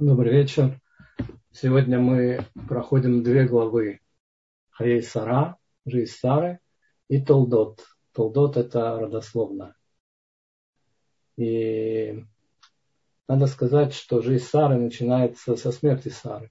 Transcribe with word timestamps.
Добрый 0.00 0.32
вечер. 0.32 0.80
Сегодня 1.52 1.98
мы 1.98 2.46
проходим 2.66 3.22
две 3.22 3.46
главы. 3.46 4.00
Хаей 4.70 5.02
Сара, 5.02 5.58
жизнь 5.84 6.12
Сары 6.12 6.58
и 7.08 7.20
Толдот. 7.20 7.84
Толдот– 8.12 8.56
это 8.56 8.98
родословно. 8.98 9.76
И 11.36 12.24
надо 13.28 13.46
сказать, 13.46 13.92
что 13.92 14.22
жизнь 14.22 14.42
Сары 14.42 14.76
начинается 14.76 15.54
со 15.56 15.70
смерти 15.70 16.08
Сары. 16.08 16.50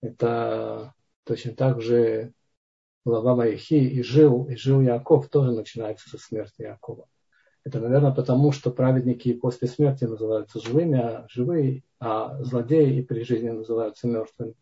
Это 0.00 0.94
точно 1.24 1.56
так 1.56 1.82
же 1.82 2.32
глава 3.04 3.34
Ваихи 3.34 3.74
и 3.74 4.04
жил, 4.04 4.44
и 4.44 4.54
жил 4.54 4.80
Яков 4.82 5.28
тоже 5.30 5.50
начинается 5.50 6.08
со 6.08 6.16
смерти 6.16 6.62
Якова. 6.62 7.08
Это, 7.64 7.78
наверное, 7.78 8.12
потому, 8.12 8.50
что 8.50 8.70
праведники 8.70 9.32
после 9.34 9.68
смерти 9.68 10.04
называются 10.04 10.60
живыми, 10.60 10.98
а 10.98 11.26
живые, 11.28 11.84
а 12.00 12.42
злодеи 12.42 12.98
и 12.98 13.02
при 13.02 13.22
жизни 13.22 13.50
называются 13.50 14.08
мертвыми. 14.08 14.54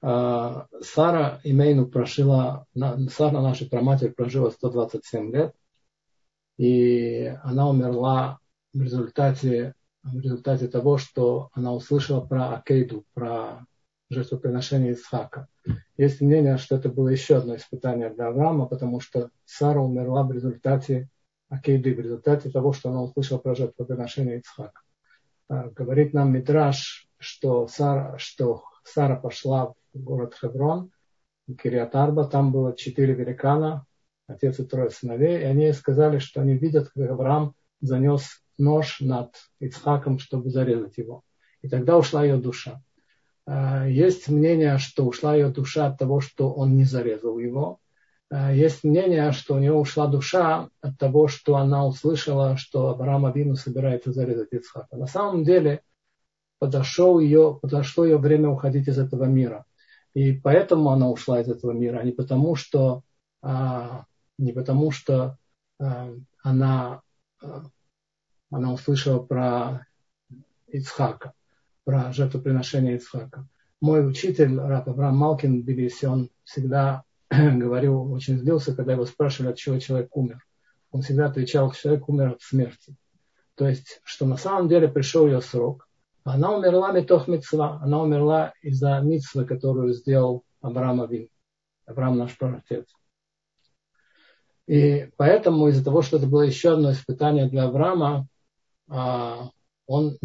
А, 0.00 0.66
Сара 0.82 1.40
Имейну 1.44 1.86
прожила, 1.86 2.66
Сара, 2.74 3.40
наша 3.40 3.66
праматерь, 3.66 4.12
прожила 4.12 4.50
127 4.50 5.32
лет, 5.32 5.54
и 6.58 7.34
она 7.42 7.68
умерла 7.70 8.38
в 8.74 8.82
результате, 8.82 9.74
в 10.02 10.20
результате 10.20 10.68
того, 10.68 10.98
что 10.98 11.48
она 11.52 11.72
услышала 11.72 12.20
про 12.20 12.54
Акейду, 12.54 13.04
про 13.14 13.64
жертвоприношение 14.10 14.92
Исхака. 14.92 15.48
Есть 15.98 16.20
мнение, 16.20 16.58
что 16.58 16.76
это 16.76 16.88
было 16.88 17.08
еще 17.08 17.36
одно 17.36 17.56
испытание 17.56 18.08
для 18.10 18.28
Авраама, 18.28 18.66
потому 18.66 19.00
что 19.00 19.30
Сара 19.44 19.80
умерла 19.80 20.22
в 20.22 20.32
результате 20.32 21.10
Акейды, 21.48 21.92
в 21.92 21.98
результате 21.98 22.50
того, 22.50 22.72
что 22.72 22.90
она 22.90 23.02
услышала 23.02 23.38
про 23.38 23.56
жертвоприношение 23.56 24.40
Исхака. 24.40 24.80
А, 25.48 25.68
говорит 25.70 26.14
нам 26.14 26.32
Митраш, 26.32 27.08
что 27.18 27.66
Сара, 27.66 28.16
что 28.16 28.62
Сара 28.84 29.16
пошла 29.16 29.74
в 29.92 29.98
город 29.98 30.34
Хеврон, 30.40 30.92
Кириатарба, 31.60 32.28
там 32.28 32.52
было 32.52 32.76
четыре 32.76 33.14
великана, 33.14 33.84
отец 34.28 34.60
и 34.60 34.64
трое 34.64 34.90
сыновей, 34.90 35.40
и 35.40 35.44
они 35.44 35.72
сказали, 35.72 36.18
что 36.18 36.42
они 36.42 36.54
видят, 36.54 36.90
как 36.90 37.10
Авраам 37.10 37.54
занес 37.80 38.42
нож 38.56 39.00
над 39.00 39.34
Ицхаком, 39.58 40.20
чтобы 40.20 40.50
зарезать 40.50 40.96
его. 40.98 41.22
И 41.62 41.68
тогда 41.68 41.96
ушла 41.98 42.22
ее 42.22 42.36
душа. 42.36 42.82
А, 43.50 43.86
есть 43.86 44.28
мнение, 44.28 44.76
что 44.76 45.06
ушла 45.06 45.34
ее 45.34 45.48
душа 45.48 45.86
от 45.86 45.98
того, 45.98 46.20
что 46.20 46.52
он 46.52 46.76
не 46.76 46.84
зарезал 46.84 47.38
его. 47.38 47.80
А, 48.30 48.52
есть 48.52 48.84
мнение, 48.84 49.32
что 49.32 49.54
у 49.54 49.58
нее 49.58 49.72
ушла 49.72 50.06
душа 50.06 50.68
от 50.82 50.98
того, 50.98 51.28
что 51.28 51.56
она 51.56 51.86
услышала, 51.86 52.58
что 52.58 52.90
Авраам 52.90 53.24
Авину 53.24 53.56
собирается 53.56 54.12
зарезать 54.12 54.52
Ицхака. 54.52 54.94
На 54.96 55.06
самом 55.06 55.44
деле 55.44 55.80
подошел 56.58 57.18
ее, 57.18 57.58
подошло 57.62 58.04
ее 58.04 58.18
время 58.18 58.50
уходить 58.50 58.86
из 58.86 58.98
этого 58.98 59.24
мира. 59.24 59.64
И 60.12 60.32
поэтому 60.32 60.90
она 60.90 61.08
ушла 61.08 61.40
из 61.40 61.48
этого 61.48 61.72
мира, 61.72 62.00
а 62.00 62.04
не 62.04 62.12
потому, 62.12 62.54
что, 62.54 63.02
а, 63.40 64.04
не 64.36 64.52
потому, 64.52 64.90
что 64.90 65.38
она, 66.42 67.02
она 68.50 68.72
услышала 68.72 69.20
про 69.20 69.86
Ицхака 70.66 71.34
про 71.88 72.12
жертвоприношение 72.12 72.96
Ицхака. 72.96 73.48
Мой 73.80 74.06
учитель, 74.06 74.60
Раб 74.60 74.90
Авраам 74.90 75.16
Малкин 75.16 75.62
Билиси, 75.62 76.04
он 76.04 76.28
всегда 76.44 77.02
говорил, 77.30 78.12
очень 78.12 78.36
злился, 78.38 78.76
когда 78.76 78.92
его 78.92 79.06
спрашивали, 79.06 79.52
от 79.52 79.56
чего 79.56 79.78
человек 79.78 80.14
умер. 80.14 80.44
Он 80.90 81.00
всегда 81.00 81.28
отвечал, 81.28 81.72
человек 81.72 82.06
умер 82.10 82.32
от 82.32 82.42
смерти. 82.42 82.94
То 83.54 83.66
есть, 83.66 84.02
что 84.04 84.26
на 84.26 84.36
самом 84.36 84.68
деле 84.68 84.86
пришел 84.86 85.26
ее 85.26 85.40
срок. 85.40 85.88
Она 86.24 86.54
умерла 86.54 86.92
метох 86.92 87.26
мецва. 87.26 87.80
Она 87.80 88.02
умерла 88.02 88.52
из-за 88.60 89.00
митцвы, 89.00 89.46
которую 89.46 89.94
сделал 89.94 90.42
Авраам 90.60 91.00
Авин. 91.00 91.30
Авраам 91.86 92.18
наш 92.18 92.36
праотец. 92.36 92.84
И 94.66 95.08
поэтому 95.16 95.68
из-за 95.68 95.82
того, 95.82 96.02
что 96.02 96.18
это 96.18 96.26
было 96.26 96.42
еще 96.42 96.74
одно 96.74 96.92
испытание 96.92 97.48
для 97.48 97.64
Авраама, 97.64 98.26
а, 98.90 99.48
он 99.86 100.18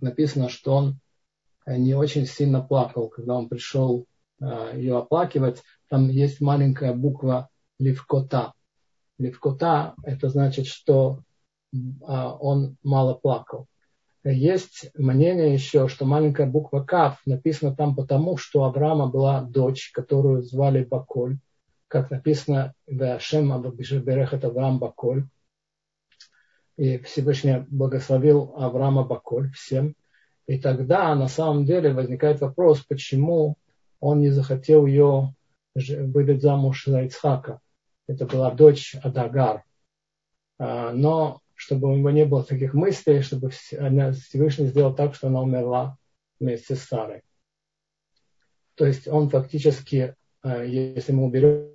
написано, 0.00 0.48
что 0.48 0.74
он 0.74 1.00
э, 1.64 1.76
не 1.76 1.94
очень 1.94 2.26
сильно 2.26 2.60
плакал, 2.60 3.08
когда 3.08 3.34
он 3.34 3.48
пришел 3.48 4.06
э, 4.40 4.72
ее 4.74 4.98
оплакивать. 4.98 5.62
Там 5.88 6.08
есть 6.08 6.40
маленькая 6.40 6.92
буква 6.92 7.48
Левкота. 7.78 8.52
Левкота– 9.18 9.94
это 10.04 10.28
значит, 10.28 10.66
что 10.66 11.20
а, 12.02 12.34
он 12.34 12.76
мало 12.82 13.14
плакал. 13.14 13.66
Есть 14.24 14.90
мнение 14.96 15.54
еще, 15.54 15.88
что 15.88 16.04
маленькая 16.04 16.46
буква 16.46 16.80
Кав 16.80 17.20
написана 17.26 17.74
там 17.74 17.94
потому, 17.94 18.36
что 18.36 18.64
Авраама 18.64 19.06
была 19.06 19.42
дочь, 19.42 19.90
которую 19.92 20.42
звали 20.42 20.82
Баколь, 20.84 21.38
как 21.86 22.10
написано 22.10 22.74
в 22.88 23.20
Шем 23.20 23.52
Абабишеберехет 23.52 24.44
Авраам 24.44 24.80
Баколь 24.80 25.28
и 26.76 26.98
Всевышний 26.98 27.64
благословил 27.68 28.52
Авраама 28.56 29.04
Баколь 29.04 29.50
всем. 29.52 29.94
И 30.46 30.58
тогда 30.58 31.14
на 31.14 31.28
самом 31.28 31.64
деле 31.64 31.92
возникает 31.92 32.40
вопрос, 32.40 32.80
почему 32.80 33.56
он 34.00 34.20
не 34.20 34.30
захотел 34.30 34.86
ее 34.86 35.34
выдать 35.74 36.42
замуж 36.42 36.84
за 36.86 37.02
Ицхака. 37.02 37.60
Это 38.06 38.26
была 38.26 38.50
дочь 38.50 38.94
Адагар. 39.02 39.64
А, 40.58 40.92
но 40.92 41.40
чтобы 41.54 41.88
у 41.88 41.96
него 41.96 42.10
не 42.10 42.24
было 42.24 42.44
таких 42.44 42.74
мыслей, 42.74 43.22
чтобы 43.22 43.50
Всевышний 43.50 44.66
сделал 44.66 44.94
так, 44.94 45.14
что 45.14 45.28
она 45.28 45.40
умерла 45.40 45.96
вместе 46.38 46.76
с 46.76 46.82
Сарой. 46.82 47.22
То 48.74 48.86
есть 48.86 49.08
он 49.08 49.30
фактически, 49.30 50.14
а, 50.42 50.62
если 50.62 51.12
мы 51.12 51.24
уберем 51.24 51.70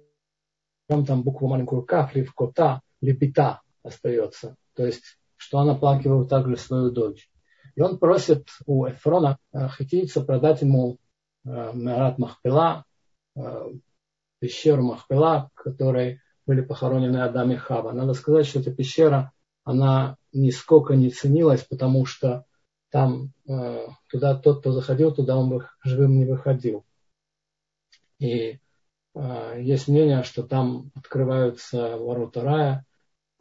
там 0.88 1.24
букву 1.24 1.48
маленькую 1.48 1.84
каф, 1.84 2.14
в 2.14 2.34
кота, 2.34 2.82
лебита 3.02 3.62
остается. 3.84 4.56
То 4.82 4.88
есть, 4.88 5.20
что 5.36 5.60
он 5.60 5.70
оплакивал 5.70 6.28
также 6.28 6.58
свою 6.58 6.90
дочь. 6.90 7.30
И 7.76 7.82
он 7.82 8.00
просит 8.00 8.48
у 8.66 8.88
Эфрона 8.88 9.38
э, 9.54 9.70
хитийца 9.70 10.22
продать 10.22 10.64
ему 10.64 10.98
э, 11.46 11.72
Марат 11.72 12.18
Махпела, 12.18 12.84
э, 13.36 13.74
пещеру 14.40 14.82
Махпела, 14.82 15.52
в 15.54 15.62
которой 15.62 16.20
были 16.48 16.62
похоронены 16.62 17.18
Адам 17.18 17.52
и 17.52 17.58
Хава. 17.58 17.92
Надо 17.92 18.16
сказать, 18.16 18.48
что 18.48 18.60
эта 18.60 18.74
пещера, 18.74 19.32
она 19.64 20.16
нисколько 20.34 20.96
не 20.96 21.12
ценилась, 21.12 21.64
потому 21.64 22.08
что 22.08 22.46
там 22.90 23.32
туда 24.10 24.36
тот, 24.36 24.62
кто 24.62 24.72
заходил, 24.72 25.14
туда 25.14 25.38
он 25.38 25.64
живым 25.84 26.18
не 26.18 26.26
выходил. 26.26 26.84
И 28.18 28.60
есть 29.14 29.88
мнение, 29.88 30.24
что 30.24 30.42
там 30.42 30.92
открываются 30.96 31.98
ворота 31.98 32.42
рая, 32.42 32.86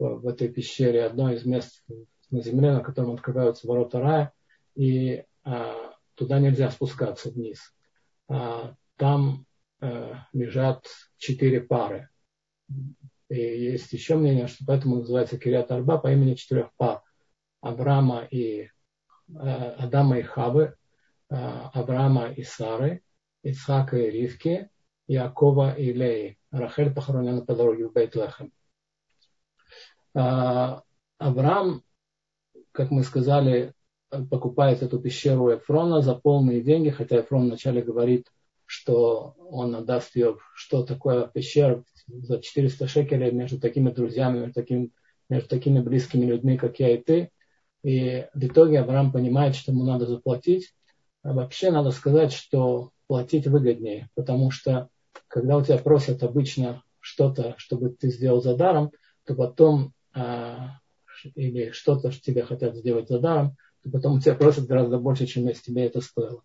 в 0.09 0.27
этой 0.27 0.47
пещере 0.47 1.05
одно 1.05 1.31
из 1.31 1.45
мест 1.45 1.83
на 2.31 2.41
земле, 2.41 2.71
на 2.71 2.81
котором 2.81 3.11
открываются 3.11 3.67
ворота 3.67 3.99
рая, 3.99 4.33
и 4.75 5.23
а, 5.43 5.93
туда 6.15 6.39
нельзя 6.39 6.71
спускаться 6.71 7.29
вниз. 7.29 7.73
А, 8.27 8.75
там 8.95 9.45
а, 9.79 10.27
лежат 10.33 10.87
четыре 11.17 11.61
пары. 11.61 12.09
И 13.29 13.35
есть 13.35 13.93
еще 13.93 14.15
мнение, 14.15 14.47
что 14.47 14.65
поэтому 14.65 14.97
называется 14.97 15.37
Кириат 15.37 15.71
Арба 15.71 15.97
по 15.97 16.11
имени 16.11 16.33
четырех 16.35 16.73
пар. 16.77 17.01
Авраама 17.61 18.23
и 18.23 18.69
а, 19.35 19.75
Адама 19.77 20.17
и 20.17 20.23
Хавы, 20.23 20.75
а, 21.29 21.69
Авраама 21.73 22.31
и 22.31 22.43
Сары, 22.43 23.03
Ицхака 23.43 23.97
и 23.97 24.09
Ривки, 24.09 24.69
Якова 25.07 25.73
и 25.73 25.93
Леи. 25.93 26.39
Рахель 26.49 26.93
похоронена 26.93 27.45
по 27.45 27.55
дороге 27.55 27.87
в 27.87 27.93
Бейтлехем. 27.93 28.51
А, 30.13 30.81
Авраам, 31.17 31.83
как 32.71 32.91
мы 32.91 33.03
сказали, 33.03 33.73
покупает 34.29 34.81
эту 34.81 34.99
пещеру 34.99 35.55
Эфрона 35.55 36.01
за 36.01 36.15
полные 36.15 36.61
деньги, 36.61 36.89
хотя 36.89 37.21
Эфрон 37.21 37.45
вначале 37.45 37.81
говорит, 37.81 38.27
что 38.65 39.35
он 39.49 39.75
отдаст 39.75 40.15
ее, 40.15 40.37
что 40.55 40.83
такое 40.83 41.27
пещера 41.27 41.83
за 42.07 42.41
400 42.41 42.87
шекелей 42.87 43.31
между 43.31 43.59
такими 43.59 43.89
друзьями, 43.89 44.39
между 44.39 44.53
такими, 44.53 44.91
между 45.29 45.49
такими 45.49 45.79
близкими 45.79 46.25
людьми, 46.25 46.57
как 46.57 46.79
я 46.79 46.93
и 46.93 46.97
ты. 46.97 47.31
И 47.83 48.27
в 48.33 48.45
итоге 48.45 48.79
Авраам 48.79 49.11
понимает, 49.11 49.55
что 49.55 49.71
ему 49.71 49.83
надо 49.83 50.05
заплатить. 50.05 50.73
А 51.23 51.33
вообще 51.33 51.71
надо 51.71 51.91
сказать, 51.91 52.31
что 52.33 52.91
платить 53.07 53.47
выгоднее, 53.47 54.09
потому 54.15 54.51
что 54.51 54.89
когда 55.27 55.57
у 55.57 55.63
тебя 55.63 55.77
просят 55.77 56.23
обычно 56.23 56.83
что-то, 56.99 57.55
чтобы 57.57 57.89
ты 57.89 58.09
сделал 58.09 58.41
за 58.41 58.55
даром, 58.55 58.91
то 59.25 59.35
потом 59.35 59.93
а, 60.13 60.79
или 61.35 61.71
что-то 61.71 62.11
что 62.11 62.21
тебе 62.21 62.43
хотят 62.43 62.75
сделать 62.75 63.07
за 63.07 63.19
даром, 63.19 63.55
то 63.83 63.89
потом 63.89 64.19
тебя 64.19 64.35
просят 64.35 64.67
гораздо 64.67 64.97
больше, 64.99 65.25
чем 65.25 65.47
если 65.47 65.63
тебе 65.63 65.85
это 65.85 66.01
стоило. 66.01 66.43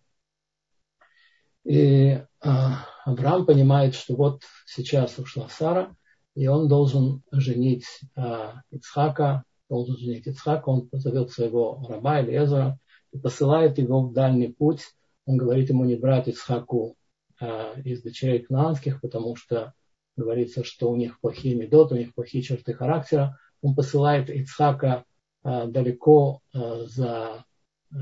И 1.63 2.21
а, 2.41 2.85
Авраам 3.05 3.45
понимает, 3.45 3.93
что 3.93 4.15
вот 4.15 4.43
сейчас 4.65 5.17
ушла 5.19 5.49
Сара, 5.49 5.95
и 6.35 6.47
он 6.47 6.67
должен 6.67 7.23
женить 7.31 7.85
а, 8.15 8.61
Ицхака, 8.71 9.43
должен 9.69 9.97
женить 9.97 10.27
Ицхака, 10.27 10.69
он 10.69 10.87
позовет 10.87 11.31
своего 11.31 11.85
раба 11.89 12.21
или 12.21 12.37
Эзера 12.37 12.79
и 13.11 13.19
посылает 13.19 13.77
его 13.77 14.01
в 14.01 14.13
дальний 14.13 14.47
путь. 14.47 14.83
Он 15.25 15.37
говорит 15.37 15.69
ему 15.69 15.83
не 15.83 15.95
брать 15.95 16.27
Ицхаку 16.27 16.95
э, 17.41 17.81
из 17.81 18.01
дочерей 18.01 18.39
кнаанских, 18.39 19.01
потому 19.01 19.35
что 19.35 19.73
говорится, 20.15 20.63
что 20.63 20.89
у 20.89 20.95
них 20.95 21.19
плохие 21.19 21.55
медоты, 21.55 21.95
у 21.95 21.97
них 21.97 22.13
плохие 22.13 22.43
черты 22.43 22.73
характера. 22.73 23.37
Он 23.61 23.75
посылает 23.75 24.29
Ицхака 24.29 25.05
э, 25.43 25.67
далеко 25.67 26.41
э, 26.53 26.85
за 26.85 27.45
э, 27.91 27.95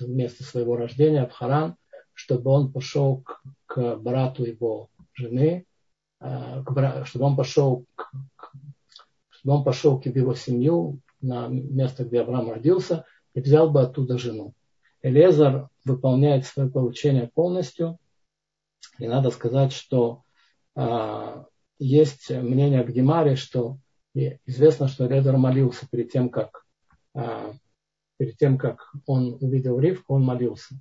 место 0.00 0.44
своего 0.44 0.76
рождения, 0.76 1.26
в 1.26 1.32
Харан, 1.32 1.76
чтобы 2.14 2.50
он 2.50 2.72
пошел 2.72 3.22
к, 3.22 3.42
к 3.66 3.96
брату 3.96 4.44
его 4.44 4.88
жены, 5.14 5.66
э, 6.20 6.62
к, 6.64 7.04
чтобы 7.06 7.24
он 7.24 7.36
пошел 7.36 7.84
к, 7.94 8.12
к, 8.36 8.52
чтобы 9.30 9.56
он 9.56 9.64
пошел 9.64 10.00
к 10.00 10.06
его 10.06 10.34
семью 10.34 11.00
на 11.20 11.48
место, 11.48 12.04
где 12.04 12.20
Авраам 12.20 12.50
родился, 12.50 13.04
и 13.34 13.40
взял 13.40 13.70
бы 13.70 13.80
оттуда 13.82 14.18
жену. 14.18 14.54
Элезар 15.02 15.68
выполняет 15.84 16.46
свое 16.46 16.70
получение 16.70 17.30
полностью. 17.34 17.98
И 18.98 19.06
надо 19.06 19.30
сказать, 19.30 19.72
что 19.72 20.22
а, 20.74 21.46
есть 21.78 22.30
мнение 22.30 22.84
в 22.84 22.90
Гемаре, 22.90 23.36
что 23.36 23.78
известно, 24.14 24.88
что 24.88 25.06
Элезар 25.06 25.36
молился 25.36 25.86
перед 25.90 26.10
тем, 26.10 26.28
как, 26.28 26.64
а, 27.14 27.54
перед 28.18 28.36
тем, 28.36 28.58
как 28.58 28.92
он 29.06 29.38
увидел 29.40 29.78
Ривку, 29.78 30.14
он 30.14 30.22
молился. 30.22 30.80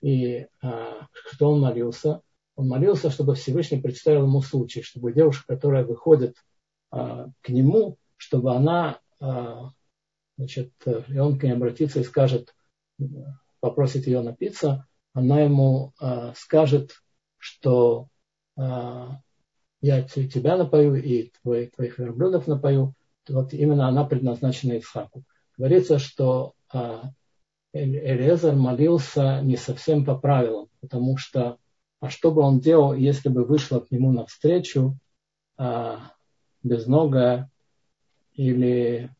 И 0.00 0.46
а, 0.62 1.08
что 1.12 1.50
он 1.50 1.60
молился? 1.60 2.22
Он 2.56 2.68
молился, 2.68 3.10
чтобы 3.10 3.34
Всевышний 3.34 3.80
представил 3.80 4.24
ему 4.24 4.42
случай, 4.42 4.82
чтобы 4.82 5.12
девушка, 5.12 5.44
которая 5.54 5.84
выходит 5.84 6.36
а, 6.90 7.28
к 7.42 7.48
нему, 7.48 7.98
чтобы 8.16 8.54
она 8.54 9.00
значит, 10.38 10.72
и 11.08 11.18
он 11.18 11.38
к 11.38 11.42
ней 11.42 11.52
обратится 11.52 12.00
и 12.00 12.04
скажет, 12.04 12.54
попросит 13.60 14.06
ее 14.06 14.22
напиться, 14.22 14.86
она 15.12 15.42
ему 15.42 15.92
скажет, 16.34 17.02
что 17.36 18.08
я 19.80 20.02
тебя 20.02 20.56
напою 20.56 20.94
и 20.94 21.30
твои, 21.42 21.66
твоих 21.68 21.98
верблюдов 21.98 22.46
напою. 22.46 22.94
Вот 23.28 23.52
именно 23.52 23.88
она 23.88 24.04
предназначена 24.04 24.78
Исхаку. 24.78 25.22
Говорится, 25.56 25.98
что 25.98 26.54
Элезар 27.72 28.54
молился 28.54 29.40
не 29.42 29.56
совсем 29.56 30.04
по 30.04 30.16
правилам, 30.16 30.68
потому 30.80 31.16
что 31.16 31.58
а 32.00 32.08
что 32.08 32.32
бы 32.32 32.40
он 32.40 32.60
делал, 32.60 32.94
если 32.94 33.28
бы 33.28 33.44
вышла 33.44 33.80
к 33.80 33.90
нему 33.90 34.10
навстречу 34.10 34.96
э, 35.58 35.96
безногая 36.62 37.50
или 38.32 39.10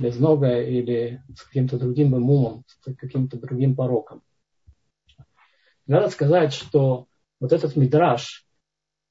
безногая 0.00 0.64
или 0.64 1.22
с 1.34 1.42
каким-то 1.42 1.78
другим 1.78 2.10
мумом, 2.10 2.64
с 2.68 2.94
каким-то 2.94 3.38
другим 3.38 3.76
пороком. 3.76 4.22
Надо 5.86 6.08
сказать, 6.08 6.54
что 6.54 7.06
вот 7.38 7.52
этот 7.52 7.76
мидраж, 7.76 8.45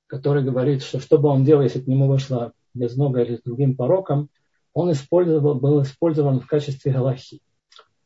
который 0.08 0.44
говорит, 0.44 0.84
что 0.84 1.00
что 1.00 1.18
бы 1.18 1.30
он 1.30 1.44
делал, 1.44 1.64
если 1.64 1.82
к 1.82 1.88
нему 1.88 2.08
вышла 2.08 2.54
безногая 2.74 3.26
или 3.26 3.38
с 3.38 3.42
другим 3.42 3.76
пороком, 3.76 4.30
он 4.74 4.92
использовал, 4.92 5.56
был 5.56 5.82
использован 5.82 6.40
в 6.42 6.48
качестве 6.48 6.92
галахи, 6.92 7.42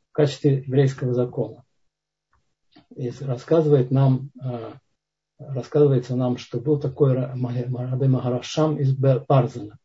в 0.09 0.13
качестве 0.13 0.63
еврейского 0.65 1.13
закона. 1.13 1.63
И 2.95 3.11
рассказывает 3.21 3.91
нам, 3.91 4.31
э, 4.41 4.73
рассказывается 5.39 6.15
нам, 6.15 6.37
что 6.37 6.59
был 6.59 6.79
такой 6.79 7.13
Раби 7.13 8.07
Магарашам 8.07 8.77
из 8.77 8.95
Барзана. 8.95 9.77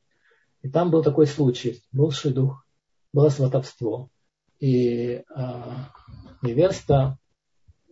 И 0.63 0.71
там 0.71 0.91
был 0.91 1.03
такой 1.03 1.27
случай. 1.27 1.83
Был 1.93 2.11
шидух, 2.11 2.67
было 3.13 3.29
сватовство. 3.29 4.09
И 4.61 5.23
а, 5.29 5.91
невеста 6.41 7.19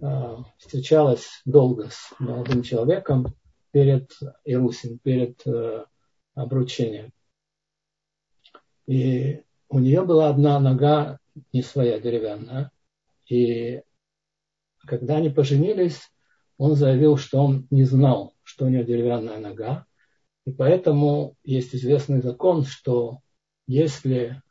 а, 0.01 0.45
встречалась 0.57 1.43
долго 1.45 1.91
с 1.91 2.15
молодым 2.19 2.63
человеком 2.63 3.35
перед 3.73 4.11
Ирусин, 4.45 4.99
перед 4.99 5.45
а, 5.47 5.87
обручением. 6.35 7.11
И 8.87 9.43
у 9.69 9.79
нее 9.79 10.05
была 10.05 10.29
одна 10.29 10.61
нога 10.61 11.19
не 11.53 11.63
своя, 11.63 11.99
деревянная. 11.99 12.71
И 13.29 13.83
когда 14.87 15.17
они 15.17 15.31
поженились, 15.31 16.01
он 16.59 16.77
заявил, 16.77 17.17
что 17.17 17.43
он 17.43 17.67
не 17.71 17.85
знал, 17.85 18.35
что 18.43 18.67
у 18.67 18.69
нее 18.69 18.85
деревянная 18.85 19.39
нога, 19.39 19.87
и 20.45 20.53
поэтому 20.53 21.37
есть 21.45 21.75
известный 21.75 22.21
закон, 22.21 22.65
что 22.65 23.21
если 23.67 24.43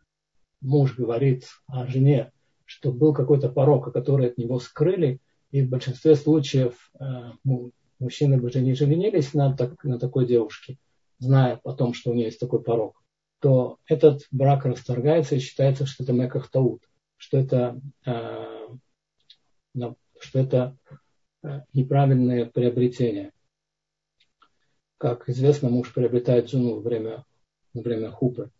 муж 0.61 0.95
говорит 0.95 1.45
о 1.67 1.85
жене, 1.87 2.31
что 2.65 2.91
был 2.91 3.13
какой-то 3.13 3.49
порог, 3.49 3.91
который 3.91 4.27
от 4.27 4.37
него 4.37 4.59
скрыли, 4.59 5.19
и 5.51 5.61
в 5.61 5.69
большинстве 5.69 6.15
случаев 6.15 6.91
э, 6.97 7.03
мужчины 8.01 8.37
бы 8.37 8.51
женились 8.51 9.33
на, 9.33 9.55
так, 9.55 9.83
на 9.83 9.97
такой 9.99 10.27
девушке, 10.27 10.77
зная 11.19 11.59
о 11.63 11.73
том, 11.73 11.93
что 11.93 12.11
у 12.11 12.13
нее 12.13 12.25
есть 12.25 12.39
такой 12.39 12.61
порог, 12.61 13.01
то 13.39 13.77
этот 13.87 14.27
брак 14.31 14.65
расторгается 14.65 15.35
и 15.35 15.39
считается, 15.39 15.85
что 15.85 16.03
это 16.03 16.13
мекахтаут, 16.13 16.83
что 17.17 17.37
это, 17.37 17.79
э, 18.05 18.67
что 20.19 20.39
это 20.39 20.77
э, 21.43 21.61
неправильное 21.73 22.45
приобретение 22.45 23.31
как 25.01 25.27
известно, 25.29 25.67
муж 25.69 25.91
приобретает 25.95 26.51
жену 26.51 26.75
во 26.75 26.81
время, 26.81 27.25
во 27.73 27.81
время 27.81 28.11
хупы. 28.11 28.51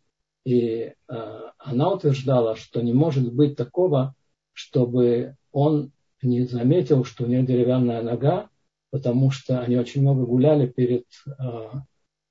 И 0.44 0.92
э, 1.08 1.40
она 1.60 1.94
утверждала, 1.94 2.56
что 2.56 2.82
не 2.82 2.94
может 2.94 3.32
быть 3.32 3.56
такого, 3.56 4.16
чтобы 4.52 5.38
он 5.52 5.92
не 6.24 6.46
заметил, 6.46 7.06
что 7.06 7.26
у 7.26 7.28
нее 7.28 7.44
деревянная 7.44 8.02
нога, 8.02 8.50
потому 8.92 9.32
что 9.32 9.62
они 9.62 9.78
очень 9.78 10.02
много 10.02 10.26
гуляли 10.26 10.68
перед 10.68 11.06
э, 11.26 11.70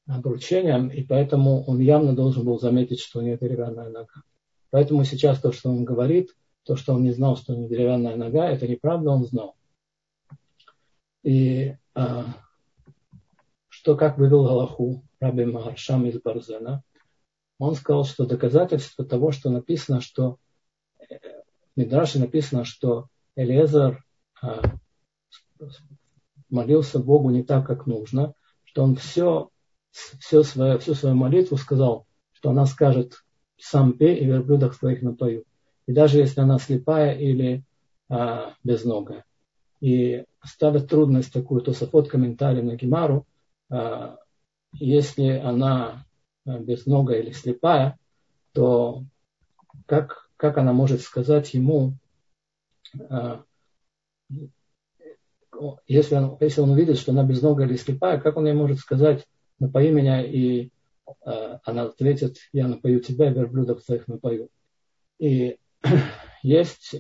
обручением, 0.07 0.89
и 0.89 1.03
поэтому 1.03 1.65
он 1.65 1.81
явно 1.81 2.15
должен 2.15 2.45
был 2.45 2.59
заметить, 2.59 3.01
что 3.01 3.19
у 3.19 3.23
нее 3.23 3.39
деревянная 3.39 3.89
нога. 3.89 4.23
Поэтому 4.71 5.05
сейчас 5.05 5.41
то, 5.41 5.53
что 5.53 5.71
он 5.71 5.85
говорит, 5.85 6.37
то, 6.65 6.77
что 6.77 6.95
он 6.95 7.03
не 7.03 7.13
знал, 7.13 7.37
что 7.37 7.53
у 7.53 7.57
нее 7.57 7.69
деревянная 7.69 8.17
нога, 8.17 8.49
это 8.49 8.69
неправда, 8.69 9.11
он 9.11 9.25
знал. 9.25 9.57
И 11.23 11.75
э, 11.95 12.25
что 13.69 13.97
как 13.97 14.19
вывел 14.19 14.45
Галаху 14.45 15.03
Раби 15.19 15.47
Магаршам 15.47 16.07
из 16.07 16.21
Барзена, 16.21 16.83
он 17.59 17.75
сказал, 17.75 18.05
что 18.05 18.27
доказательство 18.27 19.05
того, 19.05 19.33
что 19.33 19.51
написано, 19.51 20.01
что 20.01 20.39
э, 20.99 21.17
в 21.75 21.81
Мидраше 21.81 22.19
написано, 22.19 22.65
что 22.65 23.09
Элиезер 23.37 24.05
а, 24.43 24.61
молился 26.51 26.99
Богу 26.99 27.31
не 27.31 27.43
так, 27.43 27.67
как 27.67 27.87
нужно, 27.87 28.35
что 28.65 28.83
он 28.83 28.97
все, 28.97 29.51
все 29.91 30.43
свое, 30.43 30.79
всю 30.79 30.95
свою 30.95 31.15
молитву 31.15 31.57
сказал, 31.57 32.07
что 32.33 32.51
она 32.51 32.67
скажет 32.67 33.25
сам 33.59 33.93
пей 33.93 34.17
и 34.17 34.25
верблюдах 34.25 34.75
своих 34.75 35.03
напою. 35.03 35.45
И 35.87 35.93
даже 35.93 36.19
если 36.19 36.41
она 36.41 36.59
слепая 36.59 37.15
или 37.15 37.65
а, 38.09 38.55
безногая. 38.65 39.25
И 39.81 40.25
ставят 40.45 40.89
трудность 40.89 41.33
такую, 41.33 41.63
то 41.63 41.73
Сафот 41.73 42.09
комментарий 42.09 42.63
на 42.63 42.77
Гимару, 42.77 43.27
а, 43.71 44.19
если 44.73 45.29
она 45.29 46.05
а, 46.45 46.59
безногая 46.59 47.21
или 47.21 47.33
слепая, 47.33 47.99
то 48.53 49.05
как, 49.87 50.31
как 50.37 50.59
она 50.59 50.73
может 50.73 51.01
сказать 51.03 51.55
ему, 51.55 51.95
а, 53.09 53.45
если 55.87 56.17
он, 56.17 56.37
если 56.41 56.61
он 56.61 56.71
увидит, 56.71 56.99
что 56.99 57.13
она 57.13 57.25
безногая 57.25 57.67
или 57.67 57.77
слепая, 57.77 58.21
как 58.21 58.37
он 58.37 58.47
ей 58.47 58.55
может 58.55 58.79
сказать, 58.79 59.27
напои 59.59 59.91
меня, 59.91 60.23
и 60.23 60.71
она 61.65 61.83
ответит, 61.83 62.37
я 62.53 62.69
напою 62.69 63.01
тебя, 63.01 63.31
верблюдов 63.31 63.83
своих 63.83 64.09
напою. 64.09 64.49
И 65.19 65.59
есть 66.43 66.95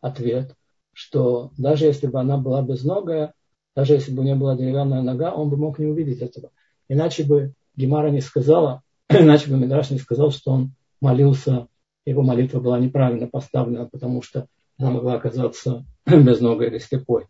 ответ, 0.00 0.54
что 0.92 1.52
даже 1.56 1.86
если 1.86 2.06
бы 2.06 2.20
она 2.20 2.36
была 2.36 2.62
безногая, 2.62 3.32
даже 3.74 3.94
если 3.94 4.12
бы 4.12 4.22
у 4.22 4.24
него 4.24 4.36
была 4.36 4.56
деревянная 4.56 5.02
нога, 5.02 5.32
он 5.32 5.50
бы 5.50 5.56
мог 5.56 5.78
не 5.78 5.86
увидеть 5.86 6.20
этого. 6.20 6.50
Иначе 6.88 7.24
бы 7.24 7.52
Гемара 7.76 8.10
не 8.10 8.20
сказала, 8.20 8.82
иначе 9.08 9.50
бы 9.50 9.56
Медраш 9.56 9.90
не 9.90 9.98
сказал, 9.98 10.32
что 10.32 10.50
он 10.50 10.72
молился, 11.00 11.68
его 12.04 12.22
молитва 12.22 12.60
была 12.60 12.78
неправильно 12.80 13.28
поставлена, 13.28 13.86
потому 13.86 14.22
что 14.22 14.46
она 14.78 14.90
могла 14.90 15.14
оказаться 15.14 15.84
без 16.06 16.40
нога 16.40 16.66
или 16.66 16.78
слепой. 16.78 17.26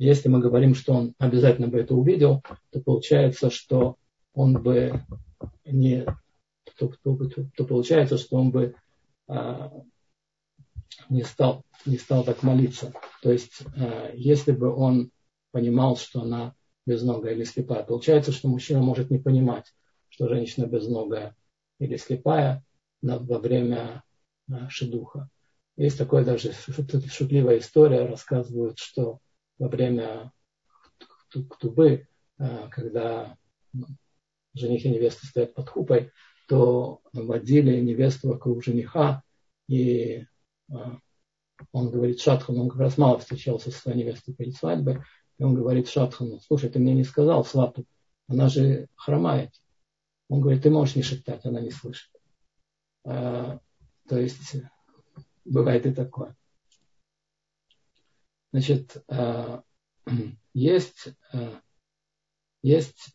Если 0.00 0.30
мы 0.30 0.40
говорим, 0.40 0.74
что 0.74 0.94
он 0.94 1.14
обязательно 1.18 1.68
бы 1.68 1.78
это 1.78 1.94
увидел, 1.94 2.42
то 2.70 2.80
получается, 2.80 3.50
что 3.50 3.96
он 4.32 4.54
бы 4.54 5.04
не, 5.66 6.06
то, 6.78 6.90
то, 7.02 7.16
то, 7.16 7.44
то 7.54 7.64
получается, 7.66 8.16
что 8.16 8.36
он 8.36 8.50
бы 8.50 8.74
а, 9.28 9.70
не 11.10 11.22
стал, 11.22 11.64
не 11.84 11.98
стал 11.98 12.24
так 12.24 12.42
молиться. 12.42 12.94
То 13.22 13.30
есть, 13.30 13.60
а, 13.76 14.10
если 14.14 14.52
бы 14.52 14.74
он 14.74 15.10
понимал, 15.52 15.98
что 15.98 16.22
она 16.22 16.54
безногая 16.86 17.34
или 17.34 17.44
слепая. 17.44 17.84
Получается, 17.84 18.32
что 18.32 18.48
мужчина 18.48 18.80
может 18.80 19.10
не 19.10 19.18
понимать, 19.18 19.66
что 20.08 20.28
женщина 20.28 20.64
безногая 20.64 21.36
или 21.78 21.96
слепая 21.96 22.64
во 23.02 23.38
время 23.38 24.02
э, 24.48 24.68
шедуха. 24.70 25.28
Есть 25.76 25.98
такая 25.98 26.24
даже 26.24 26.52
шутливая 26.52 27.58
история, 27.58 28.06
рассказывают, 28.06 28.78
что 28.78 29.18
во 29.60 29.68
время 29.68 30.32
ктубы, 31.30 32.08
э, 32.38 32.68
когда 32.70 33.36
жених 34.54 34.84
и 34.84 34.88
невеста 34.88 35.26
стоят 35.26 35.54
под 35.54 35.68
хупой, 35.68 36.10
то 36.48 37.00
водили 37.12 37.78
невесту 37.78 38.30
вокруг 38.30 38.64
жениха, 38.64 39.22
и 39.68 40.26
э, 40.68 40.74
он 41.72 41.90
говорит 41.90 42.20
Шатхану, 42.20 42.62
он 42.62 42.68
как 42.70 42.80
раз 42.80 42.98
мало 42.98 43.18
встречался 43.18 43.70
со 43.70 43.78
своей 43.78 43.98
невестой 43.98 44.34
перед 44.34 44.56
свадьбой, 44.56 45.02
и 45.38 45.44
он 45.44 45.54
говорит 45.54 45.88
Шатхану, 45.88 46.40
слушай, 46.40 46.70
ты 46.70 46.78
мне 46.78 46.94
не 46.94 47.04
сказал 47.04 47.44
свату, 47.44 47.84
она 48.26 48.48
же 48.48 48.88
хромает. 48.96 49.52
Он 50.28 50.40
говорит, 50.40 50.62
ты 50.62 50.70
можешь 50.70 50.96
не 50.96 51.02
шептать, 51.02 51.44
она 51.44 51.60
не 51.60 51.70
слышит. 51.70 52.10
А, 53.04 53.60
то 54.08 54.18
есть 54.18 54.56
бывает 55.44 55.86
и 55.86 55.92
такое. 55.92 56.36
Значит, 58.52 59.02
а, 59.08 59.62
есть, 60.54 61.08
а, 61.32 61.60
есть 62.62 63.14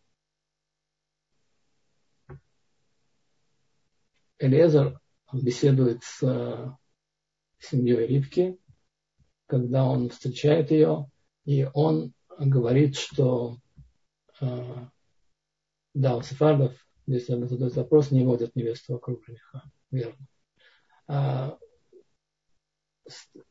Элезер 4.39 4.99
беседует 5.31 6.03
с 6.03 6.77
семьей 7.59 8.07
Ривки, 8.07 8.59
когда 9.47 9.85
он 9.85 10.09
встречает 10.09 10.71
ее, 10.71 11.09
и 11.45 11.67
он 11.73 12.13
говорит, 12.37 12.95
что 12.97 13.57
да, 15.95 16.17
у 16.17 16.21
сефардов, 16.21 16.73
если 17.07 17.41
задают 17.45 17.75
вопрос, 17.75 18.11
не 18.11 18.25
водят 18.25 18.55
невесту 18.55 18.93
вокруг 18.93 19.23
жениха. 19.25 19.63
Верно. 19.89 20.27
А, 21.07 21.57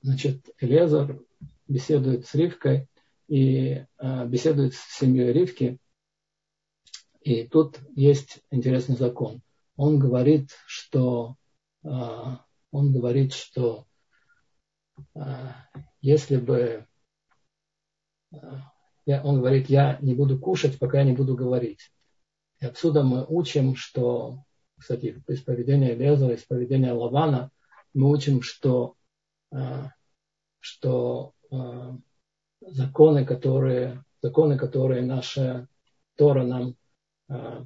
значит, 0.02 0.50
Элезар 0.58 1.18
беседует 1.66 2.26
с 2.26 2.34
Ривкой 2.34 2.88
и 3.28 3.84
а, 3.98 4.26
беседует 4.26 4.74
с 4.74 4.98
семьей 4.98 5.32
Ривки. 5.32 5.78
И 7.20 7.46
тут 7.46 7.80
есть 7.94 8.40
интересный 8.50 8.96
закон. 8.96 9.42
Он 9.76 9.98
говорит, 9.98 10.50
что 10.66 11.36
а, 11.84 12.44
он 12.70 12.92
говорит, 12.92 13.32
что 13.32 13.86
а, 15.14 15.66
если 16.00 16.36
бы 16.36 16.86
а, 18.32 18.72
он 19.06 19.38
говорит, 19.38 19.68
я 19.68 19.98
не 20.00 20.14
буду 20.14 20.38
кушать, 20.38 20.78
пока 20.78 20.98
я 20.98 21.04
не 21.04 21.12
буду 21.12 21.34
говорить. 21.34 21.90
И 22.60 22.66
отсюда 22.66 23.02
мы 23.02 23.24
учим, 23.28 23.76
что, 23.76 24.44
кстати, 24.78 25.22
из 25.28 25.42
поведения 25.42 25.94
Лезера, 25.94 26.34
из 26.34 26.44
поведения 26.44 26.92
Лавана, 26.92 27.50
мы 27.92 28.10
учим, 28.10 28.40
что, 28.42 28.94
э, 29.52 29.84
что 30.60 31.34
э, 31.42 31.43
законы, 32.60 33.24
которые, 33.24 34.04
законы, 34.22 34.58
которые 34.58 35.02
наша 35.02 35.68
Тора 36.16 36.44
нам, 36.44 36.76
э, 37.28 37.64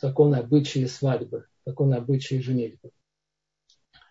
законы 0.00 0.36
обычаи 0.36 0.84
свадьбы, 0.86 1.46
законы 1.64 1.94
обычаи 1.94 2.40
женитьбы. 2.40 2.90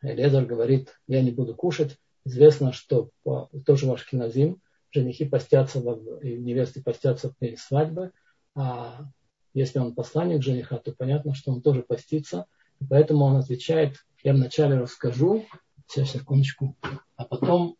Лезер 0.02 0.46
говорит, 0.46 1.00
я 1.08 1.22
не 1.22 1.32
буду 1.32 1.56
кушать. 1.56 1.98
Известно, 2.26 2.74
что 2.74 3.10
по, 3.24 3.50
тоже 3.66 3.86
ваш 3.86 4.06
кинозим, 4.06 4.62
женихи 4.92 5.26
постятся, 5.26 5.80
и 6.22 6.38
невесты 6.38 6.82
постятся 6.82 7.30
в 7.30 7.36
день 7.40 7.58
свадьбы, 7.58 8.12
а 8.56 9.06
если 9.54 9.80
он 9.80 9.94
посланник 9.94 10.42
жениха, 10.42 10.78
то 10.78 10.94
понятно, 10.94 11.36
что 11.36 11.52
он 11.52 11.62
тоже 11.62 11.84
постится. 11.84 12.46
И 12.80 12.86
поэтому 12.86 13.26
он 13.26 13.38
отвечает, 13.38 13.98
я 14.24 14.34
вначале 14.34 14.78
расскажу, 14.80 15.46
сейчас, 15.88 16.12
секундочку, 16.12 16.76
а 17.16 17.26
потом 17.26 17.78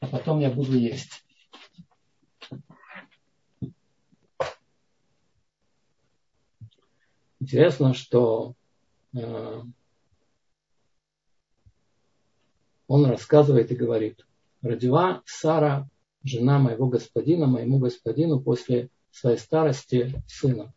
а 0.00 0.06
потом 0.10 0.40
я 0.40 0.50
буду 0.50 0.76
есть. 0.76 1.24
Интересно, 7.40 7.94
что 7.94 8.54
э, 9.14 9.62
он 12.86 13.06
рассказывает 13.06 13.70
и 13.70 13.74
говорит, 13.74 14.26
родила 14.62 15.22
Сара, 15.24 15.88
жена 16.22 16.58
моего 16.58 16.86
господина, 16.86 17.46
моему 17.46 17.78
господину 17.78 18.40
после 18.40 18.90
своей 19.10 19.38
старости 19.38 20.22
сына. 20.26 20.72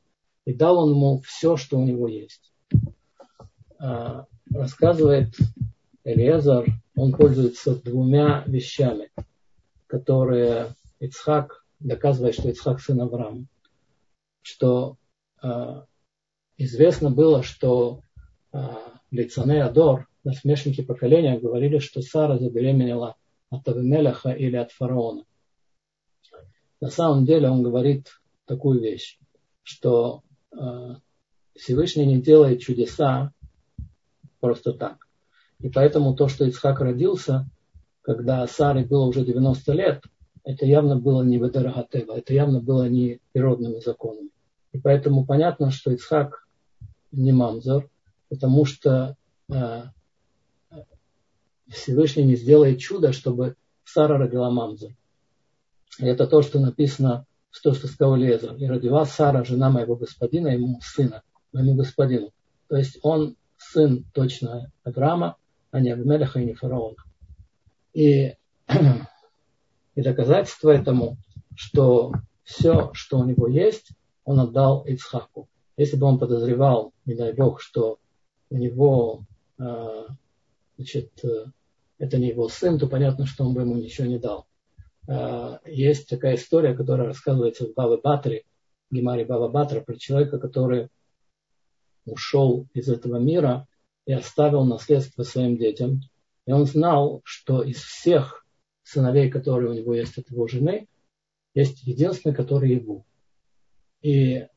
И 0.45 0.53
дал 0.53 0.79
он 0.79 0.91
ему 0.91 1.21
все, 1.21 1.57
что 1.57 1.77
у 1.77 1.85
него 1.85 2.07
есть. 2.07 2.53
А, 3.79 4.25
рассказывает 4.51 5.35
Элиезар, 6.03 6.65
он 6.95 7.13
пользуется 7.13 7.75
двумя 7.75 8.43
вещами, 8.45 9.09
которые 9.87 10.75
Ицхак 10.99 11.65
доказывает, 11.79 12.35
что 12.35 12.49
Ицхак 12.49 12.81
сын 12.81 13.01
Авраама. 13.01 13.45
Что 14.41 14.97
а, 15.41 15.85
известно 16.57 17.09
было, 17.09 17.43
что 17.43 18.01
а, 18.51 18.93
Лицане 19.11 19.63
Адор, 19.63 20.07
насмешники 20.23 20.81
поколения 20.81 21.39
говорили, 21.39 21.79
что 21.79 22.01
Сара 22.01 22.37
забеременела 22.37 23.15
от 23.49 23.67
Авимелеха 23.67 24.31
или 24.31 24.55
от 24.55 24.71
фараона. 24.71 25.25
На 26.83 26.89
самом 26.89 27.23
деле 27.23 27.49
он 27.49 27.63
говорит 27.63 28.09
такую 28.45 28.81
вещь, 28.81 29.17
что 29.63 30.21
э, 30.51 30.95
Всевышний 31.55 32.05
не 32.05 32.21
делает 32.21 32.59
чудеса 32.59 33.31
просто 34.41 34.73
так. 34.73 35.07
И 35.59 35.69
поэтому 35.69 36.13
то, 36.13 36.27
что 36.27 36.43
Ицхак 36.43 36.81
родился, 36.81 37.47
когда 38.01 38.45
Саре 38.47 38.83
было 38.83 39.05
уже 39.05 39.23
90 39.23 39.71
лет, 39.71 40.03
это 40.43 40.65
явно 40.65 40.97
было 40.97 41.23
не 41.23 41.37
Ведерагатева, 41.37 42.17
это 42.17 42.33
явно 42.33 42.59
было 42.59 42.89
не 42.89 43.21
природными 43.31 43.79
законами. 43.79 44.31
И 44.73 44.77
поэтому 44.77 45.25
понятно, 45.25 45.71
что 45.71 45.89
Ицхак 45.89 46.45
не 47.13 47.31
мамзор, 47.31 47.89
потому 48.27 48.65
что 48.65 49.15
э, 49.49 49.83
Всевышний 51.69 52.25
не 52.25 52.35
сделает 52.35 52.79
чудо, 52.79 53.13
чтобы 53.13 53.55
Сара 53.85 54.17
родила 54.17 54.51
Мамзу. 54.51 54.93
Это 55.99 56.27
то, 56.27 56.41
что 56.41 56.59
написано, 56.59 57.25
то, 57.61 57.73
что 57.73 57.87
сказал. 57.87 58.15
И 58.17 58.65
родила 58.65 59.05
Сара, 59.05 59.43
жена 59.43 59.69
моего 59.69 59.95
господина, 59.95 60.47
ему 60.47 60.79
сына, 60.81 61.21
моему 61.51 61.75
господину. 61.75 62.31
То 62.67 62.77
есть 62.77 62.97
он 63.03 63.35
сын 63.57 64.05
точно 64.13 64.71
Авраама, 64.83 65.37
а 65.71 65.79
не 65.79 65.91
Абимелеха 65.91 66.39
и 66.39 66.45
не 66.45 66.53
фараона. 66.53 66.95
И, 67.93 68.33
и 69.95 70.01
доказательство 70.01 70.71
этому, 70.71 71.17
что 71.55 72.13
все, 72.43 72.91
что 72.93 73.19
у 73.19 73.25
него 73.25 73.47
есть, 73.47 73.89
он 74.25 74.39
отдал 74.39 74.83
Ицхаку. 74.85 75.47
Если 75.77 75.97
бы 75.97 76.07
он 76.07 76.19
подозревал, 76.19 76.93
не 77.05 77.15
дай 77.15 77.33
Бог, 77.33 77.61
что 77.61 77.99
у 78.49 78.57
него 78.57 79.25
э, 79.57 80.05
значит, 80.77 81.11
э, 81.23 81.45
это 81.97 82.17
не 82.17 82.29
его 82.29 82.49
сын, 82.49 82.77
то 82.77 82.87
понятно, 82.87 83.25
что 83.25 83.45
он 83.45 83.53
бы 83.53 83.61
ему 83.61 83.75
ничего 83.75 84.07
не 84.07 84.19
дал. 84.19 84.45
Э, 85.07 85.57
есть 85.65 86.07
такая 86.07 86.35
история, 86.35 86.73
которая 86.73 87.07
рассказывается 87.07 87.67
в 87.67 87.73
Баве 87.73 87.97
Батре, 87.97 88.43
Гемаре 88.89 89.25
Бава 89.25 89.49
Батра, 89.49 89.81
про 89.81 89.95
человека, 89.95 90.39
который 90.39 90.89
ушел 92.05 92.67
из 92.73 92.89
этого 92.89 93.17
мира 93.17 93.67
и 94.05 94.13
оставил 94.13 94.65
наследство 94.65 95.23
своим 95.23 95.57
детям. 95.57 96.01
И 96.45 96.51
он 96.51 96.65
знал, 96.65 97.21
что 97.23 97.63
из 97.63 97.77
всех 97.77 98.45
сыновей, 98.83 99.29
которые 99.29 99.71
у 99.71 99.73
него 99.73 99.93
есть 99.93 100.17
от 100.17 100.29
его 100.29 100.47
жены, 100.47 100.87
есть 101.53 101.83
единственный, 101.83 102.35
который 102.35 102.71
его. 102.71 103.05
И 104.01 104.35
э, 104.35 104.47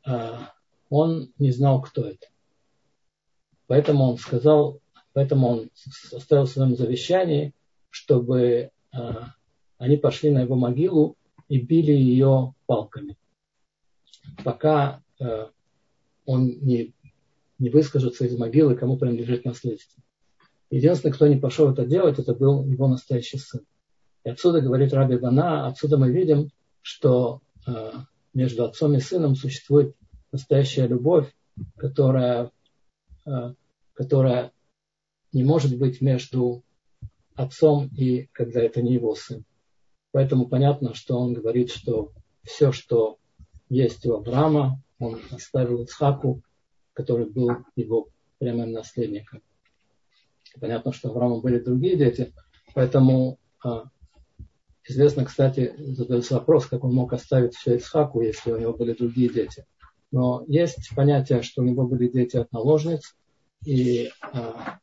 он 0.91 1.33
не 1.39 1.53
знал, 1.53 1.83
кто 1.83 2.07
это. 2.07 2.27
Поэтому 3.67 4.05
он 4.05 4.19
сказал, 4.19 4.81
поэтому 5.13 5.49
он 5.49 5.71
оставил 6.13 6.47
в 6.47 6.51
своем 6.51 6.77
завещании, 6.77 7.55
чтобы 7.91 8.71
э, 8.93 8.99
они 9.79 9.97
пошли 9.97 10.31
на 10.31 10.43
его 10.43 10.57
могилу 10.57 11.17
и 11.49 11.61
били 11.61 11.93
ее 11.93 12.55
палками, 12.67 13.17
пока 14.45 15.03
э, 15.21 15.47
он 16.25 16.47
не, 16.47 16.95
не 17.59 17.71
выскажется 17.71 18.27
из 18.27 18.37
могилы, 18.37 18.75
кому 18.75 18.97
принадлежит 18.97 19.45
наследство. 19.45 20.03
Единственный, 20.71 21.13
кто 21.13 21.27
не 21.27 21.37
пошел 21.37 21.71
это 21.71 21.87
делать, 21.87 22.19
это 22.19 22.35
был 22.35 22.65
его 22.65 22.89
настоящий 22.89 23.39
сын. 23.39 23.61
И 24.25 24.31
отсюда, 24.31 24.61
говорит 24.61 24.93
Раби 24.93 25.17
Бана, 25.17 25.69
отсюда 25.69 25.97
мы 25.99 26.11
видим, 26.11 26.51
что 26.83 27.41
э, 27.67 27.93
между 28.35 28.65
отцом 28.65 28.95
и 28.95 29.01
сыном 29.01 29.37
существует 29.37 29.95
настоящая 30.33 30.89
любовь, 30.89 31.33
которая 31.77 32.51
Э, 33.27 33.55
которая 33.95 34.53
не 35.33 35.43
может 35.43 35.77
быть 35.79 36.01
между 36.01 36.63
отцом 37.35 37.89
и 37.97 38.29
когда 38.33 38.61
это 38.61 38.83
не 38.83 38.93
его 38.93 39.15
сын. 39.15 39.45
Поэтому 40.17 40.49
понятно, 40.49 40.95
что 40.95 41.19
он 41.19 41.35
говорит, 41.35 41.71
что 41.71 42.11
все, 42.43 42.73
что 42.73 43.19
есть 43.69 44.07
у 44.07 44.15
Авраама, 44.15 44.83
он 44.99 45.21
оставил 45.31 45.83
Ицхаку, 45.83 46.41
который 46.95 47.27
был 47.27 47.51
его 47.77 48.09
прямым 48.39 48.73
наследником. 48.73 49.43
Понятно, 50.59 50.95
что 50.95 51.09
у 51.09 51.11
Авраама 51.11 51.43
были 51.43 51.59
другие 51.59 51.99
дети, 51.99 52.33
поэтому 52.75 53.39
а, 53.63 53.91
известно, 54.85 55.27
кстати, 55.27 55.75
задается 55.77 56.37
вопрос, 56.37 56.65
как 56.65 56.85
он 56.85 56.95
мог 56.95 57.13
оставить 57.13 57.55
все 57.55 57.77
Ицхаку, 57.77 58.23
если 58.23 58.53
у 58.53 58.59
него 58.59 58.73
были 58.73 58.95
другие 58.95 59.29
дети. 59.29 59.67
Но 60.13 60.45
есть 60.49 60.95
понятие, 60.97 61.43
что 61.43 61.61
у 61.61 61.67
него 61.67 61.87
были 61.87 62.09
дети 62.09 62.39
от 62.39 62.51
наложниц, 62.53 63.15
и 63.67 64.09
а, 64.23 64.79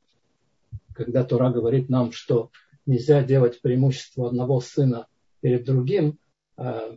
когда 0.93 1.23
Тура 1.23 1.49
говорит 1.49 1.89
нам, 1.89 2.11
что 2.11 2.51
нельзя 2.85 3.23
делать 3.23 3.61
преимущество 3.61 4.27
одного 4.27 4.61
сына 4.61 5.07
перед 5.43 5.65
другим, 5.65 6.17
а, 6.55 6.95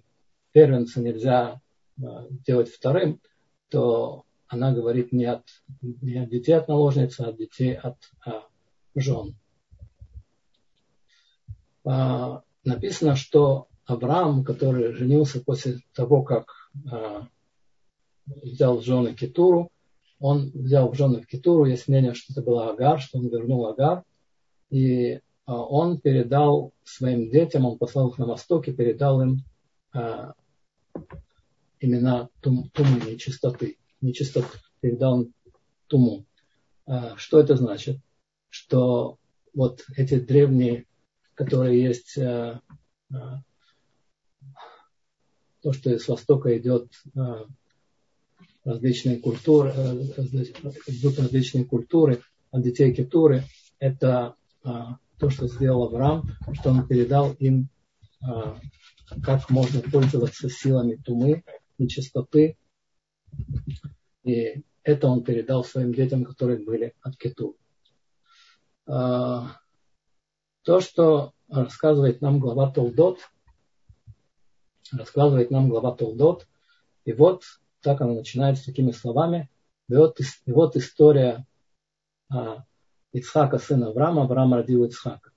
первенца 0.53 1.01
нельзя 1.01 1.61
а, 2.01 2.27
делать 2.47 2.71
вторым, 2.71 3.21
то 3.69 4.25
она 4.47 4.73
говорит 4.73 5.11
не 5.11 5.25
от, 5.25 5.43
не 5.83 6.19
от 6.23 6.31
детей 6.31 6.53
от 6.53 6.69
наложницы, 6.69 7.23
а 7.23 7.31
от 7.31 7.37
детей 7.37 7.75
от 7.75 7.97
а, 8.25 8.45
жен. 8.95 9.35
А, 11.85 12.43
написано, 12.65 13.17
что 13.17 13.67
Авраам, 13.85 14.45
который 14.45 14.93
женился 14.93 15.43
после 15.43 15.81
того, 15.93 16.23
как 16.23 16.71
а, 16.89 17.27
взял 18.27 18.79
в 18.79 18.85
жены 18.85 19.15
Кетуру, 19.15 19.73
он 20.21 20.53
взял 20.55 20.89
в 20.89 20.95
жены 20.95 21.25
Кетуру, 21.29 21.65
есть 21.65 21.89
мнение, 21.89 22.15
что 22.15 22.33
это 22.33 22.43
была 22.43 22.71
Агар, 22.71 23.01
что 23.01 23.19
он 23.19 23.27
вернул 23.27 23.67
Агар, 23.67 24.05
и 24.71 25.19
он 25.55 26.01
передал 26.01 26.73
своим 26.85 27.31
детям, 27.31 27.65
он 27.65 27.79
послал 27.79 28.11
их 28.11 28.19
на 28.19 28.27
восток 28.27 28.67
и 28.67 28.73
передал 28.73 29.21
им 29.23 29.45
а, 29.93 30.35
имена 31.81 32.29
тум, 32.41 32.69
тумы, 32.71 33.01
нечистоты, 33.01 33.79
нечистоты, 34.01 34.59
передал 34.81 35.23
им 35.23 35.35
туму. 35.87 36.25
А, 36.87 37.17
что 37.17 37.39
это 37.39 37.57
значит? 37.57 37.99
Что 38.49 39.19
вот 39.55 39.85
эти 39.97 40.19
древние, 40.19 40.87
которые 41.35 41.83
есть, 41.83 42.19
а, 42.19 42.61
а, 43.13 43.41
то, 45.63 45.73
что 45.73 45.93
из 45.93 46.07
Востока 46.09 46.57
идет 46.59 46.93
а, 47.15 47.47
различные 48.65 49.19
культуры, 49.19 49.71
идут 49.71 51.19
различные 51.21 51.65
культуры, 51.65 52.21
от 52.51 52.63
детей 52.63 52.95
Кетуры, 52.95 53.45
это 53.79 54.35
а, 54.63 54.99
то, 55.19 55.31
что 55.31 55.49
сделал 55.49 55.85
Авраам, 55.85 56.25
что 56.53 56.71
он 56.71 56.87
передал 56.87 57.33
им, 57.33 57.69
а, 58.23 58.59
как 59.23 59.51
можно 59.51 59.81
пользоваться 59.81 60.49
силами 60.49 60.97
тумы, 60.97 61.45
нечистоты. 61.79 62.57
И 64.25 64.63
это 64.83 65.09
он 65.09 65.25
передал 65.25 65.65
своим 65.65 65.93
детям, 65.93 66.25
которые 66.25 66.65
были 66.65 66.95
от 67.03 67.17
Кету. 67.17 67.57
А, 68.87 69.57
то, 70.63 70.81
что 70.81 71.33
рассказывает 71.49 72.21
нам 72.21 72.41
глава 72.41 72.71
Толдот, 72.71 73.21
рассказывает 74.93 75.51
нам 75.51 75.69
глава 75.69 75.95
Толдот, 75.95 76.47
и 77.05 77.13
вот 77.13 77.43
так 77.81 78.01
она 78.01 78.15
начинается 78.15 78.67
такими 78.67 78.91
словами. 78.91 79.49
И 79.89 79.95
вот, 79.95 80.19
и 80.21 80.53
вот 80.53 80.77
история 80.77 81.47
а, 82.29 82.65
Ицхака, 83.17 83.59
сына 83.59 83.89
Авраама. 83.89 84.25
Авраам 84.25 84.55
родил 84.55 84.85
Ицхака. 84.85 85.31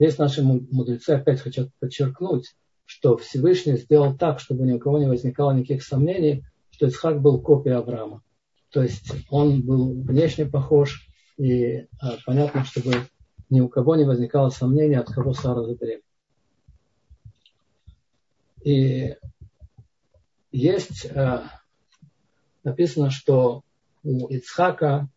Здесь 0.00 0.16
наши 0.18 0.42
мудрецы 0.42 1.10
опять 1.10 1.40
хотят 1.40 1.68
подчеркнуть, 1.78 2.54
что 2.84 3.16
Всевышний 3.18 3.76
сделал 3.76 4.16
так, 4.16 4.40
чтобы 4.40 4.64
ни 4.64 4.72
у 4.72 4.78
кого 4.78 4.98
не 4.98 5.06
возникало 5.06 5.52
никаких 5.52 5.82
сомнений, 5.82 6.44
что 6.70 6.86
Ицхак 6.86 7.20
был 7.20 7.40
копией 7.40 7.76
Авраама. 7.76 8.22
То 8.70 8.82
есть 8.82 9.12
он 9.28 9.62
был 9.62 10.00
внешне 10.02 10.46
похож, 10.46 11.06
и 11.36 11.86
а, 12.00 12.16
понятно, 12.24 12.64
чтобы 12.64 12.94
ни 13.50 13.60
у 13.60 13.68
кого 13.68 13.96
не 13.96 14.04
возникало 14.04 14.50
сомнений, 14.50 14.96
от 14.96 15.08
кого 15.08 15.34
Сара 15.34 15.62
забеременела. 15.62 16.02
И 18.62 19.16
есть 20.50 21.06
а, 21.14 21.44
написано, 22.64 23.10
что 23.10 23.62
у 24.02 24.28
Ицхака 24.28 25.08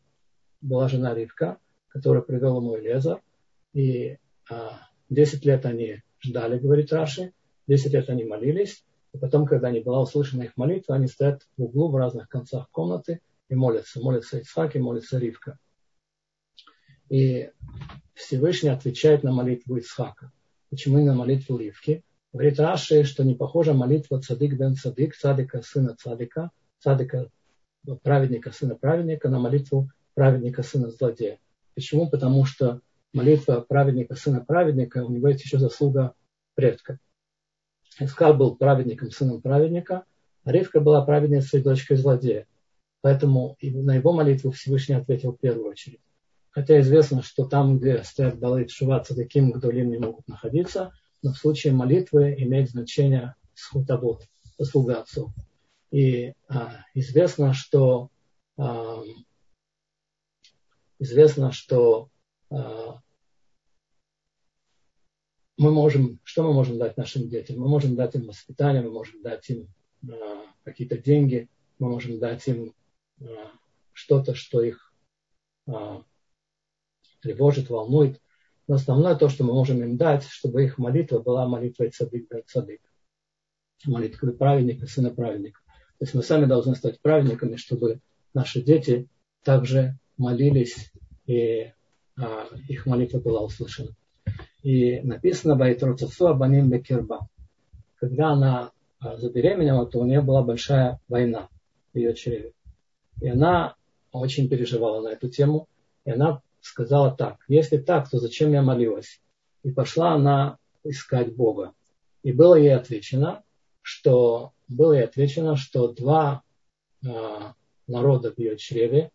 была 0.62 0.88
жена 0.88 1.14
Ривка, 1.14 1.58
которая 1.92 2.24
привела 2.24 2.58
ему 2.58 2.78
Элезар, 2.78 3.22
и 3.74 4.18
а, 4.50 4.80
10 5.10 5.46
лет 5.46 5.66
они 5.66 6.02
ждали, 6.20 6.60
говорит 6.60 6.92
Раши, 6.92 7.34
10 7.68 7.94
лет 7.94 8.10
они 8.10 8.24
молились, 8.24 8.84
и 9.14 9.18
потом, 9.18 9.46
когда 9.46 9.72
не 9.72 9.82
была 9.82 10.02
услышана 10.02 10.44
их 10.44 10.56
молитва, 10.56 10.96
они 10.96 11.08
стоят 11.08 11.48
в 11.58 11.64
углу 11.64 11.90
в 11.90 11.96
разных 11.96 12.30
концах 12.30 12.70
комнаты 12.72 13.20
и 13.50 13.56
молятся. 13.56 14.00
Молится 14.00 14.40
Ицхак 14.40 14.76
и 14.76 14.80
молится 14.80 15.18
Ривка. 15.18 15.58
И 17.10 17.52
Всевышний 18.14 18.70
отвечает 18.70 19.24
на 19.24 19.34
молитву 19.34 19.76
Ицхака. 19.76 20.32
Почему 20.70 21.04
на 21.04 21.14
молитву 21.14 21.58
Ривки? 21.58 22.04
Говорит 22.32 22.60
Раши, 22.60 23.04
что 23.04 23.26
не 23.26 23.36
похожа 23.36 23.74
молитва 23.74 24.22
цадик 24.22 24.54
бен 24.54 24.76
цадик, 24.76 25.18
цадика 25.18 25.62
сына 25.62 25.98
цадика, 25.98 26.52
цадика 26.80 27.30
праведника, 28.04 28.52
сына 28.52 28.76
праведника, 28.76 29.28
на 29.28 29.40
молитву 29.40 29.90
праведника, 30.14 30.64
сына 30.64 30.90
злодея. 30.90 31.40
Почему? 31.76 32.10
Потому 32.10 32.46
что 32.46 32.82
молитва 33.14 33.62
праведника, 33.62 34.16
сына 34.16 34.44
праведника, 34.44 35.04
у 35.04 35.12
него 35.12 35.28
есть 35.30 35.44
еще 35.44 35.58
заслуга 35.58 36.14
предка. 36.56 37.00
Искал 38.00 38.34
был 38.34 38.56
праведником, 38.56 39.12
сыном 39.12 39.42
праведника, 39.42 40.06
а 40.44 40.52
Ривка 40.52 40.80
была 40.80 41.06
праведницей, 41.06 41.62
дочкой 41.62 41.98
злодея. 41.98 42.48
Поэтому 43.02 43.58
на 43.62 43.96
его 43.96 44.14
молитву 44.14 44.52
Всевышний 44.52 44.96
ответил 44.96 45.34
в 45.34 45.40
первую 45.40 45.68
очередь. 45.68 46.02
Хотя 46.52 46.80
известно, 46.82 47.24
что 47.24 47.46
там, 47.46 47.80
где 47.80 48.04
стоят 48.04 48.40
далы 48.40 48.68
Шува 48.68 49.00
таким 49.00 49.52
Гдолим 49.52 49.90
не 49.90 49.98
могут 49.98 50.28
находиться, 50.28 50.92
но 51.22 51.32
в 51.32 51.38
случае 51.38 51.74
молитвы 51.74 52.36
имеет 52.38 52.70
значение 52.70 53.36
схутабот, 53.54 54.28
заслуга 54.58 55.00
отцов. 55.00 55.32
И 55.92 56.34
а, 56.48 56.86
известно, 56.94 57.54
что 57.54 58.10
а, 58.58 59.02
известно, 61.02 61.52
что 61.52 62.10
а, 62.50 63.02
мы 65.58 65.72
можем, 65.72 66.20
что 66.24 66.44
мы 66.44 66.54
можем 66.54 66.78
дать 66.78 66.96
нашим 66.96 67.28
детям? 67.28 67.60
Мы 67.60 67.68
можем 67.68 67.96
дать 67.96 68.16
им 68.16 68.28
воспитание, 68.28 68.84
мы 68.84 68.92
можем 68.92 69.22
дать 69.24 69.50
им 69.50 69.68
а, 70.08 70.46
какие-то 70.64 70.98
деньги, 70.98 71.50
мы 71.80 71.90
можем 71.90 72.20
дать 72.20 72.48
им 72.48 72.74
а, 73.20 73.26
что-то, 73.92 74.36
что 74.36 74.62
их 74.62 74.94
тревожит, 77.22 77.70
волнует. 77.70 78.20
Но 78.68 78.76
основное 78.76 79.16
то, 79.16 79.30
что 79.30 79.44
мы 79.44 79.54
можем 79.54 79.84
им 79.84 79.98
дать, 79.98 80.24
чтобы 80.24 80.64
их 80.64 80.78
молитва 80.78 81.20
была 81.20 81.48
молитвой 81.48 81.90
цадык, 81.90 82.28
цадык 82.48 82.82
молитвой 83.86 84.34
праведника, 84.34 84.88
сына 84.88 85.12
праведника. 85.12 85.60
То 86.00 86.06
есть 86.06 86.14
мы 86.14 86.24
сами 86.24 86.46
должны 86.46 86.76
стать 86.76 87.02
праведниками, 87.02 87.58
чтобы 87.58 88.00
наши 88.34 88.62
дети 88.62 89.08
также 89.44 89.98
молились, 90.22 90.92
и 91.26 91.74
а, 92.16 92.48
их 92.70 92.86
молитва 92.86 93.20
была 93.20 93.42
услышана. 93.42 93.90
И 94.62 95.02
написано 95.02 95.56
Байтроцесу 95.56 96.28
Абаним 96.28 96.70
Бекирба. 96.70 97.28
Когда 97.96 98.30
она 98.30 98.72
а, 99.00 99.18
забеременела, 99.18 99.88
то 99.88 100.00
у 100.00 100.06
нее 100.06 100.22
была 100.22 100.44
большая 100.44 101.00
война 101.08 101.50
в 101.94 101.98
ее 101.98 102.14
чреве. 102.14 102.54
И 103.20 103.28
она 103.28 103.76
очень 104.12 104.48
переживала 104.48 105.02
на 105.02 105.10
эту 105.10 105.30
тему. 105.30 105.68
И 106.06 106.12
она 106.12 106.42
сказала 106.62 107.12
так, 107.12 107.38
если 107.48 107.78
так, 107.78 108.10
то 108.10 108.20
зачем 108.20 108.52
я 108.52 108.62
молилась? 108.62 109.20
И 109.64 109.72
пошла 109.72 110.14
она 110.14 110.58
искать 110.84 111.36
Бога. 111.36 111.74
И 112.22 112.32
было 112.32 112.56
ей 112.56 112.76
отвечено, 112.76 113.44
что 113.82 114.54
было 114.68 114.94
и 114.94 115.02
отвечено, 115.02 115.56
что 115.56 115.92
два 115.92 116.44
э, 117.04 117.10
народа 117.88 118.32
в 118.32 118.38
ее 118.38 118.58
чреве 118.58 119.12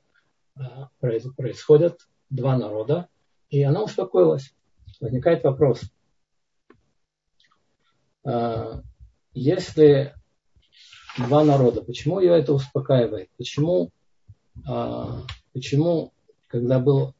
происходят, 1.01 2.07
два 2.31 2.57
народа, 2.57 3.09
и 3.51 3.63
она 3.63 3.83
успокоилась. 3.83 4.55
Возникает 5.01 5.45
вопрос. 5.45 5.83
Э, 8.25 8.83
если 9.33 10.15
два 11.19 11.45
народа, 11.45 11.83
почему 11.83 12.21
ее 12.21 12.39
это 12.39 12.53
успокаивает? 12.53 13.29
Почему, 13.37 13.91
э, 14.69 15.05
почему 15.53 16.13
когда, 16.49 16.79
был, 16.79 17.15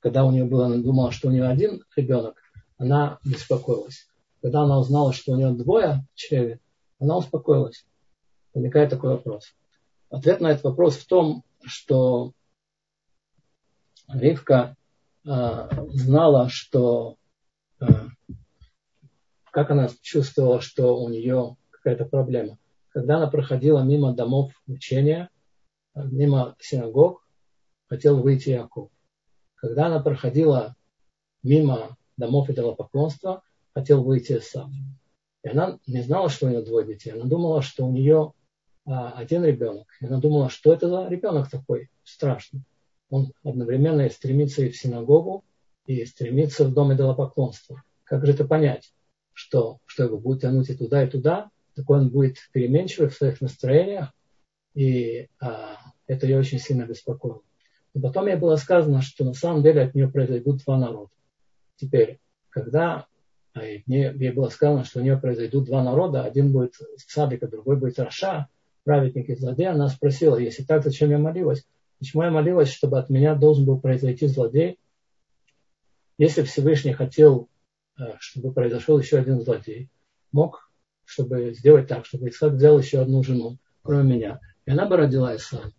когда 0.00 0.24
у 0.24 0.30
нее 0.30 0.44
было, 0.44 0.66
она 0.66 0.78
думала, 0.78 1.12
что 1.12 1.28
у 1.28 1.30
нее 1.30 1.44
один 1.44 1.84
ребенок, 1.96 2.36
она 2.78 3.18
беспокоилась. 3.24 4.08
Когда 4.40 4.62
она 4.62 4.78
узнала, 4.78 5.12
что 5.12 5.32
у 5.32 5.36
нее 5.36 5.52
двое 5.52 6.06
в 6.14 6.18
чреве, 6.18 6.58
она 6.98 7.16
успокоилась. 7.16 7.86
Возникает 8.54 8.90
такой 8.90 9.10
вопрос. 9.10 9.54
Ответ 10.10 10.40
на 10.40 10.48
этот 10.50 10.64
вопрос 10.64 10.96
в 10.96 11.06
том, 11.06 11.44
что 11.64 12.32
Ривка 14.12 14.76
э, 15.24 15.68
знала, 15.90 16.48
что 16.48 17.16
э, 17.80 17.84
как 19.50 19.70
она 19.70 19.88
чувствовала, 20.00 20.60
что 20.60 21.02
у 21.02 21.08
нее 21.08 21.56
какая-то 21.70 22.04
проблема. 22.04 22.58
когда 22.88 23.16
она 23.16 23.26
проходила 23.26 23.82
мимо 23.82 24.14
домов 24.14 24.52
учения, 24.66 25.30
мимо 25.94 26.56
синагог, 26.60 27.26
хотел 27.88 28.20
выйти 28.20 28.50
Яков. 28.50 28.90
Когда 29.54 29.86
она 29.86 30.00
проходила 30.00 30.74
мимо 31.42 31.96
домов 32.16 32.50
идолопоклонства, 32.50 33.42
хотел 33.74 34.02
выйти 34.02 34.40
сам. 34.40 34.72
И 35.42 35.48
она 35.48 35.78
не 35.86 36.02
знала, 36.02 36.28
что 36.28 36.46
у 36.46 36.48
нее 36.50 36.62
двое 36.62 36.86
детей. 36.86 37.10
Она 37.10 37.24
думала, 37.24 37.62
что 37.62 37.84
у 37.84 37.92
нее 37.92 38.32
а, 38.84 39.12
один 39.12 39.44
ребенок. 39.44 39.88
И 40.00 40.06
она 40.06 40.18
думала, 40.18 40.48
что 40.48 40.72
это 40.72 40.88
за 40.88 41.08
ребенок 41.08 41.50
такой 41.50 41.90
страшный. 42.04 42.62
Он 43.12 43.30
одновременно 43.44 44.06
и 44.06 44.10
стремится 44.10 44.62
и 44.62 44.70
в 44.70 44.76
синагогу, 44.76 45.44
и 45.84 46.02
стремится 46.06 46.64
в 46.64 46.72
дом 46.72 46.94
идолопоклонства. 46.94 47.82
Как 48.04 48.24
же 48.24 48.32
это 48.32 48.46
понять? 48.46 48.90
Что, 49.34 49.80
что 49.84 50.04
его 50.04 50.18
будет 50.18 50.40
тянуть 50.40 50.70
и 50.70 50.74
туда, 50.74 51.04
и 51.04 51.10
туда, 51.10 51.50
такой 51.74 51.98
он 51.98 52.08
будет 52.08 52.38
переменчивый 52.52 53.10
в 53.10 53.14
своих 53.14 53.42
настроениях, 53.42 54.14
и 54.74 55.28
а, 55.40 55.76
это 56.06 56.26
ее 56.26 56.38
очень 56.38 56.58
сильно 56.58 56.86
беспокоило. 56.86 57.42
Но 57.92 58.00
потом 58.00 58.28
ей 58.28 58.36
было 58.36 58.56
сказано, 58.56 59.02
что 59.02 59.26
на 59.26 59.34
самом 59.34 59.62
деле 59.62 59.82
от 59.82 59.94
нее 59.94 60.08
произойдут 60.08 60.64
два 60.64 60.78
народа. 60.78 61.10
Теперь, 61.76 62.18
когда 62.48 63.04
а, 63.52 63.62
ей 63.62 64.32
было 64.32 64.48
сказано, 64.48 64.84
что 64.84 65.00
у 65.00 65.02
нее 65.02 65.18
произойдут 65.18 65.66
два 65.66 65.84
народа, 65.84 66.24
один 66.24 66.50
будет 66.50 66.76
Садик, 66.96 67.42
а 67.42 67.48
другой 67.48 67.76
будет 67.76 67.98
Раша, 67.98 68.48
праведник 68.84 69.28
и 69.28 69.34
злодей, 69.34 69.68
она 69.68 69.90
спросила, 69.90 70.38
если 70.38 70.62
так, 70.62 70.82
зачем 70.82 71.10
я 71.10 71.18
молилась? 71.18 71.66
Почему 72.02 72.24
я 72.24 72.32
молилась, 72.32 72.72
чтобы 72.72 72.98
от 72.98 73.10
меня 73.10 73.36
должен 73.36 73.64
был 73.64 73.78
произойти 73.78 74.26
злодей? 74.26 74.76
Если 76.18 76.42
Всевышний 76.42 76.94
хотел, 76.94 77.48
э, 77.96 78.14
чтобы 78.18 78.52
произошел 78.52 78.98
еще 78.98 79.18
один 79.18 79.40
злодей, 79.40 79.88
мог, 80.32 80.68
чтобы 81.04 81.54
сделать 81.54 81.86
так, 81.86 82.04
чтобы 82.04 82.28
Исхак 82.28 82.54
взял 82.54 82.76
еще 82.76 83.00
одну 83.00 83.22
жену, 83.22 83.58
кроме 83.84 84.16
меня. 84.16 84.40
И 84.66 84.72
она 84.72 84.86
бы 84.86 84.96
родила 84.96 85.36
Исаака. 85.36 85.70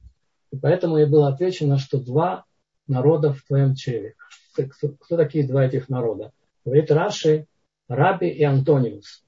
И 0.51 0.55
поэтому 0.55 0.97
ей 0.97 1.07
было 1.07 1.27
отвечено, 1.27 1.77
что 1.77 1.99
два 1.99 2.45
народа 2.87 3.33
в 3.33 3.41
твоем 3.41 3.75
чреве. 3.75 4.15
Кто, 4.53 4.93
кто 4.93 5.17
такие 5.17 5.45
два 5.45 5.65
этих 5.65 5.89
народа? 5.89 6.31
Говорит 6.63 6.89
Раши, 6.89 7.47
Раби 7.89 8.29
и 8.29 8.43
Антониус. 8.43 9.25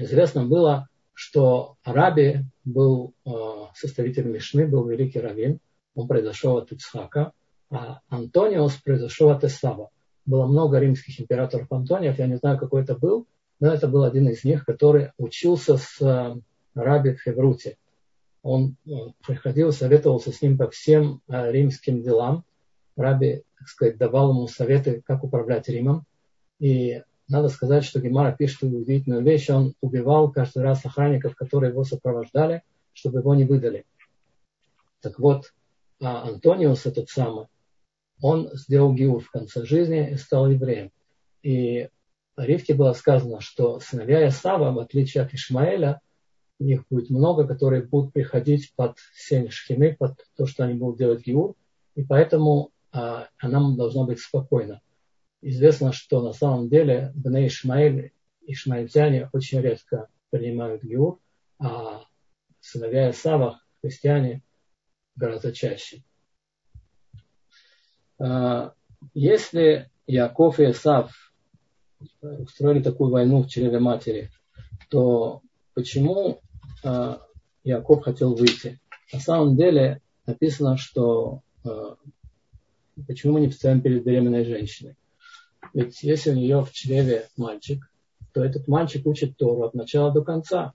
Известно 0.00 0.46
было, 0.46 0.88
что 1.14 1.76
Раби 1.84 2.40
был 2.64 3.14
э, 3.24 3.30
составителем 3.76 4.32
Мишны, 4.32 4.66
был 4.66 4.88
великий 4.88 5.20
раввин, 5.20 5.60
он 5.94 6.08
произошел 6.08 6.56
от 6.58 6.72
Ицхака, 6.72 7.32
а 7.70 8.00
Антониус 8.08 8.74
произошел 8.76 9.30
от 9.30 9.44
Исава. 9.44 9.90
Было 10.24 10.46
много 10.46 10.78
римских 10.78 11.20
императоров 11.20 11.70
Антониев, 11.70 12.18
я 12.18 12.26
не 12.26 12.36
знаю, 12.36 12.58
какой 12.58 12.82
это 12.82 12.96
был, 12.96 13.26
но 13.60 13.72
это 13.72 13.88
был 13.88 14.04
один 14.04 14.28
из 14.28 14.44
них, 14.44 14.64
который 14.64 15.10
учился 15.18 15.76
с 15.76 16.00
э, 16.00 16.36
Раби 16.74 17.14
в 17.14 17.22
Хевруте 17.22 17.76
он 18.42 18.76
э, 18.86 18.90
приходил, 19.24 19.72
советовался 19.72 20.32
с 20.32 20.42
ним 20.42 20.58
по 20.58 20.68
всем 20.68 21.22
э, 21.28 21.52
римским 21.52 22.02
делам. 22.02 22.44
Раби, 22.96 23.44
так 23.58 23.68
сказать, 23.68 23.96
давал 23.96 24.30
ему 24.30 24.48
советы, 24.48 25.02
как 25.06 25.24
управлять 25.24 25.68
Римом. 25.68 26.04
И 26.58 27.02
надо 27.28 27.48
сказать, 27.48 27.84
что 27.84 28.00
Гемара 28.00 28.32
пишет 28.32 28.64
удивительную 28.64 29.22
вещь. 29.22 29.48
Он 29.48 29.74
убивал 29.80 30.30
каждый 30.30 30.62
раз 30.62 30.84
охранников, 30.84 31.34
которые 31.36 31.70
его 31.70 31.84
сопровождали, 31.84 32.62
чтобы 32.92 33.20
его 33.20 33.34
не 33.34 33.44
выдали. 33.44 33.86
Так 35.00 35.18
вот, 35.18 35.54
Антониус 36.02 36.86
этот 36.86 37.08
самый, 37.08 37.46
он 38.20 38.50
сделал 38.54 38.94
гиур 38.94 39.22
в 39.22 39.30
конце 39.30 39.64
жизни 39.64 40.10
и 40.10 40.16
стал 40.16 40.48
евреем. 40.50 40.90
И 41.42 41.88
Ривке 42.36 42.74
было 42.74 42.92
сказано, 42.92 43.40
что 43.40 43.80
сыновья 43.80 44.26
Исава, 44.28 44.72
в 44.72 44.78
отличие 44.78 45.22
от 45.22 45.34
Ишмаэля, 45.34 46.00
их 46.58 46.84
будет 46.88 47.10
много, 47.10 47.46
которые 47.46 47.82
будут 47.82 48.12
приходить 48.12 48.72
под 48.76 48.96
сень 49.14 49.50
шхины, 49.50 49.96
под 49.96 50.16
то, 50.36 50.46
что 50.46 50.64
они 50.64 50.74
будут 50.74 50.98
делать 50.98 51.26
гиур, 51.26 51.54
и 51.94 52.04
поэтому 52.04 52.70
а, 52.92 53.28
она 53.38 53.74
должна 53.74 54.04
быть 54.04 54.20
спокойна. 54.20 54.80
Известно, 55.40 55.92
что 55.92 56.22
на 56.22 56.32
самом 56.32 56.68
деле 56.68 57.12
Бне 57.14 57.48
Ишмаэль, 57.48 58.12
ишмаильтяне 58.46 59.28
очень 59.32 59.60
редко 59.60 60.08
принимают 60.30 60.84
гиур, 60.84 61.18
а 61.58 62.04
сыновья 62.60 63.10
Исава, 63.10 63.60
христиане, 63.80 64.42
гораздо 65.16 65.52
чаще. 65.52 66.02
А, 68.18 68.72
если 69.14 69.90
Яков 70.06 70.60
и 70.60 70.70
Исав 70.70 71.34
устроили 72.20 72.82
такую 72.82 73.10
войну 73.10 73.42
в 73.42 73.48
чреве 73.48 73.78
матери, 73.78 74.30
то 74.90 75.42
почему 75.74 76.40
э, 76.84 77.16
Яков 77.64 78.02
хотел 78.02 78.34
выйти. 78.34 78.80
На 79.12 79.20
самом 79.20 79.56
деле 79.56 80.00
написано, 80.26 80.76
что 80.76 81.42
э, 81.64 81.94
почему 83.06 83.34
мы 83.34 83.40
не 83.40 83.48
встаем 83.48 83.80
перед 83.80 84.04
беременной 84.04 84.44
женщиной. 84.44 84.96
Ведь 85.74 86.02
если 86.02 86.30
у 86.30 86.34
нее 86.34 86.64
в 86.64 86.72
чреве 86.72 87.28
мальчик, 87.36 87.90
то 88.32 88.44
этот 88.44 88.68
мальчик 88.68 89.06
учит 89.06 89.36
Тору 89.36 89.64
от 89.64 89.74
начала 89.74 90.12
до 90.12 90.22
конца. 90.22 90.74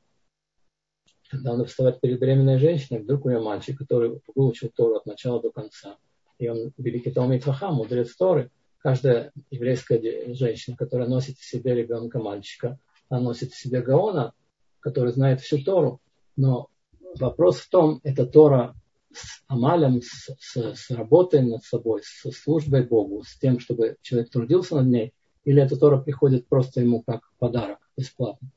Когда 1.29 1.53
он 1.53 1.65
вставать 1.65 1.99
перед 1.99 2.19
беременной 2.19 2.57
женщиной, 2.57 3.01
вдруг 3.01 3.25
у 3.25 3.29
нее 3.29 3.39
мальчик, 3.39 3.77
который 3.77 4.21
выучил 4.35 4.69
Тору 4.75 4.95
от 4.95 5.05
начала 5.05 5.41
до 5.41 5.51
конца. 5.51 5.97
И 6.39 6.47
он 6.47 6.71
великий 6.77 7.11
Талмит 7.11 7.43
Хахам, 7.43 7.75
мудрец 7.75 8.15
Торы. 8.15 8.51
Каждая 8.79 9.33
еврейская 9.49 10.33
женщина, 10.33 10.77
которая 10.77 11.07
носит 11.07 11.37
в 11.37 11.49
себе 11.49 11.75
ребенка 11.75 12.19
мальчика, 12.19 12.79
она 13.09 13.21
носит 13.21 13.51
в 13.51 13.59
себе 13.59 13.81
Гаона, 13.81 14.33
который 14.79 15.11
знает 15.11 15.41
всю 15.41 15.63
Тору. 15.63 15.99
Но 16.35 16.69
вопрос 17.15 17.57
в 17.57 17.69
том, 17.69 17.99
это 18.03 18.25
Тора 18.25 18.75
с 19.11 19.41
Амалем, 19.47 20.01
с, 20.01 20.29
с, 20.39 20.75
с 20.75 20.91
работой 20.91 21.41
над 21.41 21.63
собой, 21.63 22.01
с 22.03 22.31
службой 22.31 22.83
Богу, 22.83 23.23
с 23.23 23.37
тем, 23.37 23.59
чтобы 23.59 23.97
человек 24.01 24.29
трудился 24.29 24.75
над 24.75 24.87
ней, 24.87 25.13
или 25.43 25.61
эта 25.61 25.77
Тора 25.77 25.97
приходит 25.97 26.47
просто 26.47 26.81
ему 26.81 27.01
как 27.01 27.29
подарок, 27.39 27.79
бесплатно. 27.97 28.49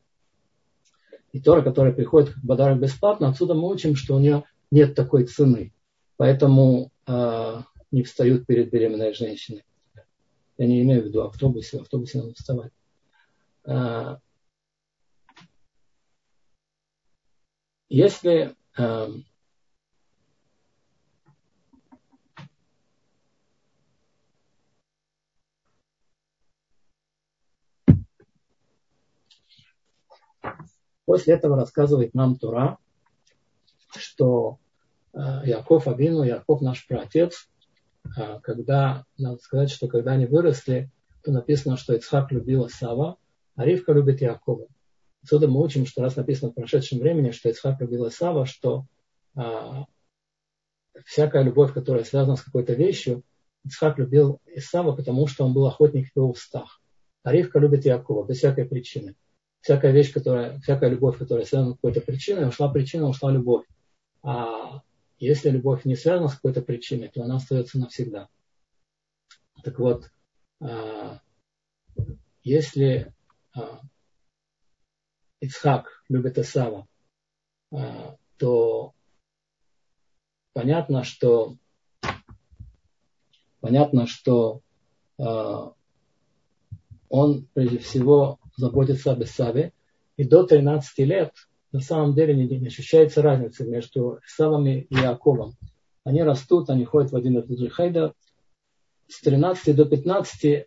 И 1.33 1.41
Тора, 1.41 1.63
которая 1.63 1.93
приходит 1.93 2.35
как 2.35 2.47
подарок 2.47 2.81
бесплатно, 2.81 3.29
отсюда 3.29 3.55
мы 3.55 3.69
учим, 3.69 3.95
что 3.95 4.17
у 4.17 4.19
нее 4.19 4.45
нет 4.71 4.95
такой 4.95 5.25
цены. 5.25 5.73
Поэтому 6.17 6.91
э, 7.07 7.63
не 7.91 8.03
встают 8.03 8.47
перед 8.47 8.71
беременной 8.71 9.15
женщиной. 9.15 9.65
Я 10.59 10.67
не 10.67 10.83
имею 10.83 11.03
в 11.03 11.07
виду 11.07 11.23
автобусе, 11.23 11.79
в 11.79 11.83
автобусе 11.83 12.19
надо 12.19 12.35
вставать. 12.35 12.73
Э, 13.65 14.17
Если 17.91 18.55
э, 18.79 19.09
После 31.11 31.35
этого 31.35 31.57
рассказывает 31.57 32.15
нам 32.15 32.37
Тура, 32.37 32.79
что 33.97 34.61
э, 35.13 35.19
Яков 35.45 35.89
Абину, 35.89 36.23
Яков 36.23 36.61
наш 36.61 36.87
праотец, 36.87 37.49
э, 38.17 38.39
когда, 38.45 39.05
надо 39.19 39.39
сказать, 39.39 39.73
что 39.73 39.89
когда 39.89 40.13
они 40.13 40.27
выросли, 40.27 40.89
то 41.25 41.33
написано, 41.33 41.77
что 41.77 41.97
Ицхак 41.97 42.31
любил 42.31 42.69
Сава, 42.69 43.17
а 43.57 43.65
Ривка 43.65 43.93
любит 43.93 44.21
Якова. 44.21 44.69
Отсюда 45.25 45.49
мы 45.49 45.61
учим, 45.61 45.85
что 45.85 46.01
раз 46.01 46.15
написано 46.15 46.53
в 46.53 46.55
прошедшем 46.55 47.01
времени, 47.01 47.33
что 47.33 47.49
Ицхак 47.49 47.81
любил 47.81 48.07
Исава, 48.07 48.47
что 48.47 48.87
а, 49.35 49.87
всякая 51.07 51.43
любовь, 51.43 51.75
которая 51.75 52.05
связана 52.05 52.37
с 52.37 52.43
какой-то 52.43 52.75
вещью, 52.75 53.25
Ицхак 53.65 53.99
любил 53.99 54.41
Исава, 54.47 54.95
потому 54.95 55.27
что 55.27 55.45
он 55.45 55.55
был 55.55 55.67
охотник 55.67 56.13
в 56.13 56.17
его 56.17 56.31
устах. 56.31 56.81
А 57.25 57.33
Ривка 57.33 57.59
любит 57.59 57.85
Якова 57.85 58.25
без 58.25 58.37
всякой 58.37 58.67
причины. 58.67 59.17
Всякая 59.61 59.93
вещь, 59.93 60.13
которая, 60.13 60.59
всякая 60.61 60.91
любовь, 60.91 61.19
которая 61.19 61.45
связана 61.45 61.73
с 61.73 61.77
какой-то 61.77 62.01
причиной, 62.01 62.49
ушла 62.49 62.71
причина, 62.71 63.07
ушла 63.07 63.31
любовь. 63.31 63.67
А 64.23 64.83
если 65.19 65.51
любовь 65.51 65.85
не 65.85 65.97
связана 65.97 66.29
с 66.29 66.35
какой-то 66.35 66.63
причиной, 66.63 67.09
то 67.09 67.23
она 67.23 67.37
остается 67.37 67.79
навсегда. 67.79 68.29
Так 69.63 69.79
вот, 69.79 70.11
а, 70.61 71.21
если 72.43 73.13
а, 73.55 73.83
Ицхак 75.41 76.05
любит 76.09 76.39
Исава, 76.39 76.89
а, 77.71 78.17
то 78.39 78.95
понятно, 80.55 81.05
что 81.05 81.57
понятно, 83.61 84.07
что 84.07 84.63
он 87.11 87.47
прежде 87.53 87.77
всего 87.77 88.39
заботится 88.61 89.13
об 89.13 89.23
Исаве, 89.23 89.73
и 90.17 90.25
до 90.25 90.45
13 90.45 90.99
лет 91.01 91.33
на 91.73 91.81
самом 91.81 92.15
деле 92.15 92.35
не, 92.35 92.47
не 92.47 92.67
ощущается 92.67 93.23
разницы 93.23 93.67
между 93.67 94.21
Исавом 94.27 94.67
и 94.67 94.87
Яковом. 94.91 95.55
Они 96.05 96.23
растут, 96.23 96.71
они 96.71 96.85
ходят 96.85 97.13
в 97.13 97.17
один 97.17 97.39
и 97.39 97.43
тот 97.43 97.59
же 97.59 97.69
хайда. 97.69 98.15
С 99.09 99.21
13 99.21 99.75
до 99.75 99.85
15 99.85 100.67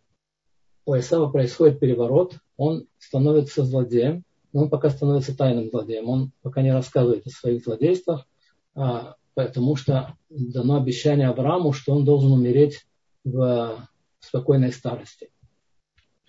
у 0.85 0.95
Исава 0.95 1.29
происходит 1.29 1.79
переворот, 1.79 2.37
он 2.57 2.87
становится 2.97 3.63
злодеем, 3.63 4.23
но 4.51 4.63
он 4.63 4.69
пока 4.69 4.89
становится 4.89 5.35
тайным 5.35 5.69
злодеем. 5.69 6.09
Он 6.09 6.31
пока 6.41 6.61
не 6.61 6.71
рассказывает 6.71 7.25
о 7.25 7.29
своих 7.29 7.63
злодействах, 7.63 8.27
а, 8.75 9.15
потому 9.33 9.75
что 9.75 10.15
дано 10.29 10.77
обещание 10.77 11.29
Аврааму, 11.29 11.73
что 11.73 11.95
он 11.95 12.05
должен 12.05 12.31
умереть 12.31 12.85
в 13.23 13.87
спокойной 14.19 14.71
старости. 14.71 15.31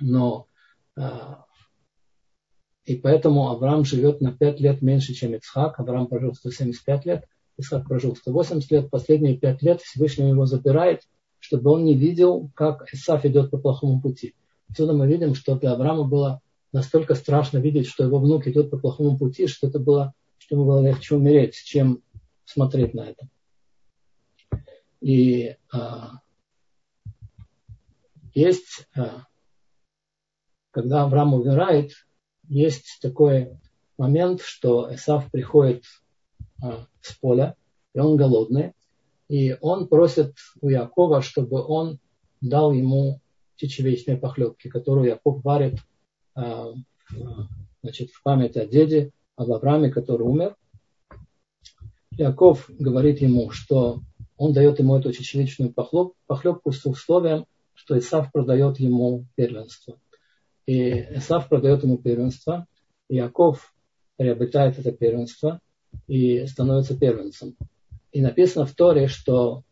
Но 0.00 0.46
а, 0.96 1.44
и 2.84 2.96
поэтому 2.96 3.48
Авраам 3.48 3.84
живет 3.84 4.20
на 4.20 4.32
5 4.32 4.60
лет 4.60 4.82
меньше, 4.82 5.14
чем 5.14 5.34
Ицхак. 5.34 5.80
Авраам 5.80 6.06
прожил 6.06 6.34
175 6.34 7.06
лет, 7.06 7.24
Исхак 7.56 7.86
прожил 7.86 8.14
180 8.14 8.70
лет. 8.70 8.90
Последние 8.90 9.38
5 9.38 9.62
лет 9.62 9.80
Всевышний 9.80 10.28
его 10.28 10.44
забирает, 10.44 11.02
чтобы 11.38 11.70
он 11.70 11.84
не 11.84 11.94
видел, 11.94 12.50
как 12.54 12.92
Исаф 12.92 13.24
идет 13.24 13.50
по 13.50 13.58
плохому 13.58 14.00
пути. 14.02 14.34
Отсюда 14.68 14.92
мы 14.92 15.06
видим, 15.06 15.34
что 15.34 15.56
для 15.56 15.72
Авраама 15.72 16.04
было 16.04 16.42
настолько 16.72 17.14
страшно 17.14 17.58
видеть, 17.58 17.86
что 17.86 18.04
его 18.04 18.18
внук 18.18 18.46
идет 18.46 18.70
по 18.70 18.78
плохому 18.78 19.16
пути, 19.16 19.46
что 19.46 19.68
это 19.68 19.78
было, 19.78 20.12
что 20.38 20.56
ему 20.56 20.66
было 20.66 20.84
легче 20.84 21.14
умереть, 21.14 21.54
чем 21.54 22.02
смотреть 22.44 22.92
на 22.92 23.02
это. 23.02 23.28
И 25.00 25.56
а, 25.72 26.18
есть, 28.34 28.86
а, 28.96 29.24
когда 30.70 31.04
Авраам 31.04 31.34
умирает, 31.34 31.92
есть 32.48 32.98
такой 33.02 33.58
момент, 33.98 34.40
что 34.40 34.92
Эсав 34.92 35.30
приходит 35.30 35.84
а, 36.62 36.86
с 37.00 37.12
поля, 37.14 37.56
и 37.94 37.98
он 37.98 38.16
голодный, 38.16 38.72
и 39.28 39.56
он 39.60 39.88
просит 39.88 40.34
у 40.60 40.68
Якова, 40.68 41.22
чтобы 41.22 41.62
он 41.62 41.98
дал 42.40 42.72
ему 42.72 43.20
чечевичные 43.56 44.16
похлебки, 44.16 44.68
которую 44.68 45.06
Яков 45.08 45.42
варит 45.44 45.78
а, 46.34 46.72
значит, 47.82 48.10
в 48.10 48.22
память 48.22 48.56
о 48.56 48.66
деде, 48.66 49.10
об 49.36 49.50
Аврааме, 49.52 49.90
который 49.90 50.22
умер. 50.22 50.56
Яков 52.12 52.70
говорит 52.78 53.20
ему, 53.20 53.50
что 53.50 54.00
он 54.36 54.52
дает 54.52 54.78
ему 54.78 54.96
эту 54.96 55.12
чечевичную 55.12 55.72
похлебку 55.72 56.72
с 56.72 56.84
условием, 56.84 57.46
что 57.74 57.98
Исав 57.98 58.30
продает 58.32 58.78
ему 58.78 59.26
первенство. 59.34 59.98
И 60.66 60.90
Исав 61.16 61.48
продает 61.48 61.82
ему 61.82 61.98
первенство, 61.98 62.66
и 63.08 63.16
Яков 63.16 63.74
приобретает 64.16 64.78
это 64.78 64.92
первенство 64.92 65.60
и 66.06 66.46
становится 66.46 66.98
первенцем. 66.98 67.56
И 68.12 68.20
написано 68.20 68.64
в 68.64 68.74
Торе, 68.74 69.08
что 69.08 69.62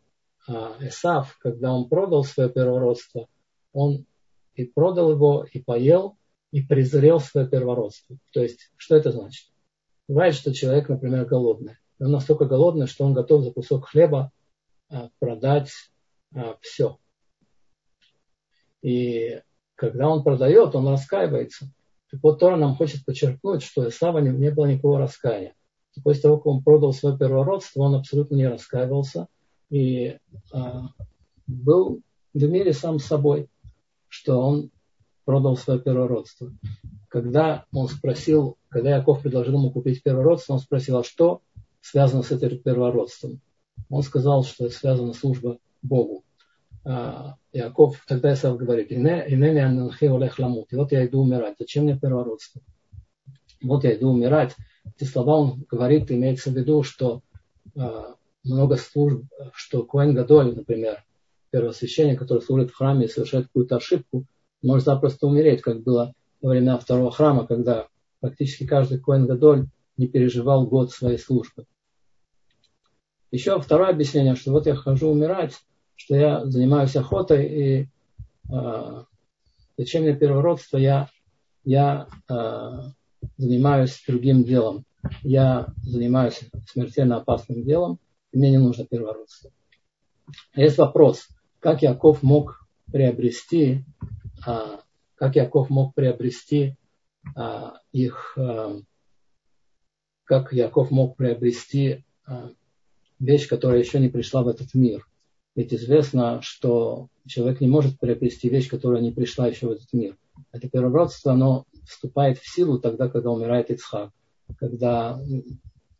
Исав, 0.81 1.39
когда 1.39 1.73
он 1.73 1.89
продал 1.89 2.25
свое 2.25 2.51
первородство, 2.51 3.29
он 3.73 4.05
и 4.55 4.65
продал 4.65 5.13
его, 5.13 5.47
и 5.51 5.61
поел, 5.61 6.19
и 6.51 6.61
презрел 6.61 7.21
свое 7.21 7.49
первородство. 7.49 8.19
То 8.33 8.43
есть, 8.43 8.71
что 8.77 8.97
это 8.97 9.13
значит? 9.13 9.51
Бывает, 10.09 10.35
что 10.35 10.53
человек, 10.53 10.89
например, 10.89 11.25
голодный. 11.25 11.77
Он 11.99 12.11
настолько 12.11 12.45
голодный, 12.45 12.87
что 12.87 13.05
он 13.05 13.15
готов 13.15 13.45
за 13.45 13.53
кусок 13.53 13.87
хлеба 13.89 14.31
продать 15.21 15.71
все. 16.61 16.99
И 18.83 19.41
когда 19.75 20.09
он 20.09 20.23
продает, 20.23 20.75
он 20.75 20.89
раскаивается. 20.89 21.69
Так 22.11 22.23
вот, 22.23 22.39
Тора 22.39 22.57
нам 22.57 22.77
хочет 22.77 23.05
подчеркнуть, 23.05 23.63
что 23.63 23.89
Исава 23.89 24.19
не, 24.19 24.31
не 24.31 24.51
было 24.51 24.67
никакого 24.67 24.99
раскаяния. 24.99 25.55
После 26.05 26.23
того, 26.23 26.37
как 26.39 26.47
он 26.47 26.63
продал 26.63 26.93
свое 26.93 27.17
первородство, 27.17 27.83
он 27.83 27.95
абсолютно 27.95 28.37
не 28.37 28.49
раскаивался 28.49 29.29
и 29.71 30.19
а, 30.53 30.89
был 31.47 32.01
в 32.35 32.43
мире 32.43 32.73
сам 32.73 32.99
собой, 32.99 33.49
что 34.09 34.39
он 34.41 34.71
продал 35.25 35.57
свое 35.57 35.81
первородство. 35.81 36.53
Когда 37.09 37.67
он 37.73 37.89
спросил, 37.89 38.57
когда 38.69 38.97
Яков 38.97 39.23
предложил 39.23 39.55
ему 39.55 39.71
купить 39.71 40.03
первородство, 40.03 40.55
он 40.55 40.61
спросил, 40.61 40.99
а 40.99 41.05
что 41.05 41.41
связано 41.81 42.23
с 42.23 42.31
этим 42.31 42.59
первородством? 42.59 43.41
Он 43.91 44.03
сказал, 44.03 44.45
что 44.45 44.67
это 44.67 44.75
связана 44.75 45.13
служба 45.13 45.59
Богу. 45.83 46.25
А, 46.85 47.37
Яков, 47.53 48.03
тогда 48.07 48.35
Исав 48.35 48.57
говорит, 48.57 48.90
«Инени 48.90 49.59
аннанхи 49.59 50.07
олех 50.07 50.38
ламут». 50.38 50.73
И 50.73 50.77
вот 50.77 50.92
я 50.92 51.07
иду 51.07 51.21
умирать. 51.21 51.57
Зачем 51.59 51.85
мне 51.85 51.99
первородство? 51.99 52.61
Вот 53.62 53.85
я 53.85 53.95
иду 53.95 54.11
умирать. 54.11 54.57
Эти 54.85 55.09
слова 55.09 55.37
он 55.37 55.64
говорит, 55.71 56.11
имеется 56.11 56.51
в 56.51 56.55
виду, 56.55 56.83
что 56.83 57.23
а, 57.77 58.16
много 58.45 58.77
служб, 58.77 59.25
что 59.55 59.85
Коэн 59.85 60.14
Гадоль, 60.14 60.55
например, 60.55 61.05
первосвященник, 61.51 62.18
который 62.18 62.42
служит 62.42 62.71
в 62.71 62.77
храме 62.77 63.07
и 63.07 63.09
совершает 63.09 63.47
какую-то 63.47 63.77
ошибку, 63.77 64.25
может 64.62 64.87
запросто 64.87 65.27
умереть, 65.27 65.62
как 65.62 65.83
было 65.83 66.14
во 66.40 66.51
время 66.51 66.79
второго 66.79 67.12
храма, 67.12 67.47
когда 67.47 67.87
практически 68.21 68.66
каждый 68.66 68.99
Коэн 68.99 69.27
Гадоль 69.27 69.68
не 69.97 70.09
переживал 70.09 70.66
год 70.66 70.90
своей 70.90 71.18
службы. 71.18 71.66
Еще 73.31 73.59
второе 73.61 73.90
объяснение, 73.90 74.35
что 74.35 74.51
вот 74.51 74.66
я 74.66 74.75
хожу 74.75 75.09
умирать, 75.09 75.55
что 76.03 76.17
я 76.17 76.45
занимаюсь 76.47 76.97
охотой, 76.97 77.47
и 77.47 77.88
э, 78.53 79.05
зачем 79.79 80.03
мне 80.03 80.17
первородство, 80.17 80.77
я, 80.77 81.09
я 81.65 82.09
э, 82.29 82.79
занимаюсь 83.37 84.03
другим 84.07 84.43
делом. 84.43 84.85
Я 85.23 85.69
занимаюсь 85.85 86.41
смертельно 86.67 87.19
опасным 87.19 87.62
делом, 87.62 88.01
и 88.33 88.38
мне 88.38 88.51
не 88.51 88.59
нужно 88.59 88.85
первородство. 88.85 89.51
Есть 90.57 90.79
вопрос, 90.79 91.29
как 91.61 91.83
Яков 91.83 92.23
мог 92.23 92.67
приобрести, 92.91 93.85
а, 94.47 94.81
как 95.15 95.37
Яков 95.37 95.71
мог 95.71 95.95
приобрести 95.95 96.77
а, 97.37 97.75
их, 97.93 98.37
а, 98.37 98.77
как 100.25 100.53
Яков 100.53 100.91
мог 100.91 101.17
приобрести 101.17 102.05
а, 102.27 102.51
вещь, 103.19 103.49
которая 103.49 103.81
еще 103.81 103.99
не 103.99 104.09
пришла 104.09 104.43
в 104.43 104.49
этот 104.49 104.73
мир. 104.75 105.07
Ведь 105.55 105.75
известно, 105.75 106.41
что 106.41 107.09
человек 107.27 107.61
не 107.61 107.69
может 107.69 107.99
приобрести 107.99 108.49
вещь, 108.49 108.69
которая 108.69 109.03
не 109.03 109.11
пришла 109.11 109.47
еще 109.47 109.69
в 109.69 109.73
этот 109.73 109.93
мир. 109.93 110.17
Это 110.51 110.69
первородство, 110.69 111.33
оно 111.33 111.67
вступает 111.87 112.38
в 112.38 112.49
силу 112.49 112.79
тогда, 112.79 113.09
когда 113.09 113.31
умирает 113.31 113.71
Ицхак, 113.71 114.11
когда, 114.57 115.21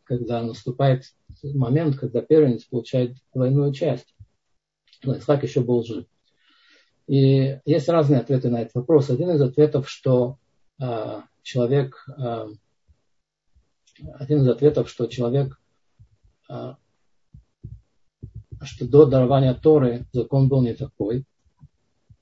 когда 0.05 0.43
наступает 0.43 1.05
момент, 1.43 1.99
когда 1.99 2.23
первенец 2.23 2.65
получает 2.65 3.17
двойную 3.35 3.73
часть. 3.73 4.15
Но 5.05 5.15
Ицхак 5.17 5.43
еще 5.43 5.61
был 5.61 5.85
жив. 5.85 6.07
И 7.07 7.59
есть 7.67 7.89
разные 7.89 8.21
ответы 8.21 8.49
на 8.49 8.63
этот 8.63 8.75
вопрос. 8.75 9.11
Один 9.11 9.31
из 9.31 9.41
ответов, 9.43 9.91
что 9.91 10.39
э, 10.81 11.21
человек, 11.43 12.07
э, 12.17 12.47
один 14.15 14.43
из 14.43 14.49
ответов, 14.49 14.89
что 14.89 15.07
человек 15.09 15.61
э, 16.49 16.75
что 18.65 18.87
до 18.87 19.07
дарования 19.07 19.55
Торы 19.55 20.07
закон 20.13 20.49
был 20.49 20.63
не 20.63 20.75
такой. 20.75 21.25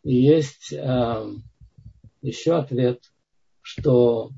И 0.02 0.14
есть 0.14 0.72
э, 0.72 1.34
еще 2.22 2.56
ответ, 2.56 3.12
что 3.60 4.30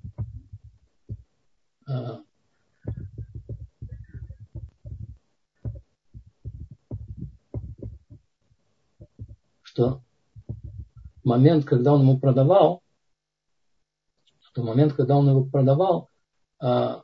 э, 1.88 2.18
что 9.62 10.02
момент, 11.24 11.64
когда 11.64 11.94
он 11.94 12.02
ему 12.02 12.18
продавал, 12.18 12.82
что 14.40 14.62
момент, 14.62 14.92
когда 14.94 15.16
он 15.16 15.28
его 15.28 15.44
продавал, 15.44 16.10
э, 16.60 17.00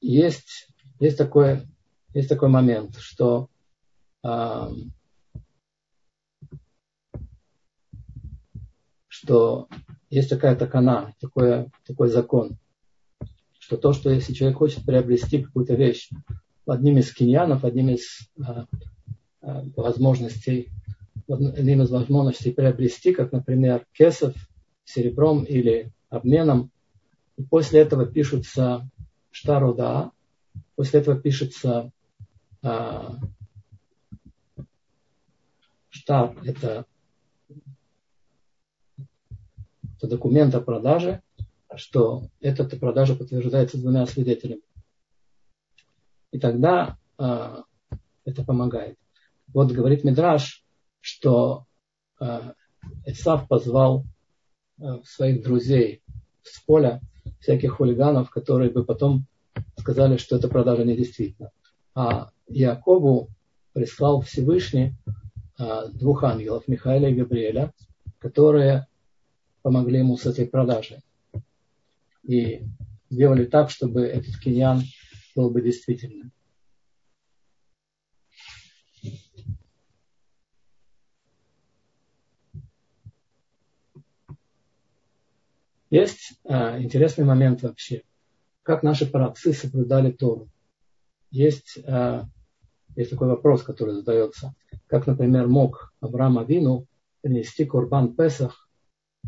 есть, 0.00 0.68
есть 1.00 1.18
такое 1.18 1.68
есть 2.14 2.28
такой 2.28 2.48
момент, 2.48 2.96
что 2.98 3.48
э, 4.24 4.68
что 9.08 9.68
есть 10.10 10.28
такая 10.28 10.56
такана, 10.56 11.14
такой, 11.20 11.70
такой 11.86 12.08
закон, 12.08 12.58
что 13.58 13.76
то, 13.76 13.92
что 13.92 14.10
если 14.10 14.34
человек 14.34 14.58
хочет 14.58 14.84
приобрести 14.84 15.42
какую-то 15.42 15.74
вещь, 15.74 16.10
одним 16.66 16.98
из 16.98 17.12
киньянов, 17.14 17.64
одним 17.64 17.90
из 17.90 18.28
э, 18.38 18.64
возможностей, 19.76 20.70
одним 21.28 21.82
из 21.82 21.90
возможностей 21.90 22.52
приобрести, 22.52 23.12
как, 23.12 23.32
например, 23.32 23.86
кесов 23.92 24.34
серебром 24.84 25.44
или 25.44 25.92
обменом, 26.08 26.70
и 27.36 27.42
после 27.42 27.80
этого 27.80 28.06
пишутся 28.06 28.88
штаруда, 29.30 30.10
после 30.74 31.00
этого 31.00 31.20
пишется 31.20 31.92
штаб– 35.90 36.38
это, 36.44 36.86
это 39.96 40.08
документ 40.08 40.54
о 40.54 40.60
продаже, 40.60 41.22
что 41.74 42.28
эта 42.40 42.64
продажа 42.76 43.14
подтверждается 43.14 43.78
двумя 43.78 44.06
свидетелями. 44.06 44.62
И 46.30 46.38
тогда 46.38 46.98
а, 47.18 47.64
это 48.24 48.44
помогает. 48.44 48.98
Вот 49.48 49.70
говорит 49.72 50.04
Мидраш, 50.04 50.64
что 51.00 51.66
а, 52.18 52.54
Исав 53.06 53.48
позвал 53.48 54.04
своих 55.04 55.42
друзей 55.42 56.02
с 56.42 56.60
поля, 56.60 57.00
всяких 57.40 57.76
хулиганов, 57.76 58.30
которые 58.30 58.70
бы 58.70 58.84
потом 58.84 59.26
сказали, 59.78 60.16
что 60.16 60.36
эта 60.36 60.48
продажа 60.48 60.84
недействительна. 60.84 61.52
А 61.94 62.31
Якову 62.48 63.28
прислал 63.72 64.20
Всевышний 64.20 64.94
а, 65.58 65.88
двух 65.88 66.24
ангелов, 66.24 66.68
Михаила 66.68 67.06
и 67.06 67.14
Габриэля, 67.14 67.72
которые 68.18 68.86
помогли 69.62 69.98
ему 69.98 70.16
с 70.16 70.26
этой 70.26 70.46
продажей. 70.46 71.02
И 72.22 72.62
сделали 73.10 73.44
так, 73.44 73.70
чтобы 73.70 74.02
этот 74.02 74.38
киньян 74.38 74.82
был 75.34 75.50
бы 75.50 75.62
действительным. 75.62 76.32
Есть 85.90 86.40
а, 86.44 86.80
интересный 86.80 87.26
момент 87.26 87.62
вообще, 87.62 88.02
как 88.62 88.82
наши 88.82 89.04
праотцы 89.04 89.52
соблюдали 89.52 90.10
Тору. 90.10 90.48
Есть, 91.32 91.78
а, 91.86 92.26
есть 92.94 93.10
такой 93.10 93.28
вопрос, 93.28 93.62
который 93.62 93.94
задается. 93.94 94.54
Как, 94.86 95.06
например, 95.06 95.48
мог 95.48 95.92
Авраам 96.00 96.38
Авину 96.38 96.86
принести 97.22 97.64
Курбан 97.64 98.14
Песах, 98.14 98.68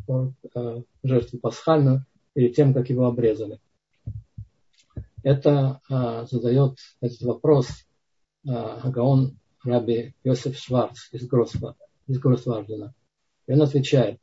а, 0.07 0.83
жертву 1.03 1.39
пасхальную, 1.39 2.05
перед 2.35 2.55
тем, 2.55 2.75
как 2.75 2.91
его 2.91 3.07
обрезали. 3.07 3.59
Это 5.23 5.81
а, 5.89 6.27
задает 6.27 6.79
этот 7.01 7.23
вопрос 7.23 7.69
а, 8.47 8.91
Гаон 8.91 9.39
Раби 9.65 10.15
Йосеф 10.25 10.59
Шварц 10.59 11.09
из, 11.13 11.27
Гросва, 11.27 11.77
из 12.07 12.19
Гросвардена. 12.19 12.95
И 13.47 13.53
он 13.53 13.63
отвечает, 13.63 14.21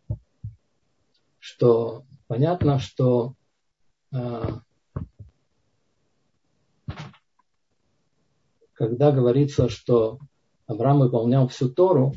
что 1.40 2.06
понятно, 2.28 2.78
что 2.78 3.36
когда 8.82 9.12
говорится, 9.12 9.70
что 9.70 10.18
Авраам 10.66 11.02
выполнял 11.02 11.48
всю 11.48 11.70
Тору, 11.70 12.16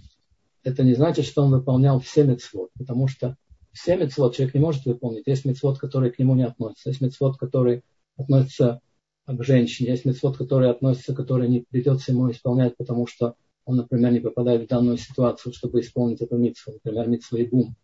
это 0.62 0.82
не 0.82 0.94
значит, 0.94 1.26
что 1.26 1.42
он 1.42 1.50
выполнял 1.50 2.00
все 2.00 2.24
мецвод, 2.24 2.70
потому 2.78 3.06
что 3.06 3.36
все 3.72 3.98
мецвод 3.98 4.34
человек 4.34 4.54
не 4.54 4.62
может 4.62 4.86
выполнить. 4.86 5.24
Есть 5.26 5.44
мецвод, 5.44 5.78
которые 5.78 6.10
к 6.10 6.18
нему 6.18 6.34
не 6.34 6.46
относятся. 6.46 6.88
Есть 6.88 7.02
мецвод, 7.02 7.36
который 7.36 7.82
относится 8.16 8.80
к 9.26 9.44
женщине. 9.44 9.90
Есть 9.90 10.06
мецвод, 10.06 10.38
который 10.38 10.70
относится, 10.70 11.14
который 11.14 11.50
не 11.50 11.60
придется 11.60 12.12
ему 12.12 12.30
исполнять, 12.30 12.78
потому 12.78 13.06
что 13.06 13.34
он, 13.66 13.76
например, 13.76 14.12
не 14.12 14.20
попадает 14.20 14.64
в 14.64 14.68
данную 14.68 14.96
ситуацию, 14.96 15.52
чтобы 15.52 15.80
исполнить 15.80 16.22
эту 16.22 16.38
митцву. 16.38 16.72
Например, 16.72 17.06
митцву 17.08 17.36
и 17.36 17.46
бум. 17.46 17.76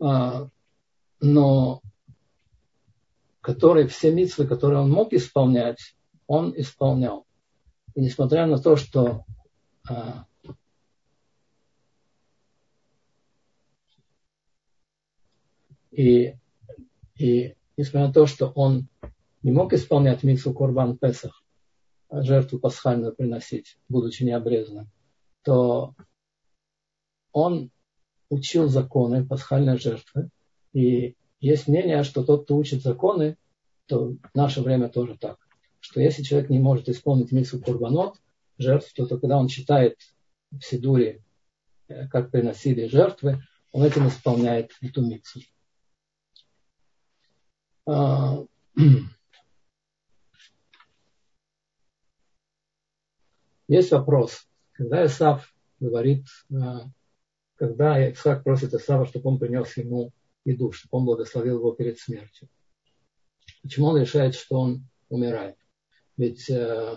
А, 0.00 0.48
но 1.20 1.82
который, 3.42 3.86
все 3.86 4.10
митцвы, 4.14 4.46
которые 4.46 4.80
он 4.80 4.90
мог 4.90 5.12
исполнять, 5.12 5.94
он 6.26 6.52
исполнял. 6.56 7.26
И 7.94 8.00
несмотря 8.00 8.46
на 8.46 8.58
то, 8.58 8.76
что 8.76 9.24
а, 9.88 10.26
и, 15.90 16.34
и 17.16 17.54
несмотря 17.76 18.08
на 18.08 18.12
то, 18.12 18.26
что 18.26 18.48
он 18.48 18.88
не 19.42 19.52
мог 19.52 19.72
исполнять 19.72 20.22
митцву 20.22 20.52
Курбан 20.52 20.96
Песах, 20.96 21.42
жертву 22.10 22.58
пасхальную 22.58 23.14
приносить, 23.14 23.78
будучи 23.88 24.22
необрезанным, 24.22 24.90
то 25.42 25.94
он 27.32 27.70
учил 28.28 28.68
законы 28.68 29.26
пасхальной 29.26 29.78
жертвы. 29.78 30.30
И 30.72 31.16
есть 31.40 31.68
мнение, 31.68 32.02
что 32.02 32.22
тот, 32.24 32.44
кто 32.44 32.56
учит 32.56 32.82
законы, 32.82 33.36
то 33.86 34.10
в 34.10 34.34
наше 34.34 34.62
время 34.62 34.88
тоже 34.88 35.16
так, 35.18 35.38
что 35.92 36.00
если 36.00 36.22
человек 36.22 36.48
не 36.48 36.58
может 36.58 36.88
исполнить 36.88 37.32
митсу 37.32 37.60
курбанот, 37.60 38.16
жертв, 38.56 38.94
то, 38.94 39.06
когда 39.06 39.36
он 39.36 39.48
читает 39.48 39.98
в 40.50 40.62
Сидуре, 40.62 41.22
э, 41.88 42.08
как 42.08 42.30
приносили 42.30 42.86
жертвы, 42.86 43.42
он 43.72 43.82
этим 43.82 44.08
исполняет 44.08 44.72
эту 44.80 45.02
митсу. 45.02 45.42
А, 47.84 48.42
есть 53.68 53.90
вопрос, 53.90 54.48
когда 54.72 55.04
Исаф 55.04 55.54
говорит 55.78 56.24
а, 56.50 56.86
когда 57.56 58.10
Исаак 58.10 58.44
просит 58.44 58.72
Исава, 58.72 59.06
чтобы 59.06 59.28
он 59.28 59.38
принес 59.38 59.76
ему 59.76 60.10
еду, 60.46 60.72
чтобы 60.72 60.98
он 60.98 61.04
благословил 61.04 61.58
его 61.58 61.72
перед 61.72 61.98
смертью. 61.98 62.48
Почему 63.62 63.88
он 63.88 64.00
решает, 64.00 64.34
что 64.34 64.58
он 64.58 64.88
умирает? 65.10 65.56
Ведь 66.16 66.48
э, 66.50 66.96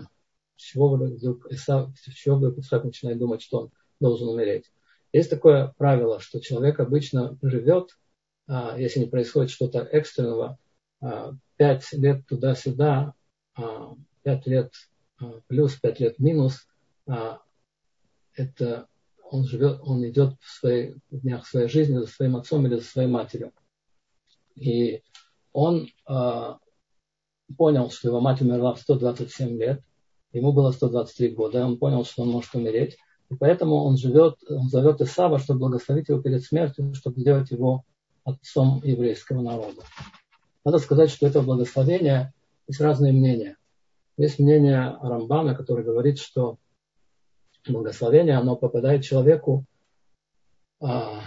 чего 0.55 0.95
вдруг 0.95 1.51
Исав, 1.51 1.89
чего 2.15 2.35
вдруг 2.35 2.57
Исаак 2.57 2.85
начинает 2.85 3.17
думать, 3.17 3.41
что 3.41 3.59
он 3.59 3.71
должен 3.99 4.27
умереть? 4.27 4.71
Есть 5.13 5.29
такое 5.29 5.73
правило, 5.77 6.19
что 6.19 6.39
человек 6.39 6.79
обычно 6.79 7.37
живет, 7.41 7.97
а, 8.47 8.77
если 8.77 8.99
не 8.99 9.05
происходит 9.05 9.49
что-то 9.49 9.79
экстренного, 9.79 10.57
пять 11.55 11.91
лет 11.93 12.25
туда-сюда, 12.27 13.13
пять 14.23 14.47
лет 14.47 14.73
а, 15.19 15.39
плюс, 15.47 15.75
пять 15.75 15.99
лет 15.99 16.19
минус, 16.19 16.67
а, 17.07 17.41
это 18.33 18.87
он 19.23 19.45
живет, 19.45 19.79
он 19.83 20.05
идет 20.07 20.35
в, 20.39 20.49
своей, 20.49 20.95
в 21.09 21.21
днях 21.21 21.47
своей 21.47 21.67
жизни 21.67 21.97
за 21.97 22.07
своим 22.07 22.35
отцом 22.35 22.65
или 22.67 22.75
за 22.75 22.83
своей 22.83 23.07
матерью. 23.07 23.53
И 24.55 25.03
он 25.51 25.87
э, 26.07 26.53
понял, 27.57 27.89
что 27.89 28.09
его 28.09 28.19
мать 28.19 28.41
умерла 28.41 28.73
в 28.73 28.79
127 28.79 29.57
лет, 29.57 29.81
ему 30.33 30.51
было 30.51 30.71
123 30.71 31.29
года, 31.29 31.65
он 31.65 31.77
понял, 31.77 32.03
что 32.05 32.23
он 32.23 32.29
может 32.29 32.53
умереть, 32.55 32.97
и 33.29 33.35
поэтому 33.35 33.83
он 33.83 33.97
живет, 33.97 34.35
он 34.49 34.69
зовет 34.69 35.01
Исава, 35.01 35.39
чтобы 35.39 35.59
благословить 35.61 36.09
его 36.09 36.21
перед 36.21 36.43
смертью, 36.43 36.93
чтобы 36.93 37.19
сделать 37.21 37.51
его 37.51 37.83
отцом 38.23 38.81
еврейского 38.83 39.41
народа. 39.41 39.83
Надо 40.63 40.79
сказать, 40.79 41.09
что 41.09 41.27
это 41.27 41.41
благословение 41.41 42.33
есть 42.67 42.81
разные 42.81 43.13
мнения. 43.13 43.57
Есть 44.17 44.39
мнение 44.39 44.97
Рамбана, 45.01 45.55
который 45.55 45.83
говорит, 45.83 46.17
что 46.19 46.57
благословение, 47.67 48.37
оно 48.37 48.55
попадает 48.55 49.03
человеку, 49.03 49.65
а, 50.81 51.21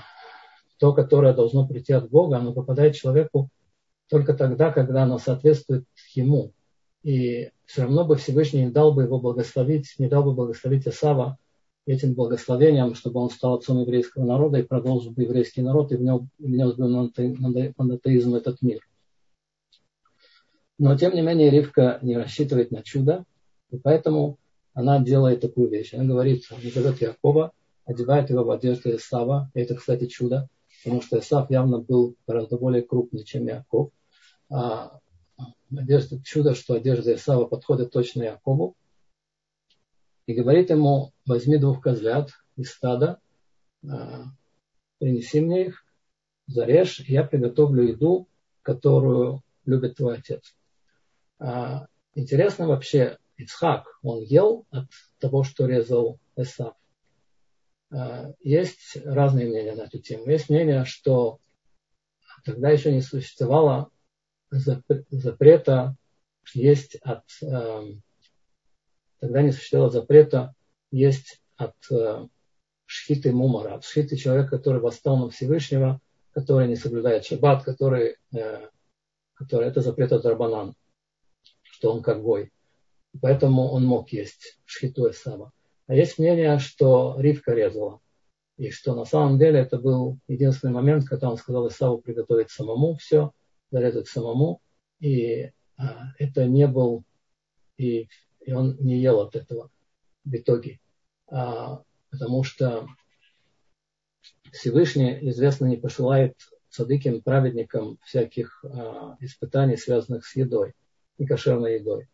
то, 0.78 0.92
которое 0.92 1.34
должно 1.34 1.66
прийти 1.66 1.92
от 1.92 2.08
Бога, 2.10 2.38
оно 2.38 2.52
попадает 2.52 2.94
человеку 2.94 3.48
только 4.08 4.34
тогда, 4.34 4.72
когда 4.72 5.02
оно 5.02 5.18
соответствует 5.18 5.84
ему. 6.16 6.52
И 7.02 7.50
все 7.64 7.82
равно 7.82 8.04
бы 8.04 8.16
Всевышний 8.16 8.64
не 8.64 8.70
дал 8.70 8.92
бы 8.92 9.04
его 9.04 9.18
благословить, 9.18 9.94
не 9.98 10.08
дал 10.08 10.24
бы 10.24 10.32
благословить 10.32 10.86
Исава 10.86 11.38
этим 11.86 12.14
благословением, 12.14 12.94
чтобы 12.94 13.20
он 13.20 13.30
стал 13.30 13.54
отцом 13.54 13.80
еврейского 13.80 14.24
народа 14.24 14.58
и 14.58 14.62
продолжил 14.62 15.10
бы 15.10 15.22
еврейский 15.22 15.62
народ 15.62 15.90
и 15.90 15.96
внес, 15.96 16.74
бы 16.74 17.10
монотеизм 17.78 18.32
в 18.32 18.34
этот 18.34 18.60
мир. 18.60 18.80
Но, 20.78 20.96
тем 20.96 21.14
не 21.14 21.22
менее, 21.22 21.50
Ривка 21.50 21.98
не 22.02 22.16
рассчитывает 22.16 22.70
на 22.70 22.82
чудо, 22.82 23.24
и 23.70 23.78
поэтому 23.78 24.38
она 24.74 25.00
делает 25.00 25.40
такую 25.40 25.68
вещь. 25.70 25.94
Она 25.94 26.04
говорит, 26.04 26.44
она 26.50 26.70
зовет 26.70 27.00
Якова, 27.00 27.52
одевает 27.84 28.30
его 28.30 28.44
в 28.44 28.50
одежду 28.50 28.94
Исава. 28.94 29.50
Это, 29.54 29.74
кстати, 29.74 30.06
чудо, 30.06 30.48
потому 30.84 31.02
что 31.02 31.18
Исав 31.18 31.50
явно 31.50 31.78
был 31.78 32.14
гораздо 32.26 32.58
более 32.58 32.82
крупный, 32.82 33.24
чем 33.24 33.46
Яков. 33.46 33.90
А 34.50 35.00
одежда, 35.76 36.22
чудо, 36.22 36.54
что 36.54 36.74
одежда 36.74 37.14
Исава 37.14 37.46
подходит 37.46 37.92
точно 37.92 38.22
Якову. 38.24 38.76
И 40.26 40.34
говорит 40.34 40.70
ему, 40.70 41.12
возьми 41.26 41.56
двух 41.56 41.80
козлят 41.80 42.30
из 42.56 42.70
стада, 42.70 43.20
а, 43.88 44.24
принеси 44.98 45.40
мне 45.40 45.66
их, 45.66 45.84
зарежь, 46.46 47.00
и 47.00 47.12
я 47.12 47.24
приготовлю 47.24 47.84
еду, 47.84 48.28
которую 48.62 49.42
любит 49.64 49.96
твой 49.96 50.18
отец. 50.18 50.54
А, 51.38 51.86
интересно 52.14 52.66
вообще, 52.66 53.18
Ицхак, 53.36 53.86
он 54.02 54.22
ел 54.22 54.66
от 54.70 54.88
того, 55.18 55.44
что 55.44 55.66
резал 55.66 56.18
Эсав. 56.36 56.74
А, 57.90 58.32
есть 58.40 58.98
разные 59.04 59.46
мнения 59.46 59.74
на 59.74 59.82
эту 59.82 59.98
тему. 59.98 60.28
Есть 60.28 60.50
мнение, 60.50 60.84
что 60.84 61.38
тогда 62.44 62.70
еще 62.70 62.92
не 62.92 63.00
существовало 63.00 63.90
запрета 64.50 65.96
есть 66.54 66.96
от 66.96 67.24
эм, 67.42 68.02
тогда 69.20 69.42
не 69.42 69.52
существовало 69.52 69.90
запрета 69.90 70.54
есть 70.90 71.42
от 71.56 71.74
э, 71.90 72.26
шхиты 72.86 73.32
мумара, 73.32 73.74
от 73.74 73.84
шхиты 73.84 74.16
человека, 74.16 74.56
который 74.56 74.80
восстал 74.80 75.18
на 75.18 75.30
Всевышнего, 75.30 76.00
который 76.32 76.68
не 76.68 76.76
соблюдает 76.76 77.26
шаббат, 77.26 77.64
который, 77.64 78.16
э, 78.34 78.68
который 79.34 79.68
это 79.68 79.82
запрет 79.82 80.12
от 80.12 80.24
Рабанан, 80.24 80.74
что 81.62 81.92
он 81.92 82.02
как 82.02 82.22
гой 82.22 82.50
поэтому 83.20 83.68
он 83.68 83.84
мог 83.84 84.10
есть 84.10 84.58
шхиту 84.64 85.10
Исава. 85.10 85.52
А 85.86 85.94
есть 85.94 86.18
мнение, 86.18 86.58
что 86.58 87.16
Ривка 87.18 87.52
резала. 87.52 88.00
И 88.56 88.70
что 88.70 88.94
на 88.94 89.04
самом 89.04 89.38
деле 89.38 89.60
это 89.60 89.78
был 89.78 90.18
единственный 90.26 90.72
момент, 90.72 91.04
когда 91.06 91.30
он 91.30 91.36
сказал 91.36 91.68
Исаву 91.68 91.98
приготовить 91.98 92.50
самому 92.50 92.96
все, 92.96 93.32
зарезать 93.70 94.08
самому. 94.08 94.60
И 95.00 95.52
а, 95.76 96.12
это 96.18 96.46
не 96.46 96.66
был, 96.66 97.04
и, 97.76 98.08
и 98.40 98.52
он 98.52 98.76
не 98.80 98.98
ел 98.98 99.20
от 99.20 99.36
этого 99.36 99.70
в 100.24 100.34
итоге. 100.34 100.80
А, 101.30 101.82
потому 102.10 102.42
что 102.44 102.86
Всевышний, 104.52 105.18
известно, 105.30 105.66
не 105.66 105.76
посылает 105.76 106.34
садыким 106.68 107.22
праведникам 107.22 107.98
всяких 108.04 108.64
а, 108.64 109.16
испытаний, 109.20 109.76
связанных 109.76 110.26
с 110.26 110.36
едой, 110.36 110.74
и 111.18 111.26
кошерной 111.26 111.78
едой. 111.80 112.08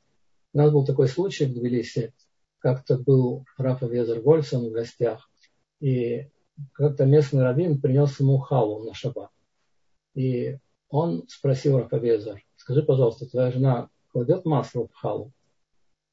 У 0.52 0.58
нас 0.58 0.72
был 0.72 0.84
такой 0.84 1.08
случай 1.08 1.46
в 1.46 1.54
Тбилиси, 1.54 2.12
как-то 2.58 2.96
был 2.96 3.44
Раф 3.58 3.82
Везер 3.82 4.20
Гольсон 4.22 4.68
в 4.68 4.72
гостях, 4.72 5.28
и 5.80 6.28
как-то 6.72 7.04
местный 7.04 7.42
раввин 7.42 7.80
принес 7.80 8.18
ему 8.20 8.38
халу 8.38 8.84
на 8.84 8.94
шаббат. 8.94 9.30
И 10.14 10.58
он 10.88 11.24
спросил 11.28 11.78
Рафа 11.78 11.96
Везер, 11.96 12.42
скажи, 12.56 12.82
пожалуйста, 12.82 13.26
твоя 13.26 13.50
жена 13.50 13.88
кладет 14.12 14.44
масло 14.44 14.86
в 14.86 14.94
халу? 14.94 15.32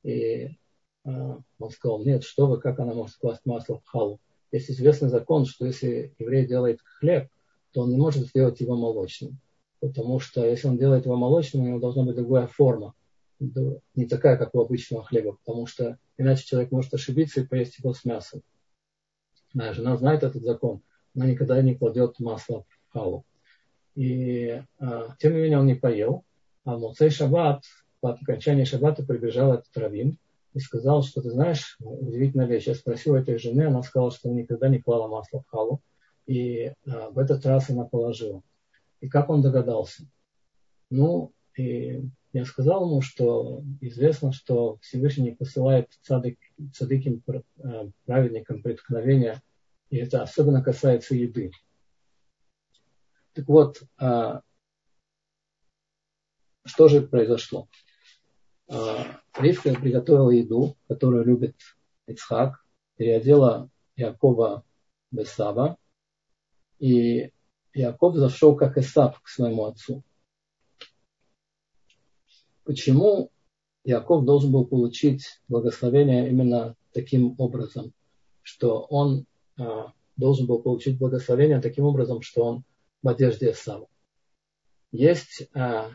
И 0.04 0.58
э, 1.06 1.38
он 1.60 1.70
сказал, 1.70 2.04
нет, 2.04 2.24
что 2.24 2.48
вы, 2.48 2.60
как 2.60 2.80
она 2.80 2.94
может 2.94 3.16
класть 3.18 3.46
масло 3.46 3.80
в 3.80 3.86
халу? 3.86 4.20
Есть 4.52 4.70
известный 4.72 5.10
закон, 5.10 5.46
что 5.46 5.66
если 5.66 6.14
еврей 6.20 6.46
делает 6.46 6.80
хлеб, 6.82 7.30
то 7.72 7.82
он 7.82 7.90
не 7.90 7.98
может 7.98 8.28
сделать 8.28 8.60
его 8.60 8.76
молочным. 8.76 9.40
Потому 9.80 10.20
что 10.20 10.46
если 10.46 10.68
он 10.68 10.78
делает 10.78 11.06
его 11.06 11.16
молочным, 11.16 11.64
у 11.64 11.68
него 11.68 11.80
должна 11.80 12.04
быть 12.04 12.16
другая 12.16 12.48
форма. 12.48 12.94
Не 13.40 14.06
такая, 14.06 14.38
как 14.38 14.54
у 14.54 14.62
обычного 14.62 15.04
хлеба. 15.04 15.38
Потому 15.44 15.66
что 15.66 15.98
иначе 16.18 16.46
человек 16.46 16.72
может 16.72 16.94
ошибиться 16.94 17.42
и 17.42 17.48
поесть 17.48 17.80
его 17.80 17.94
с 17.94 18.06
мясом. 18.06 18.42
Моя 19.54 19.74
жена 19.74 19.96
знает 19.98 20.24
этот 20.24 20.44
закон. 20.44 20.82
Она 21.16 21.26
никогда 21.26 21.62
не 21.62 21.76
кладет 21.76 22.20
масло 22.20 22.66
в 22.68 22.94
халу. 22.94 23.26
И 23.96 24.62
а, 24.80 25.16
тем 25.20 25.34
не 25.34 25.42
менее 25.42 25.60
он 25.60 25.66
не 25.66 25.76
поел. 25.76 26.24
А 26.64 26.76
в 26.76 26.80
Моцей 26.80 27.10
Шаббат, 27.10 27.64
по 28.00 28.14
окончании 28.14 28.64
Шаббата 28.64 29.04
прибежал 29.04 29.54
этот 29.54 29.76
раввин 29.76 30.18
и 30.54 30.60
сказал, 30.60 31.04
что 31.04 31.22
ты 31.22 31.30
знаешь, 31.30 31.78
удивительная 31.80 32.48
вещь. 32.48 32.68
Я 32.68 32.76
спросил 32.76 33.16
этой 33.16 33.38
жены, 33.38 33.64
она 33.64 33.84
сказала, 33.84 34.12
что 34.12 34.30
никогда 34.30 34.68
не 34.70 34.80
клала 34.80 35.08
масло 35.08 35.42
в 35.42 35.48
халу. 35.48 35.82
И 36.28 36.74
а, 36.88 37.10
в 37.10 37.20
этот 37.20 37.46
раз 37.46 37.70
она 37.70 37.86
положила. 37.86 38.42
И 39.02 39.08
как 39.08 39.30
он 39.30 39.42
догадался? 39.42 40.04
Ну, 40.90 41.32
и 41.58 42.04
я 42.34 42.46
сказал 42.46 42.86
ему, 42.86 43.02
что 43.02 43.64
известно, 43.82 44.32
что 44.32 44.78
Всевышний 44.82 45.32
посылает 45.32 45.88
цадык, 46.02 46.38
цадыким 46.74 47.22
э, 47.28 47.90
праведникам 48.06 48.62
преткновения, 48.62 49.42
и 49.90 49.98
это 49.98 50.22
особенно 50.22 50.64
касается 50.64 51.16
еды. 51.16 51.52
Так 53.34 53.48
вот, 53.48 53.84
а, 53.98 54.42
что 56.66 56.88
же 56.88 57.02
произошло? 57.02 57.70
А, 58.68 59.22
Ривка 59.38 59.74
приготовила 59.74 60.32
еду, 60.32 60.78
которую 60.88 61.26
любит 61.26 61.56
Ицхак, 62.08 62.66
переодела 62.98 63.70
Якова 63.96 64.66
Бесава, 65.12 65.78
и 66.80 67.32
Яков 67.74 68.16
зашел 68.16 68.56
как 68.56 68.78
Исав 68.78 69.22
к 69.22 69.28
своему 69.30 69.66
отцу. 69.66 70.04
Почему 72.64 73.32
Яков 73.84 74.26
должен 74.26 74.52
был 74.52 74.66
получить 74.66 75.42
благословение 75.48 76.30
именно 76.30 76.76
таким 76.92 77.36
образом, 77.40 77.94
что 78.42 78.82
он 78.82 79.26
а, 79.58 79.94
должен 80.18 80.48
был 80.48 80.62
получить 80.62 81.00
благословение 81.00 81.62
таким 81.62 81.86
образом, 81.86 82.22
что 82.22 82.44
он 82.44 82.64
в 83.02 83.08
одежде 83.08 83.52
Исава. 83.52 83.88
Есть 84.92 85.48
а, 85.54 85.92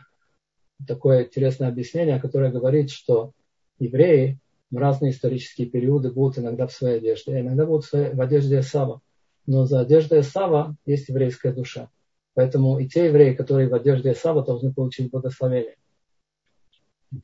такое 0.85 1.25
интересное 1.25 1.69
объяснение, 1.69 2.19
которое 2.19 2.51
говорит, 2.51 2.89
что 2.89 3.33
евреи 3.79 4.39
в 4.69 4.77
разные 4.77 5.11
исторические 5.11 5.67
периоды 5.67 6.11
будут 6.11 6.39
иногда 6.39 6.67
в 6.67 6.73
своей 6.73 6.97
одежде, 6.97 7.35
а 7.35 7.39
иногда 7.39 7.65
будут 7.65 7.89
в 7.91 8.21
одежде 8.21 8.59
Исава. 8.59 9.01
Но 9.45 9.65
за 9.65 9.79
одеждой 9.79 10.21
Исава 10.21 10.75
есть 10.85 11.07
еврейская 11.09 11.53
душа. 11.53 11.89
Поэтому 12.33 12.77
и 12.79 12.87
те 12.87 13.05
евреи, 13.05 13.33
которые 13.33 13.69
в 13.69 13.73
одежде 13.73 14.11
Исава, 14.11 14.43
должны 14.43 14.73
получить 14.73 15.09
благословение. 15.09 15.77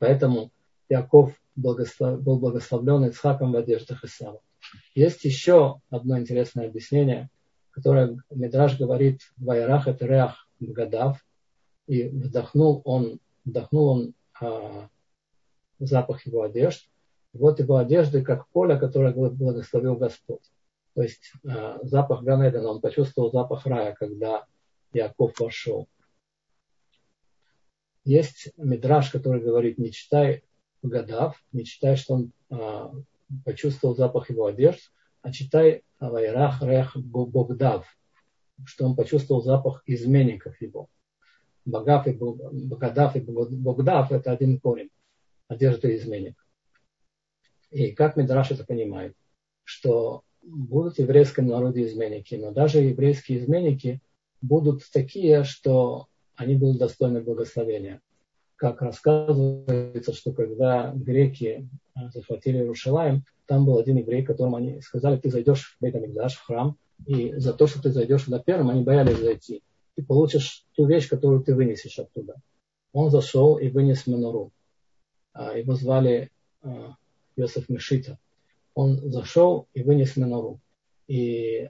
Поэтому 0.00 0.50
Яков 0.88 1.34
был 1.54 1.76
благословлен 2.38 3.04
Ицхаком 3.04 3.52
в 3.52 3.56
одеждах 3.56 4.04
Исава. 4.04 4.40
Есть 4.94 5.24
еще 5.24 5.80
одно 5.90 6.18
интересное 6.18 6.66
объяснение, 6.68 7.28
которое 7.74 8.16
Мидраш 8.30 8.78
говорит 8.78 9.20
«Вайрах 9.36 9.88
это 9.88 10.06
реах 10.06 10.48
гадав», 10.60 11.24
и 11.86 12.08
вдохнул 12.08 12.80
он, 12.84 13.18
вдохнул 13.44 13.88
он 13.88 14.14
а, 14.40 14.88
запах 15.80 16.24
его 16.24 16.42
одежд. 16.42 16.88
Вот 17.32 17.58
его 17.58 17.76
одежды, 17.76 18.22
как 18.22 18.48
поле, 18.48 18.78
которое 18.78 19.12
благословил 19.12 19.96
Господь. 19.96 20.52
То 20.94 21.02
есть 21.02 21.32
а, 21.44 21.80
запах 21.82 22.22
Ганедена, 22.22 22.68
он 22.68 22.80
почувствовал 22.80 23.32
запах 23.32 23.66
рая, 23.66 23.92
когда 23.94 24.46
Яков 24.92 25.38
вошел. 25.40 25.88
Есть 28.04 28.52
мидраж, 28.56 29.10
который 29.10 29.42
говорит, 29.42 29.78
не 29.78 29.90
читай 29.90 30.44
гадав, 30.82 31.42
читай, 31.64 31.96
что 31.96 32.14
он 32.14 32.32
а, 32.50 32.92
почувствовал 33.44 33.96
запах 33.96 34.30
его 34.30 34.46
одежд, 34.46 34.92
а 35.24 35.32
читай 35.32 35.82
Вайрах 35.98 36.62
Рех 36.62 36.96
Богдав, 36.96 37.86
что 38.66 38.84
он 38.84 38.94
почувствовал 38.94 39.40
запах 39.40 39.82
изменников 39.86 40.60
его. 40.60 40.88
Богав 41.64 42.06
и 42.06 42.12
Богадав 42.12 43.16
и 43.16 43.20
Богдав– 43.20 44.12
это 44.12 44.32
один 44.32 44.60
корень, 44.60 44.90
одежда 45.48 45.96
изменник. 45.96 46.36
И 47.70 47.92
как 47.92 48.16
Мидраш 48.16 48.50
это 48.50 48.64
понимает, 48.66 49.16
что 49.64 50.24
будут 50.42 50.96
в 50.96 50.98
еврейском 50.98 51.46
народе 51.46 51.86
изменники, 51.86 52.34
но 52.34 52.52
даже 52.52 52.80
еврейские 52.80 53.38
изменники 53.38 54.02
будут 54.42 54.82
такие, 54.92 55.44
что 55.44 56.08
они 56.36 56.54
будут 56.54 56.76
достойны 56.76 57.22
благословения. 57.22 58.02
Как 58.64 58.80
рассказывается, 58.80 60.14
что 60.14 60.32
когда 60.32 60.90
греки 60.94 61.68
а, 61.94 62.08
захватили 62.08 62.60
Рушалаем, 62.60 63.26
там 63.44 63.66
был 63.66 63.76
один 63.76 63.98
еврей, 63.98 64.24
которому 64.24 64.56
они 64.56 64.80
сказали, 64.80 65.18
ты 65.18 65.28
зайдешь 65.28 65.76
в 65.76 65.82
Бейтамикдаш, 65.82 66.36
в 66.36 66.46
храм, 66.46 66.78
и 67.04 67.34
за 67.34 67.52
то, 67.52 67.66
что 67.66 67.82
ты 67.82 67.90
зайдешь 67.90 68.22
туда 68.22 68.38
первым, 68.38 68.70
они 68.70 68.82
боялись 68.82 69.18
зайти. 69.18 69.62
Ты 69.96 70.02
получишь 70.02 70.64
ту 70.74 70.86
вещь, 70.86 71.10
которую 71.10 71.42
ты 71.42 71.54
вынесешь 71.54 71.98
оттуда. 71.98 72.36
Он 72.94 73.10
зашел 73.10 73.58
и 73.58 73.68
вынес 73.68 74.06
менору. 74.06 74.50
А, 75.34 75.58
его 75.58 75.74
звали 75.74 76.30
а, 76.62 76.94
Йосиф 77.36 77.68
Мешита. 77.68 78.18
Он 78.72 78.96
зашел 79.10 79.68
и 79.74 79.82
вынес 79.82 80.16
менору. 80.16 80.58
И 81.06 81.68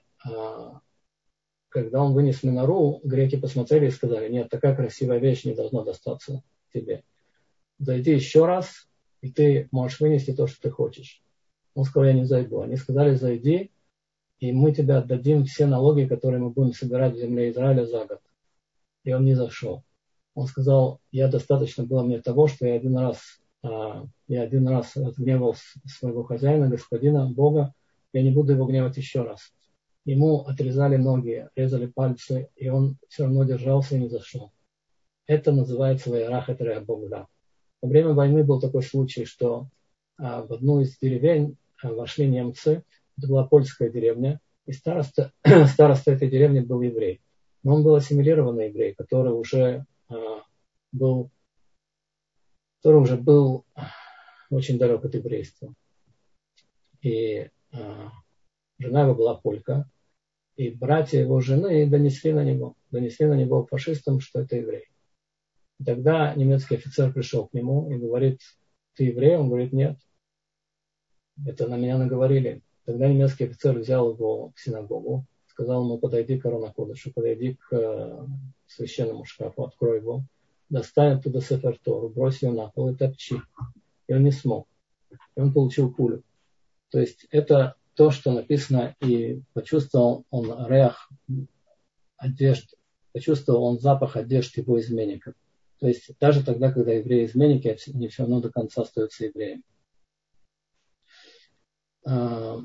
когда 1.70 2.02
он 2.04 2.14
вынес 2.14 2.44
минору, 2.44 3.00
греки 3.02 3.34
посмотрели 3.36 3.88
и 3.88 3.90
сказали, 3.90 4.30
нет, 4.30 4.48
такая 4.48 4.76
красивая 4.76 5.18
вещь 5.18 5.44
не 5.44 5.56
должна 5.56 5.82
достаться 5.82 6.44
тебе. 6.74 7.04
Зайди 7.78 8.12
еще 8.12 8.44
раз, 8.46 8.88
и 9.20 9.30
ты 9.30 9.68
можешь 9.70 10.00
вынести 10.00 10.32
то, 10.32 10.46
что 10.46 10.60
ты 10.60 10.70
хочешь. 10.70 11.22
Он 11.74 11.84
сказал, 11.84 12.08
я 12.08 12.12
не 12.12 12.24
зайду. 12.24 12.60
Они 12.60 12.76
сказали, 12.76 13.14
зайди, 13.14 13.70
и 14.38 14.52
мы 14.52 14.72
тебе 14.72 14.94
отдадим 14.96 15.44
все 15.44 15.66
налоги, 15.66 16.06
которые 16.06 16.40
мы 16.40 16.50
будем 16.50 16.72
собирать 16.72 17.14
в 17.14 17.18
земле 17.18 17.50
Израиля 17.50 17.86
за 17.86 18.04
год. 18.04 18.20
И 19.04 19.12
он 19.12 19.24
не 19.24 19.34
зашел. 19.34 19.84
Он 20.34 20.46
сказал, 20.46 21.00
я 21.10 21.28
достаточно 21.28 21.84
было 21.84 22.02
мне 22.02 22.20
того, 22.20 22.48
что 22.48 22.66
я 22.66 22.74
один 22.74 22.98
раз, 22.98 23.18
а, 23.62 24.04
я 24.26 24.42
один 24.42 24.68
раз 24.68 24.96
разгневал 24.96 25.56
своего 25.86 26.24
хозяина, 26.24 26.68
господина, 26.68 27.28
Бога, 27.30 27.72
я 28.12 28.22
не 28.22 28.30
буду 28.30 28.52
его 28.52 28.66
гневать 28.66 28.96
еще 28.96 29.22
раз. 29.22 29.52
Ему 30.04 30.40
отрезали 30.42 30.96
ноги, 30.96 31.48
резали 31.56 31.86
пальцы, 31.86 32.50
и 32.56 32.68
он 32.68 32.98
все 33.08 33.24
равно 33.24 33.44
держался 33.44 33.96
и 33.96 34.00
не 34.00 34.08
зашел. 34.08 34.52
Это 35.26 35.52
называется 35.52 36.10
Вайрах 36.10 36.50
Богда. 36.84 37.26
Во 37.80 37.88
время 37.88 38.12
войны 38.12 38.44
был 38.44 38.60
такой 38.60 38.82
случай, 38.82 39.24
что 39.24 39.68
а, 40.18 40.42
в 40.42 40.52
одну 40.52 40.80
из 40.80 40.98
деревень 40.98 41.56
а, 41.82 41.92
вошли 41.92 42.26
немцы, 42.26 42.84
это 43.16 43.28
была 43.28 43.46
польская 43.46 43.90
деревня, 43.90 44.40
и 44.66 44.72
староста, 44.72 45.32
староста 45.68 46.12
этой 46.12 46.30
деревни 46.30 46.60
был 46.60 46.82
еврей. 46.82 47.20
Но 47.62 47.74
он 47.74 47.82
был 47.82 47.94
ассимилированный 47.94 48.68
еврей, 48.68 48.94
который 48.94 49.32
уже 49.32 49.86
а, 50.08 50.42
был, 50.92 51.30
который 52.82 53.00
уже 53.00 53.16
был 53.16 53.64
очень 54.50 54.78
далек 54.78 55.04
от 55.04 55.14
еврейства. 55.14 55.74
И 57.02 57.50
жена 58.78 59.02
его 59.02 59.14
была 59.14 59.34
полька, 59.34 59.90
и 60.56 60.70
братья 60.70 61.20
его 61.20 61.40
жены 61.40 61.86
донесли 61.86 62.32
на 62.32 62.44
него, 62.44 62.76
донесли 62.90 63.26
на 63.26 63.34
него 63.34 63.66
фашистам, 63.66 64.20
что 64.20 64.40
это 64.40 64.56
еврей. 64.56 64.88
Тогда 65.84 66.34
немецкий 66.34 66.76
офицер 66.76 67.12
пришел 67.12 67.46
к 67.46 67.54
нему 67.54 67.90
и 67.90 67.96
говорит, 67.96 68.40
ты 68.94 69.04
еврей? 69.04 69.36
Он 69.36 69.48
говорит, 69.48 69.72
нет. 69.72 69.98
Это 71.46 71.66
на 71.68 71.76
меня 71.76 71.98
наговорили. 71.98 72.62
Тогда 72.84 73.08
немецкий 73.08 73.44
офицер 73.44 73.78
взял 73.78 74.12
его 74.12 74.52
в 74.54 74.60
синагогу 74.60 75.26
сказал 75.54 75.84
ему, 75.84 75.98
подойди 75.98 76.36
к 76.38 76.46
Аронакодышу, 76.46 77.12
подойди 77.12 77.54
к 77.54 77.72
э, 77.72 78.26
священному 78.66 79.24
шкафу, 79.24 79.64
открой 79.64 79.98
его, 79.98 80.24
достань 80.68 81.12
оттуда 81.12 81.40
Сефер 81.40 81.78
Тору, 81.78 82.08
брось 82.08 82.42
ее 82.42 82.50
на 82.50 82.68
пол 82.68 82.90
и 82.90 82.96
топчи. 82.96 83.40
И 84.08 84.12
он 84.12 84.24
не 84.24 84.32
смог. 84.32 84.66
И 85.36 85.40
он 85.40 85.52
получил 85.52 85.94
пулю. 85.94 86.24
То 86.90 86.98
есть 86.98 87.26
это 87.30 87.76
то, 87.94 88.10
что 88.10 88.32
написано, 88.32 88.96
и 89.00 89.42
почувствовал 89.52 90.24
он 90.30 90.66
реах 90.66 91.08
одежд, 92.16 92.74
почувствовал 93.12 93.62
он 93.64 93.78
запах 93.78 94.16
одежд 94.16 94.56
его 94.56 94.80
изменников. 94.80 95.34
То 95.84 95.88
есть 95.88 96.18
даже 96.18 96.42
тогда, 96.42 96.72
когда 96.72 96.92
евреи 96.92 97.26
изменники, 97.26 97.76
они 97.92 98.08
все 98.08 98.22
равно 98.22 98.40
до 98.40 98.50
конца 98.50 98.80
остаются 98.80 99.26
евреями. 99.26 99.62
А, 102.06 102.60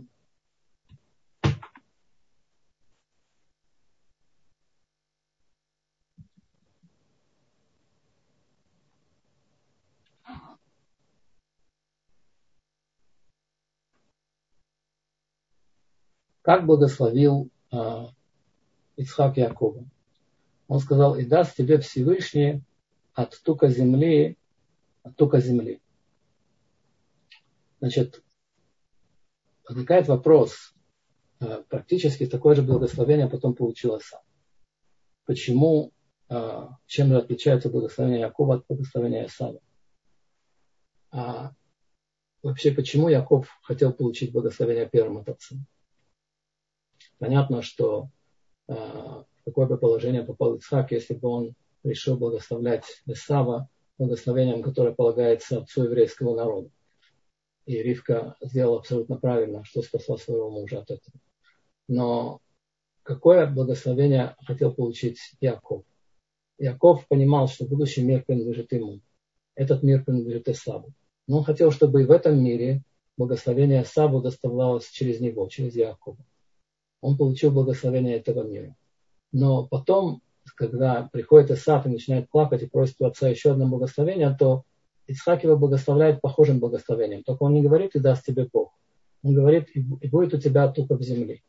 как 16.42 16.66
благословил 16.66 17.50
э, 17.74 18.06
Ицхак 18.96 19.36
Якова. 19.36 19.84
Он 20.70 20.80
сказал, 20.80 21.18
и 21.18 21.26
даст 21.26 21.58
тебе 21.58 21.80
Всевышний 21.80 22.64
от 23.20 23.42
тука 23.44 23.68
земли, 23.68 24.38
от 25.04 25.16
тука 25.18 25.42
земли. 25.42 25.82
Значит, 27.82 28.24
возникает 29.68 30.08
вопрос, 30.08 30.74
э, 31.42 31.64
практически 31.68 32.26
такое 32.26 32.56
же 32.56 32.62
благословение 32.62 33.28
потом 33.28 33.56
получил 33.56 34.00
сам. 34.00 34.22
Почему, 35.26 35.92
э, 36.30 36.68
чем 36.86 37.10
же 37.10 37.18
отличается 37.18 37.70
благословение 37.70 38.22
Якова 38.22 38.56
от 38.56 38.66
благословения 38.70 39.26
Исава? 39.26 39.60
А 41.12 41.52
вообще, 42.42 42.72
почему 42.72 43.10
Яков 43.10 43.50
хотел 43.64 43.92
получить 43.92 44.32
благословение 44.32 44.88
первым 44.88 45.18
от 45.18 45.30
отца? 45.30 45.58
Понятно, 47.18 47.64
что 47.64 48.10
э, 48.70 48.74
в 48.74 49.26
какое 49.44 49.68
бы 49.68 49.78
положение 49.78 50.24
попал 50.24 50.56
Ицхак, 50.56 50.94
если 50.94 51.16
бы 51.16 51.28
он 51.28 51.56
решил 51.84 52.18
благословлять 52.18 52.86
Исава 53.06 53.70
благословением, 53.98 54.62
которое 54.62 54.94
полагается 54.94 55.60
отцу 55.60 55.84
еврейского 55.84 56.36
народа. 56.36 56.70
И 57.66 57.82
Ривка 57.82 58.36
сделала 58.42 58.80
абсолютно 58.80 59.18
правильно, 59.18 59.64
что 59.64 59.82
спасла 59.82 60.18
своего 60.18 60.50
мужа 60.50 60.80
от 60.80 60.92
этого. 60.92 61.20
Но 61.88 62.40
какое 63.04 63.46
благословение 63.48 64.36
хотел 64.46 64.74
получить 64.74 65.20
Яков? 65.42 65.84
Яков 66.58 67.08
понимал, 67.08 67.48
что 67.48 67.66
будущий 67.66 68.04
мир 68.04 68.24
принадлежит 68.24 68.72
ему. 68.72 69.02
Этот 69.56 69.84
мир 69.84 70.04
принадлежит 70.04 70.48
Исаву. 70.50 70.94
Но 71.28 71.40
он 71.40 71.44
хотел, 71.44 71.72
чтобы 71.72 72.02
и 72.02 72.06
в 72.06 72.12
этом 72.12 72.42
мире 72.42 72.84
благословение 73.18 73.84
Исаву 73.84 74.22
доставлялось 74.22 74.90
через 74.90 75.20
него, 75.20 75.48
через 75.48 75.76
Якова 75.76 76.18
он 77.02 77.18
получил 77.18 77.52
благословение 77.52 78.18
этого 78.18 78.44
мира. 78.44 78.76
Но 79.32 79.68
потом, 79.68 80.22
когда 80.56 81.10
приходит 81.12 81.52
Исаак 81.52 81.86
и 81.86 81.90
начинает 81.90 82.30
плакать 82.30 82.64
и 82.64 82.68
просит 82.68 82.96
у 83.00 83.06
отца 83.06 83.28
еще 83.28 83.52
одно 83.52 83.68
благословение, 83.68 84.36
то 84.38 84.64
Исхак 85.08 85.44
его 85.44 85.58
благословляет 85.58 86.22
похожим 86.22 86.60
благословением. 86.60 87.24
Только 87.24 87.44
он 87.44 87.54
не 87.54 87.64
говорит 87.64 87.96
и 87.96 88.00
даст 88.00 88.26
тебе 88.26 88.48
Бог. 88.52 88.74
Он 89.24 89.34
говорит, 89.34 89.70
и 89.74 90.08
будет 90.08 90.34
у 90.34 90.38
тебя 90.40 90.68
тупо 90.68 90.96
в 90.96 91.02
земле. 91.02 91.42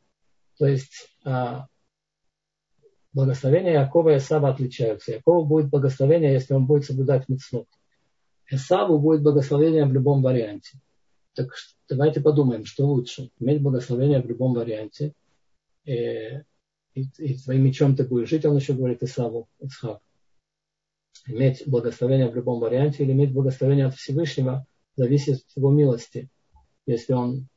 То 0.58 0.66
есть 0.66 1.08
а, 1.24 1.66
благословения 3.12 3.80
Якова 3.80 4.14
и 4.14 4.16
Исава 4.18 4.48
отличаются. 4.48 5.12
Якову 5.12 5.44
будет 5.44 5.70
благословение, 5.70 6.32
если 6.32 6.54
он 6.54 6.66
будет 6.66 6.84
соблюдать 6.84 7.28
митцвот. 7.28 7.66
Исаву 8.50 8.98
будет 8.98 9.22
благословение 9.22 9.84
в 9.84 9.92
любом 9.92 10.22
варианте. 10.22 10.78
Так 11.34 11.52
давайте 11.88 12.20
подумаем, 12.20 12.64
что 12.64 12.86
лучше. 12.86 13.30
Иметь 13.38 13.62
благословение 13.62 14.20
в 14.20 14.26
любом 14.26 14.54
варианте 14.54 15.12
э, 15.86 16.42
и, 16.94 17.06
и 17.18 17.36
своим 17.36 17.64
мечом 17.64 17.96
ты 17.96 18.04
будешь 18.04 18.28
жить, 18.28 18.44
он 18.44 18.56
еще 18.56 18.74
говорит 18.74 19.02
Исаву, 19.02 19.48
Ицхак. 19.60 20.00
Иметь 21.26 21.62
благословение 21.66 22.28
в 22.28 22.34
любом 22.34 22.60
варианте 22.60 23.04
или 23.04 23.12
иметь 23.12 23.32
благословение 23.32 23.86
от 23.86 23.94
Всевышнего 23.94 24.66
зависит 24.96 25.36
от 25.36 25.56
его 25.56 25.70
милости. 25.70 26.28
Если 26.86 27.12
он, 27.12 27.48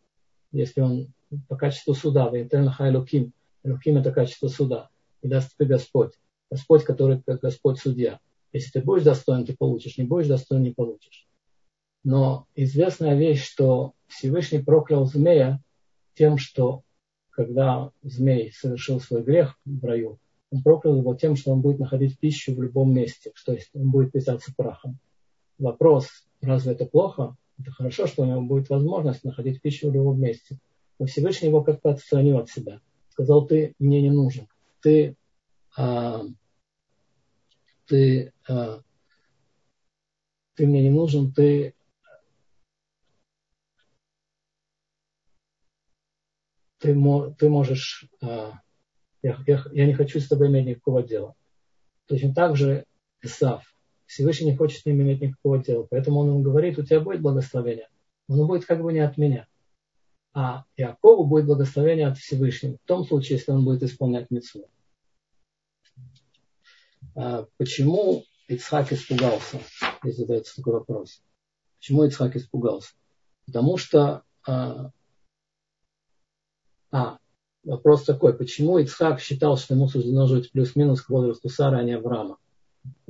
если 0.51 0.81
он 0.81 1.13
по 1.47 1.55
качеству 1.55 1.93
суда, 1.93 2.29
Луким, 2.29 3.33
Луким 3.63 3.97
это 3.97 4.11
качество 4.11 4.47
суда, 4.47 4.89
и 5.21 5.27
даст 5.27 5.55
тебе 5.55 5.67
Господь. 5.67 6.13
Господь, 6.51 6.83
который 6.83 7.21
как 7.25 7.39
Господь 7.39 7.79
судья. 7.79 8.19
Если 8.51 8.69
ты 8.69 8.81
будешь 8.81 9.03
достоин, 9.03 9.45
ты 9.45 9.55
получишь. 9.55 9.97
Не 9.97 10.03
будешь 10.03 10.27
достоин, 10.27 10.61
не 10.61 10.71
получишь. 10.71 11.27
Но 12.03 12.45
известная 12.53 13.15
вещь, 13.15 13.43
что 13.43 13.93
Всевышний 14.07 14.59
проклял 14.59 15.05
змея 15.05 15.61
тем, 16.13 16.37
что 16.37 16.83
когда 17.33 17.91
змей 18.01 18.51
совершил 18.53 18.99
свой 18.99 19.23
грех 19.23 19.59
в 19.65 19.83
раю, 19.83 20.19
он 20.51 20.61
проклял 20.61 20.95
его 20.95 21.15
тем, 21.15 21.35
что 21.35 21.51
он 21.51 21.61
будет 21.61 21.79
находить 21.79 22.19
пищу 22.19 22.53
в 22.53 22.61
любом 22.61 22.93
месте, 22.93 23.31
что 23.33 23.53
есть 23.53 23.69
он 23.73 23.89
будет 23.89 24.11
питаться 24.11 24.53
прахом. 24.55 24.99
Вопрос, 25.57 26.07
разве 26.41 26.73
это 26.73 26.85
плохо? 26.85 27.35
Это 27.59 27.71
хорошо, 27.71 28.07
что 28.07 28.23
у 28.23 28.25
него 28.25 28.41
будет 28.41 28.69
возможность 28.69 29.23
находить 29.23 29.61
пищу 29.61 29.89
в 29.89 29.93
любом 29.93 30.19
месте. 30.19 30.59
Но 30.99 31.05
Всевышний 31.07 31.49
его 31.49 31.63
как-то 31.63 31.91
отстранил 31.91 32.37
от 32.37 32.49
себя. 32.49 32.81
Сказал, 33.09 33.47
ты 33.47 33.73
мне 33.79 34.01
не 34.01 34.11
нужен. 34.11 34.47
Ты, 34.81 35.15
а, 35.75 36.23
ты, 37.87 38.31
а, 38.47 38.81
ты 40.55 40.67
мне 40.67 40.83
не 40.83 40.89
нужен, 40.89 41.31
ты 41.31 41.73
ты, 46.83 46.93
ты 47.37 47.49
можешь, 47.49 48.05
а, 48.21 48.59
я, 49.21 49.37
я, 49.47 49.63
я 49.71 49.85
не 49.85 49.93
хочу 49.93 50.19
с 50.19 50.27
тобой 50.27 50.49
иметь 50.49 50.65
никакого 50.65 51.01
дела. 51.01 51.33
Точно 52.07 52.33
так 52.33 52.57
же 52.57 52.85
Исав. 53.21 53.63
Всевышний 54.05 54.51
не 54.51 54.57
хочет 54.57 54.81
с 54.81 54.85
ним 54.85 55.01
иметь 55.01 55.21
никакого 55.21 55.63
дела. 55.63 55.87
Поэтому 55.89 56.19
он 56.19 56.27
ему 56.27 56.41
говорит, 56.41 56.77
у 56.77 56.83
тебя 56.83 56.99
будет 56.99 57.21
благословение. 57.21 57.87
Но 58.27 58.45
будет 58.45 58.65
как 58.65 58.83
бы 58.83 58.91
не 58.91 58.99
от 58.99 59.17
меня. 59.17 59.47
А 60.33 60.65
Иакову 60.75 61.23
будет 61.25 61.45
благословение 61.45 62.07
от 62.07 62.17
Всевышнего. 62.17 62.77
В 62.83 62.87
том 62.87 63.05
случае, 63.05 63.37
если 63.37 63.51
он 63.53 63.63
будет 63.63 63.81
исполнять 63.83 64.29
митцву. 64.29 64.69
А, 67.15 67.47
почему 67.55 68.25
Ицхак 68.49 68.91
испугался? 68.91 69.59
Здесь 70.03 70.17
задается 70.17 70.57
такой 70.57 70.73
вопрос. 70.73 71.21
Почему 71.79 72.03
Ицхак 72.03 72.35
испугался? 72.35 72.91
Потому 73.45 73.77
что 73.77 74.23
а, 76.93 77.17
вопрос 77.63 78.03
такой, 78.03 78.37
почему 78.37 78.77
Ицхак 78.77 79.19
считал, 79.19 79.57
что 79.57 79.73
ему 79.73 79.87
суждено 79.87 80.27
жить 80.27 80.51
плюс-минус 80.51 81.01
к 81.01 81.09
возрасту 81.09 81.49
Сары, 81.49 81.79
а 81.79 81.83
не 81.83 81.93
Авраама? 81.93 82.37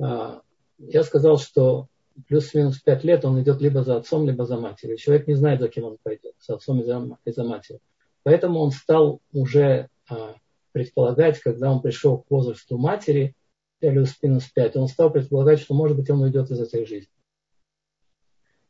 А, 0.00 0.40
я 0.78 1.02
сказал, 1.04 1.38
что 1.38 1.88
плюс-минус 2.26 2.80
пять 2.80 3.04
лет 3.04 3.26
он 3.26 3.42
идет 3.42 3.60
либо 3.60 3.82
за 3.82 3.98
отцом, 3.98 4.26
либо 4.26 4.46
за 4.46 4.56
матерью. 4.56 4.96
Человек 4.96 5.26
не 5.28 5.34
знает, 5.34 5.60
за 5.60 5.68
кем 5.68 5.84
он 5.84 5.98
пойдет, 6.02 6.34
за 6.40 6.54
отцом 6.54 6.80
и 6.80 6.84
за, 6.84 7.18
и 7.26 7.30
за 7.30 7.44
матерью. 7.44 7.82
Поэтому 8.22 8.60
он 8.60 8.70
стал 8.70 9.20
уже 9.34 9.90
а, 10.08 10.34
предполагать, 10.72 11.38
когда 11.40 11.70
он 11.70 11.82
пришел 11.82 12.22
к 12.22 12.30
возрасту 12.30 12.78
матери, 12.78 13.36
плюс-минус 13.80 14.44
пять, 14.44 14.76
он 14.76 14.88
стал 14.88 15.10
предполагать, 15.10 15.60
что, 15.60 15.74
может 15.74 15.94
быть, 15.98 16.08
он 16.08 16.22
уйдет 16.22 16.50
из 16.50 16.58
этой 16.58 16.86
жизни. 16.86 17.12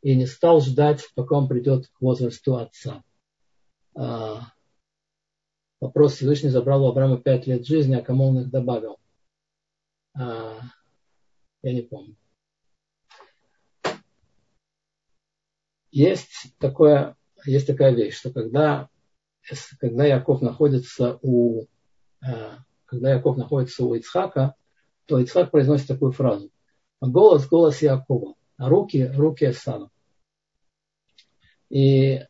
И 0.02 0.16
не 0.16 0.26
стал 0.26 0.60
ждать, 0.60 1.08
пока 1.14 1.36
он 1.36 1.46
придет 1.46 1.86
к 1.86 2.00
возрасту 2.00 2.56
отца. 2.56 3.04
А, 3.94 4.53
Вопрос 5.84 6.14
Всевышний 6.14 6.48
забрал 6.48 6.82
у 6.82 6.88
Авраама 6.88 7.18
пять 7.18 7.46
лет 7.46 7.66
жизни, 7.66 7.94
а 7.94 8.00
кому 8.00 8.28
он 8.28 8.40
их 8.40 8.50
добавил? 8.50 8.96
А, 10.18 10.58
я 11.60 11.74
не 11.74 11.82
помню. 11.82 12.16
Есть, 15.90 16.56
такое, 16.58 17.18
есть 17.44 17.66
такая 17.66 17.92
вещь, 17.92 18.14
что 18.14 18.32
когда, 18.32 18.88
когда 19.78 20.06
Яков 20.06 20.40
находится 20.40 21.18
у 21.20 21.66
а, 22.22 22.60
когда 22.86 23.12
Яков 23.12 23.36
находится 23.36 23.84
у 23.84 23.94
Ицхака, 23.94 24.54
то 25.04 25.20
Ицхак 25.20 25.50
произносит 25.50 25.88
такую 25.88 26.12
фразу. 26.12 26.50
Голос, 27.02 27.46
голос 27.46 27.82
Якова, 27.82 28.36
а 28.56 28.70
руки, 28.70 29.04
руки 29.14 29.44
Эсава. 29.44 29.90
И 31.68 32.22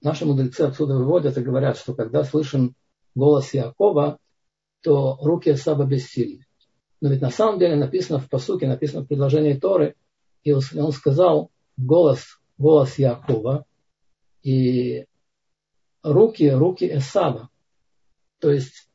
наши 0.00 0.24
мудрецы 0.24 0.62
отсюда 0.62 0.94
выводят 0.96 1.36
и 1.36 1.42
говорят, 1.42 1.76
что 1.76 1.94
когда 1.94 2.24
слышен 2.24 2.74
голос 3.14 3.52
Якова, 3.54 4.18
то 4.82 5.18
руки 5.20 5.54
Саба 5.54 5.84
бессильны. 5.84 6.46
Но 7.00 7.10
ведь 7.10 7.20
на 7.20 7.30
самом 7.30 7.58
деле 7.58 7.76
написано 7.76 8.18
в 8.18 8.28
посуке, 8.28 8.66
написано 8.66 9.02
в 9.02 9.06
предложении 9.06 9.54
Торы, 9.54 9.94
и 10.42 10.52
он 10.52 10.92
сказал 10.92 11.50
голос, 11.76 12.40
голос 12.58 12.98
Якова, 12.98 13.66
и 14.42 15.06
руки, 16.02 16.48
руки 16.50 16.86
Эсава. 16.86 17.50
То 18.38 18.50
есть 18.50 18.88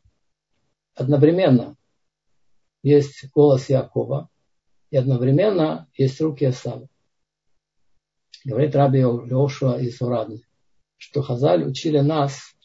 одновременно 0.96 1.76
есть 2.82 3.30
голос 3.34 3.70
Якова, 3.70 4.30
и 4.90 4.98
одновременно 4.98 5.88
есть 5.94 6.20
руки 6.22 6.46
Эсава. 6.50 6.88
Говорит 8.46 8.76
Раби 8.76 9.00
Лешуа 9.00 9.80
из 9.80 10.02
Урадны, 10.02 10.42
что 11.04 11.22
Хазаль 11.22 11.66
учили 11.66 12.00
нас 12.00 12.56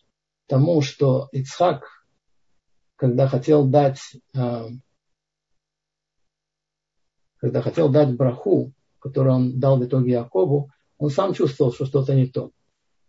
тому, 0.46 0.80
что 0.80 1.28
Ицхак, 1.32 1.84
когда 2.94 3.26
хотел 3.26 3.66
дать, 3.66 3.98
э, 4.32 4.68
когда 7.38 7.62
хотел 7.62 7.88
дать 7.88 8.16
браху, 8.16 8.72
которую 9.00 9.34
он 9.34 9.58
дал 9.58 9.76
в 9.76 9.84
итоге 9.84 10.12
Якову, 10.12 10.70
он 10.98 11.10
сам 11.10 11.34
чувствовал, 11.34 11.72
что 11.72 11.84
что-то 11.84 12.14
не 12.14 12.28
то. 12.28 12.52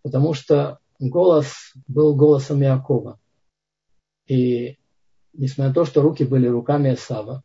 Потому 0.02 0.34
что 0.34 0.80
голос 0.98 1.74
был 1.88 2.16
голосом 2.16 2.62
Якова. 2.62 3.20
И 4.26 4.80
несмотря 5.34 5.68
на 5.68 5.76
то, 5.76 5.86
что 5.86 6.02
руки 6.02 6.24
были 6.24 6.48
руками 6.48 6.96
Сава, 6.96 7.44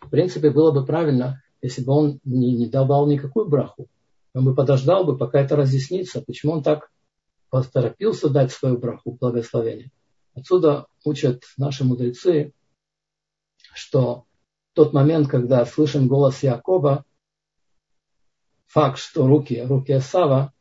в 0.00 0.10
принципе, 0.10 0.50
было 0.50 0.72
бы 0.72 0.84
правильно, 0.84 1.40
если 1.60 1.84
бы 1.84 1.92
он 1.92 2.20
не, 2.24 2.56
не 2.56 2.68
давал 2.68 3.06
никакую 3.06 3.48
браху. 3.48 3.88
Он 4.34 4.44
бы 4.44 4.54
подождал 4.54 5.04
бы, 5.04 5.16
пока 5.16 5.40
это 5.40 5.56
разъяснится, 5.56 6.22
почему 6.22 6.52
он 6.52 6.62
так 6.62 6.90
поторопился 7.50 8.30
дать 8.30 8.50
свою 8.50 8.78
браху, 8.78 9.12
благословение. 9.12 9.90
Отсюда 10.34 10.86
учат 11.04 11.42
наши 11.58 11.84
мудрецы, 11.84 12.54
что 13.74 14.24
тот 14.72 14.94
момент, 14.94 15.28
когда 15.28 15.66
слышим 15.66 16.08
голос 16.08 16.42
Якова, 16.42 17.04
факт, 18.66 18.98
что 18.98 19.26
руки, 19.26 19.60
руки 19.60 19.98
Сава 20.00 20.54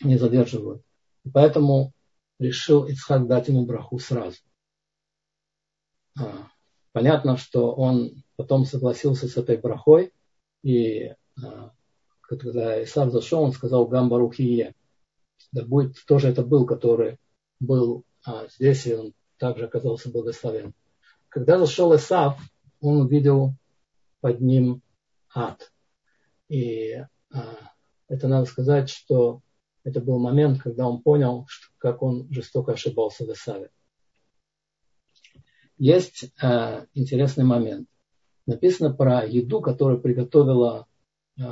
не 0.00 0.16
задерживают. 0.16 0.84
И 1.24 1.30
поэтому 1.30 1.92
решил 2.38 2.84
Ицхак 2.86 3.26
дать 3.26 3.48
ему 3.48 3.66
браху 3.66 3.98
сразу. 3.98 4.38
А, 6.16 6.48
понятно, 6.92 7.36
что 7.36 7.74
он 7.74 8.22
потом 8.36 8.64
согласился 8.64 9.26
с 9.26 9.36
этой 9.36 9.56
брахой, 9.56 10.12
и 10.62 11.14
а, 11.42 11.72
когда 12.28 12.82
Исав 12.82 13.12
зашел, 13.12 13.42
он 13.42 13.52
сказал 13.52 13.86
Гамбарухие. 13.86 14.74
Да 15.52 15.64
будет 15.64 15.96
тоже 16.06 16.28
это 16.28 16.42
был, 16.42 16.66
который 16.66 17.18
был 17.60 18.04
а, 18.24 18.46
здесь, 18.48 18.86
и 18.86 18.94
он 18.94 19.14
также 19.38 19.66
оказался 19.66 20.10
благословен. 20.10 20.74
Когда 21.28 21.58
зашел 21.58 21.94
Исав, 21.94 22.40
он 22.80 23.02
увидел 23.02 23.54
под 24.20 24.40
ним 24.40 24.82
ад. 25.34 25.72
И 26.48 26.94
а, 27.32 27.70
это 28.08 28.28
надо 28.28 28.46
сказать, 28.46 28.88
что 28.88 29.40
это 29.84 30.00
был 30.00 30.18
момент, 30.18 30.62
когда 30.62 30.88
он 30.88 31.02
понял, 31.02 31.44
что, 31.46 31.68
как 31.78 32.02
он 32.02 32.26
жестоко 32.30 32.72
ошибался 32.72 33.24
в 33.24 33.32
Исаве. 33.32 33.70
Есть 35.76 36.32
э, 36.42 36.86
интересный 36.94 37.44
момент. 37.44 37.88
Написано 38.46 38.94
про 38.94 39.26
еду, 39.26 39.60
которую 39.60 40.00
приготовила, 40.00 40.86
э, 41.38 41.42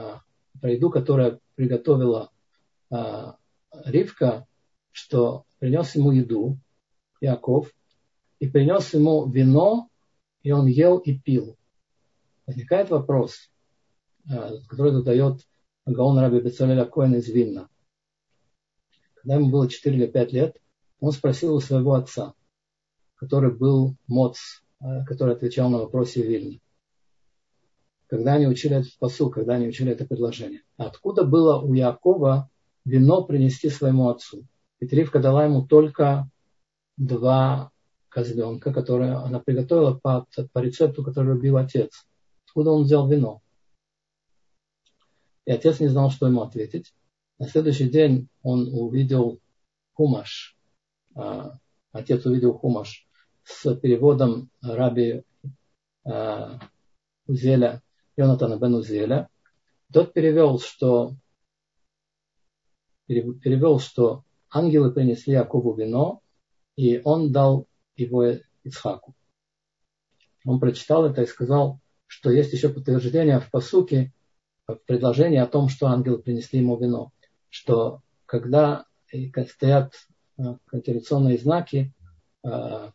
про 0.61 0.71
еду, 0.73 0.91
которая 0.91 1.39
приготовила 1.55 2.31
э, 2.91 3.33
Ривка, 3.85 4.47
что 4.91 5.45
принес 5.59 5.95
ему 5.95 6.13
еду, 6.13 6.59
Яков, 7.21 7.71
и 8.39 8.49
принес 8.49 8.93
ему 8.95 9.27
вино, 9.29 9.89
и 10.43 10.51
он 10.51 10.67
ел 10.67 10.99
и 10.99 11.17
пил. 11.17 11.57
Возникает 12.47 12.91
вопрос, 12.91 13.51
э, 14.29 14.59
который 14.69 14.93
задает 14.93 15.41
Гаон 15.87 16.19
Раби 16.19 16.41
Бецалеля 16.41 16.85
Коэн 16.85 17.15
из 17.15 17.29
Вильна. 17.29 17.69
Когда 19.15 19.37
ему 19.37 19.51
было 19.51 19.69
4 19.69 19.97
или 19.97 20.07
5 20.07 20.33
лет, 20.33 20.61
он 21.01 21.13
спросил 21.13 21.55
у 21.55 21.61
своего 21.61 21.95
отца, 21.95 22.35
который 23.17 23.53
был 23.53 23.97
Моц, 24.07 24.39
э, 24.81 25.05
который 25.07 25.35
отвечал 25.35 25.71
на 25.71 25.79
вопросы 25.79 26.23
Вильни. 26.23 26.61
Когда 28.13 28.35
они 28.35 28.47
учили 28.47 28.77
этот 28.77 28.95
посыл, 28.99 29.31
когда 29.31 29.55
они 29.55 29.67
учили 29.67 29.91
это 29.91 30.05
предложение. 30.05 30.61
Откуда 30.77 31.25
было 31.25 31.63
у 31.63 31.73
Якова 31.73 32.51
вино 32.85 33.25
принести 33.25 33.71
своему 33.71 34.11
отцу? 34.11 34.47
Ведь 34.81 34.93
Ривка 34.93 35.19
дала 35.19 35.47
ему 35.47 35.67
только 35.67 36.29
два 36.99 37.71
козленка, 38.11 38.71
которые 38.71 39.15
она 39.15 39.41
приготовила 39.41 39.95
по, 39.95 40.27
по 40.53 40.59
рецепту, 40.59 41.03
который 41.03 41.37
любил 41.37 41.57
отец. 41.57 42.07
Откуда 42.45 42.73
он 42.73 42.83
взял 42.83 43.09
вино? 43.09 43.41
И 45.47 45.51
отец 45.51 45.81
не 45.81 45.89
знал, 45.89 46.11
что 46.11 46.27
ему 46.27 46.43
ответить. 46.43 46.93
На 47.39 47.49
следующий 47.49 47.89
день 47.89 48.29
он 48.43 48.69
увидел 48.75 49.41
хумаш. 49.95 50.55
А, 51.15 51.55
отец 51.93 52.27
увидел 52.27 52.59
хумаш 52.59 53.09
с 53.43 53.75
переводом 53.77 54.51
раби 54.61 55.25
а, 56.05 56.59
Узеля, 57.27 57.81
Йонатана 58.17 58.59
бен. 58.59 59.27
Тот 59.93 60.13
перевел, 60.13 60.59
что 60.59 61.15
перевел, 63.07 63.79
что 63.79 64.25
ангелы 64.51 64.93
принесли 64.93 65.35
Якову 65.35 65.75
вино, 65.75 66.21
и 66.77 67.01
он 67.05 67.33
дал 67.33 67.67
его 67.97 68.25
Ицхаку. 68.65 69.15
Он 70.45 70.59
прочитал 70.61 71.05
это 71.05 71.23
и 71.23 71.27
сказал, 71.27 71.81
что 72.07 72.31
есть 72.31 72.53
еще 72.53 72.69
подтверждение 72.69 73.41
в 73.41 73.51
посуке, 73.51 74.13
в 74.67 74.77
предложении 74.87 75.39
о 75.39 75.47
том, 75.47 75.69
что 75.69 75.87
ангелы 75.89 76.19
принесли 76.19 76.61
ему 76.61 76.77
вино 76.77 77.13
что 77.53 78.01
когда 78.25 78.87
стоят 79.47 79.93
э, 80.39 80.43
контиляционные 80.67 81.37
знаки 81.37 81.93
э, 82.43 82.91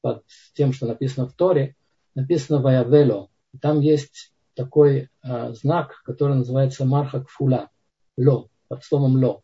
под 0.00 0.24
тем, 0.54 0.72
что 0.72 0.86
написано 0.86 1.26
в 1.26 1.34
Торе, 1.34 1.74
написано 2.14 2.62
«Ваявело». 2.62 3.30
Там 3.60 3.80
есть 3.80 4.32
такой 4.60 5.08
э, 5.22 5.52
знак, 5.54 6.02
который 6.04 6.36
называется 6.36 6.84
«Марха 6.84 7.24
Кфула», 7.24 7.70
«Ло», 8.18 8.48
под 8.68 8.84
словом 8.84 9.16
«Ло». 9.16 9.42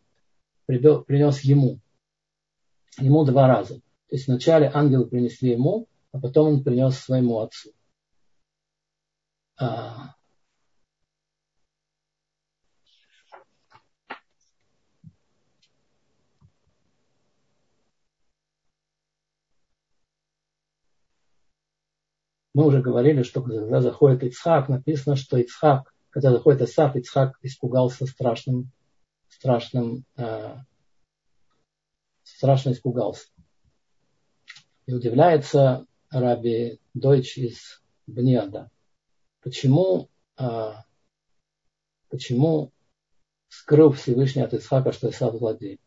Принес 0.67 1.39
ему. 1.41 1.79
Ему 2.99 3.25
два 3.25 3.47
раза. 3.47 3.75
То 4.09 4.15
есть 4.15 4.27
вначале 4.27 4.69
ангелы 4.71 5.07
принесли 5.07 5.51
ему, 5.51 5.87
а 6.11 6.19
потом 6.19 6.53
он 6.53 6.63
принес 6.63 6.97
своему 6.99 7.39
отцу. 7.39 7.71
А, 9.59 10.13
Мы 22.57 22.65
уже 22.65 22.81
говорили, 22.81 23.21
что 23.21 23.43
когда 23.43 23.81
заходит 23.81 24.23
Ицхак, 24.23 24.67
написано, 24.67 25.15
что 25.15 25.37
Ицхак, 25.37 25.93
когда 26.09 26.31
заходит 26.31 26.63
Исаф, 26.63 26.95
Ицхак 26.95 27.37
испугался 27.43 28.07
страшным, 28.07 28.71
страшным, 29.29 30.05
э, 30.15 30.55
страшно 32.23 32.71
испугался. 32.71 33.27
И 34.87 34.93
удивляется 34.95 35.85
Раби 36.09 36.79
Дойч 36.95 37.37
из 37.37 37.83
Бниада. 38.07 38.71
Почему, 39.43 40.09
э, 40.39 40.71
почему 42.09 42.71
скрыл 43.49 43.91
Всевышний 43.91 44.41
от 44.41 44.55
Ицхака, 44.55 44.93
что 44.93 45.11
Исаф 45.11 45.35
злодей? 45.35 45.79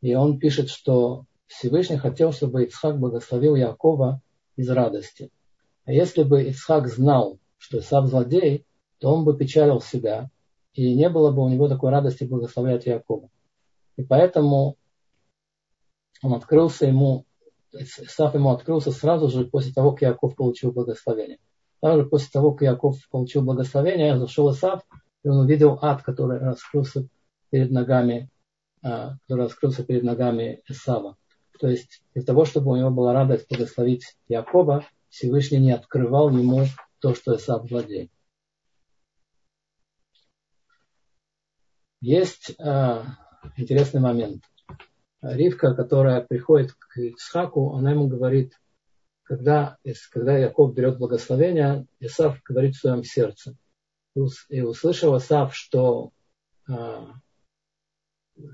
И 0.00 0.14
он 0.14 0.38
пишет, 0.38 0.70
что 0.70 1.26
Всевышний 1.46 1.98
хотел, 1.98 2.32
чтобы 2.32 2.64
Ицхак 2.64 2.98
благословил 2.98 3.56
Якова 3.56 4.22
из 4.56 4.70
радости. 4.70 5.30
А 5.86 5.92
если 5.92 6.24
бы 6.24 6.50
Исхак 6.50 6.88
знал, 6.88 7.38
что 7.58 7.78
Исав 7.78 8.08
злодей, 8.08 8.66
то 8.98 9.12
он 9.12 9.24
бы 9.24 9.36
печалил 9.36 9.80
себя, 9.80 10.30
и 10.74 10.94
не 10.94 11.08
было 11.08 11.30
бы 11.30 11.42
у 11.42 11.48
него 11.48 11.68
такой 11.68 11.90
радости 11.90 12.24
благословлять 12.24 12.86
Якова. 12.86 13.30
И 13.96 14.02
поэтому 14.02 14.76
он 16.22 16.34
открылся 16.34 16.86
ему, 16.86 17.24
Исав 17.72 18.34
ему 18.34 18.50
открылся 18.50 18.90
сразу 18.90 19.28
же 19.28 19.46
после 19.46 19.72
того, 19.72 19.92
как 19.92 20.02
Яков 20.02 20.34
получил 20.34 20.72
благословение. 20.72 21.38
Также 21.80 22.04
после 22.06 22.28
того, 22.32 22.52
как 22.52 22.62
Яков 22.62 22.96
получил 23.10 23.42
благословение, 23.42 24.18
зашел 24.18 24.50
Исав, 24.50 24.82
и 25.22 25.28
он 25.28 25.38
увидел 25.38 25.78
ад, 25.82 26.02
который 26.02 26.38
раскрылся 26.40 27.06
перед 27.50 27.70
ногами, 27.70 28.28
а, 28.82 29.16
который 29.22 29.44
раскрылся 29.44 29.84
перед 29.84 30.02
ногами 30.02 30.62
Исава. 30.68 31.16
То 31.60 31.68
есть 31.68 32.02
для 32.14 32.24
того, 32.24 32.44
чтобы 32.44 32.72
у 32.72 32.76
него 32.76 32.90
была 32.90 33.12
радость 33.12 33.46
благословить 33.48 34.16
Якова, 34.28 34.84
Всевышний 35.08 35.58
не 35.58 35.72
открывал 35.72 36.30
ему 36.30 36.66
то, 37.00 37.14
что 37.14 37.36
Исав 37.36 37.70
владеет. 37.70 38.10
Есть 42.00 42.54
э, 42.58 43.02
интересный 43.56 44.00
момент. 44.00 44.44
Ривка, 45.22 45.74
которая 45.74 46.20
приходит 46.20 46.72
к 46.72 46.98
Исхаку, 46.98 47.74
она 47.74 47.92
ему 47.92 48.06
говорит, 48.06 48.52
когда, 49.22 49.78
когда 50.12 50.36
Яков 50.38 50.74
берет 50.74 50.98
благословение, 50.98 51.86
Исав 51.98 52.40
говорит 52.42 52.76
в 52.76 52.80
своем 52.80 53.02
сердце. 53.02 53.56
И 54.48 54.60
услышал 54.60 55.16
Исав, 55.18 55.54
что, 55.54 56.12
э, 56.68 57.06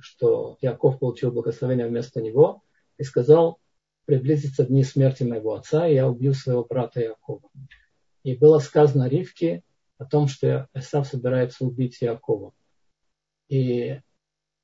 что 0.01 0.57
Яков 0.61 0.99
получил 0.99 1.31
благословение 1.31 1.89
вместо 1.89 2.23
него 2.23 2.63
и 2.97 3.05
сказал, 3.05 3.59
приблизится 4.05 4.65
дни 4.65 4.85
смерти 4.85 5.23
моего 5.23 5.55
отца, 5.55 5.87
и 5.87 5.95
я 5.95 6.09
убью 6.09 6.35
своего 6.35 6.65
брата 6.65 7.01
Якова. 7.01 7.49
И 8.23 8.35
было 8.35 8.59
сказано 8.59 9.09
Ривке 9.09 9.63
о 9.99 10.05
том, 10.05 10.29
что 10.29 10.69
Исав 10.75 11.07
собирается 11.07 11.65
убить 11.65 12.01
Якова. 12.01 12.53
И 13.49 14.01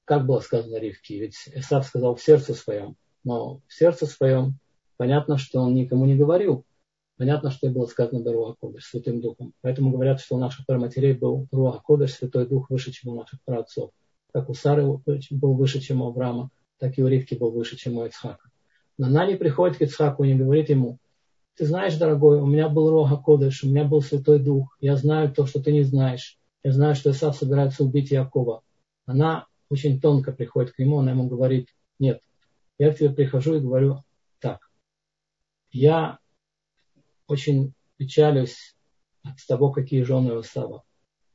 как 0.04 0.26
было 0.26 0.40
сказано 0.40 0.78
Ривке? 0.78 1.20
Ведь 1.20 1.36
Исав 1.54 1.86
сказал 1.86 2.14
в 2.14 2.22
сердце 2.22 2.54
своем, 2.54 2.96
но 3.24 3.60
в 3.66 3.72
сердце 3.72 4.06
своем 4.06 4.58
понятно, 4.96 5.38
что 5.38 5.60
он 5.60 5.74
никому 5.74 6.06
не 6.06 6.16
говорил. 6.16 6.64
Понятно, 7.16 7.50
что 7.50 7.68
было 7.68 7.86
сказано 7.86 8.32
Руа 8.32 8.54
Кодыш, 8.60 8.84
Святым 8.84 9.20
Духом. 9.20 9.52
Поэтому 9.60 9.90
говорят, 9.90 10.20
что 10.20 10.36
у 10.36 10.38
наших 10.38 10.66
праматерей 10.66 11.14
был 11.14 11.48
Руа 11.50 11.80
Кодыш, 11.84 12.14
Святой 12.14 12.46
Дух, 12.46 12.70
выше, 12.70 12.92
чем 12.92 13.12
у 13.12 13.16
наших 13.16 13.42
праотцов. 13.44 13.90
Как 14.32 14.48
у 14.48 14.54
Сары 14.54 14.84
был 14.86 15.54
выше, 15.54 15.80
чем 15.80 16.00
у 16.00 16.06
Авраама, 16.06 16.50
так 16.78 16.96
и 16.96 17.02
у 17.02 17.08
Ривки 17.08 17.34
был 17.34 17.50
выше, 17.50 17.76
чем 17.76 17.98
у 17.98 18.06
Ицхака. 18.06 18.50
Не 18.98 19.36
приходит 19.36 19.78
к 19.78 19.82
Ицхаку 19.82 20.24
и 20.24 20.34
говорит 20.34 20.70
ему, 20.70 20.98
ты 21.54 21.66
знаешь, 21.66 21.96
дорогой, 21.96 22.40
у 22.40 22.46
меня 22.46 22.68
был 22.68 22.90
Рога 22.90 23.16
Кодыш, 23.16 23.64
у 23.64 23.68
меня 23.68 23.84
был 23.84 24.02
Святой 24.02 24.40
Дух, 24.40 24.76
я 24.80 24.96
знаю 24.96 25.32
то, 25.32 25.46
что 25.46 25.62
ты 25.62 25.72
не 25.72 25.82
знаешь. 25.82 26.38
Я 26.64 26.72
знаю, 26.72 26.94
что 26.94 27.10
Исав 27.10 27.36
собирается 27.36 27.84
убить 27.84 28.10
Якова. 28.10 28.62
Она 29.06 29.46
очень 29.70 30.00
тонко 30.00 30.32
приходит 30.32 30.72
к 30.72 30.78
нему, 30.78 30.98
она 30.98 31.12
ему 31.12 31.28
говорит, 31.28 31.68
нет, 31.98 32.20
я 32.78 32.92
к 32.92 32.98
тебе 32.98 33.10
прихожу 33.10 33.56
и 33.56 33.60
говорю 33.60 34.02
так. 34.40 34.68
Я 35.70 36.18
очень 37.26 37.74
печалюсь 37.96 38.76
от 39.22 39.44
того, 39.46 39.70
какие 39.70 40.02
жены 40.02 40.34
у 40.34 40.40
Исава. 40.40 40.82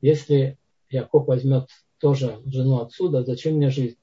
Если 0.00 0.58
Яков 0.90 1.26
возьмет 1.26 1.68
тоже 1.98 2.40
жену 2.44 2.80
отсюда, 2.80 3.24
зачем 3.24 3.54
мне 3.54 3.70
жизнь? 3.70 3.96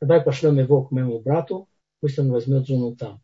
Давай 0.00 0.20
пошлем 0.20 0.58
его 0.58 0.84
к 0.84 0.90
моему 0.90 1.20
брату, 1.20 1.68
пусть 2.00 2.18
он 2.18 2.30
возьмет 2.30 2.66
жену 2.66 2.94
там. 2.96 3.20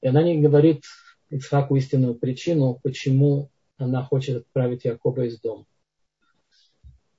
И 0.00 0.08
она 0.08 0.22
не 0.22 0.40
говорит 0.40 0.84
Ицхаку 1.30 1.76
истинную 1.76 2.14
причину, 2.14 2.80
почему 2.82 3.50
она 3.76 4.02
хочет 4.02 4.36
отправить 4.36 4.84
Якова 4.84 5.22
из 5.22 5.40
дома. 5.40 5.66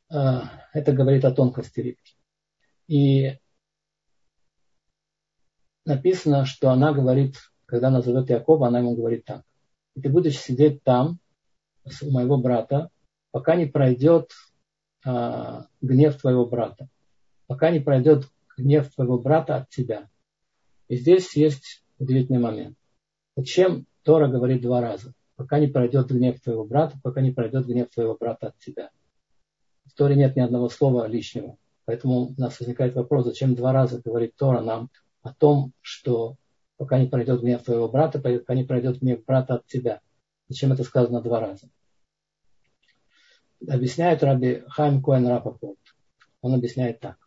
А, 0.10 0.66
это 0.74 0.94
говорит 0.94 1.26
о 1.26 1.32
тонкости 1.32 1.80
рыбки. 1.80 2.16
И 2.88 3.38
написано, 5.86 6.46
что 6.46 6.70
она 6.70 6.94
говорит, 6.94 7.36
когда 7.66 7.90
она 7.90 8.02
зовет 8.02 8.30
Якова, 8.30 8.68
она 8.68 8.80
ему 8.80 8.96
говорит 8.96 9.26
так. 9.26 9.44
И 9.96 10.02
ты 10.02 10.10
будешь 10.10 10.40
сидеть 10.40 10.84
там, 10.84 11.20
у 12.02 12.12
моего 12.12 12.38
брата, 12.38 12.90
пока 13.32 13.56
не 13.56 13.66
пройдет 13.66 14.32
а, 15.06 15.68
гнев 15.82 16.20
твоего 16.20 16.46
брата. 16.46 16.90
Пока 17.48 17.72
не 17.72 17.80
пройдет 17.80 18.26
гнев 18.60 18.94
твоего 18.94 19.18
брата 19.18 19.56
от 19.58 19.70
тебя. 19.70 20.10
И 20.88 20.96
здесь 20.96 21.36
есть 21.36 21.84
удивительный 21.98 22.40
момент. 22.40 22.78
Зачем 23.36 23.86
Тора 24.04 24.28
говорит 24.28 24.62
два 24.62 24.82
раза? 24.82 25.14
Пока 25.36 25.60
не 25.60 25.68
пройдет 25.68 26.08
гнев 26.12 26.42
твоего 26.42 26.66
брата, 26.66 27.00
пока 27.02 27.22
не 27.22 27.32
пройдет 27.32 27.66
гнев 27.66 27.90
твоего 27.90 28.18
брата 28.20 28.48
от 28.48 28.60
тебя. 28.60 28.90
В 29.86 29.94
Торе 29.94 30.16
нет 30.16 30.36
ни 30.36 30.42
одного 30.42 30.70
слова 30.70 31.08
лишнего. 31.08 31.58
Поэтому 31.86 32.28
у 32.28 32.36
нас 32.38 32.60
возникает 32.60 32.96
вопрос, 32.96 33.26
зачем 33.26 33.56
два 33.56 33.72
раза 33.72 34.02
говорит 34.02 34.36
Тора 34.36 34.62
нам 34.62 34.90
о 35.22 35.34
том, 35.34 35.74
что 35.82 36.36
пока 36.78 37.00
не 37.00 37.08
пройдет 37.08 37.42
гнев 37.42 37.64
твоего 37.64 37.88
брата, 37.88 38.20
пока 38.20 38.54
не 38.54 38.64
пройдет 38.64 39.00
гнев 39.00 39.24
брата 39.26 39.56
от 39.56 39.66
тебя. 39.68 40.02
Зачем 40.48 40.72
это 40.72 40.84
сказано 40.84 41.22
два 41.22 41.40
раза? 41.40 41.70
Объясняет 43.68 44.24
Раби 44.24 44.64
Хайм 44.68 45.02
Коэн 45.02 45.28
Рапопорт. 45.28 45.80
Он 46.42 46.54
объясняет 46.54 47.00
так, 47.00 47.18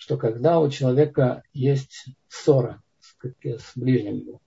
что 0.00 0.16
когда 0.16 0.60
у 0.60 0.70
человека 0.70 1.42
есть 1.52 2.06
ссора 2.26 2.82
с, 3.00 3.72
ближним 3.76 4.14
его, 4.16 4.40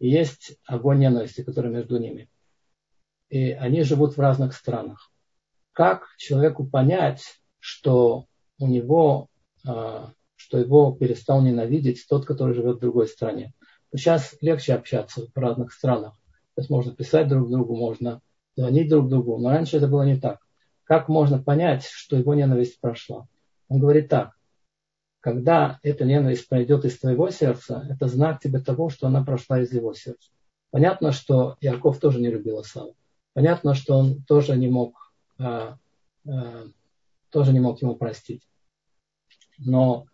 есть 0.00 0.58
огонь 0.66 0.98
ненависти, 0.98 1.44
который 1.44 1.70
между 1.70 1.96
ними. 1.98 2.28
И 3.28 3.52
они 3.52 3.82
живут 3.82 4.16
в 4.16 4.20
разных 4.20 4.52
странах. 4.52 5.12
Как 5.72 6.08
человеку 6.18 6.66
понять, 6.66 7.22
что 7.60 8.26
у 8.58 8.66
него, 8.66 9.28
а, 9.64 10.10
что 10.34 10.58
его 10.58 10.90
перестал 10.90 11.40
ненавидеть 11.40 12.04
тот, 12.08 12.26
который 12.26 12.56
живет 12.56 12.78
в 12.78 12.80
другой 12.80 13.06
стране? 13.06 13.54
Сейчас 13.94 14.34
легче 14.40 14.74
общаться 14.74 15.28
в 15.32 15.38
разных 15.38 15.72
странах. 15.72 16.14
То 16.56 16.62
есть 16.62 16.68
можно 16.70 16.92
писать 16.92 17.28
друг 17.28 17.48
другу, 17.48 17.76
можно 17.76 18.22
звонить 18.56 18.88
друг 18.88 19.08
другу. 19.08 19.38
Но 19.38 19.50
раньше 19.50 19.76
это 19.76 19.86
было 19.86 20.02
не 20.02 20.18
так. 20.18 20.40
Как 20.82 21.08
можно 21.08 21.40
понять, 21.40 21.84
что 21.84 22.16
его 22.16 22.34
ненависть 22.34 22.80
прошла? 22.80 23.28
Он 23.68 23.78
говорит 23.78 24.08
так 24.08 24.35
когда 25.26 25.80
эта 25.82 26.04
ненависть 26.04 26.48
пройдет 26.48 26.84
из 26.84 27.00
твоего 27.00 27.30
сердца, 27.30 27.84
это 27.90 28.06
знак 28.06 28.38
тебе 28.38 28.60
того, 28.60 28.90
что 28.90 29.08
она 29.08 29.24
прошла 29.24 29.60
из 29.60 29.72
его 29.72 29.92
сердца. 29.92 30.30
Понятно, 30.70 31.10
что 31.10 31.56
Яков 31.60 31.98
тоже 31.98 32.20
не 32.20 32.28
любил 32.28 32.62
Исава. 32.62 32.94
Понятно, 33.32 33.74
что 33.74 33.98
он 33.98 34.22
тоже 34.22 34.56
не 34.56 34.68
мог, 34.68 35.12
а, 35.36 35.78
а, 36.28 36.66
тоже 37.30 37.52
не 37.52 37.58
мог 37.58 37.82
ему 37.82 37.96
простить. 37.96 38.42
Но 39.58 40.06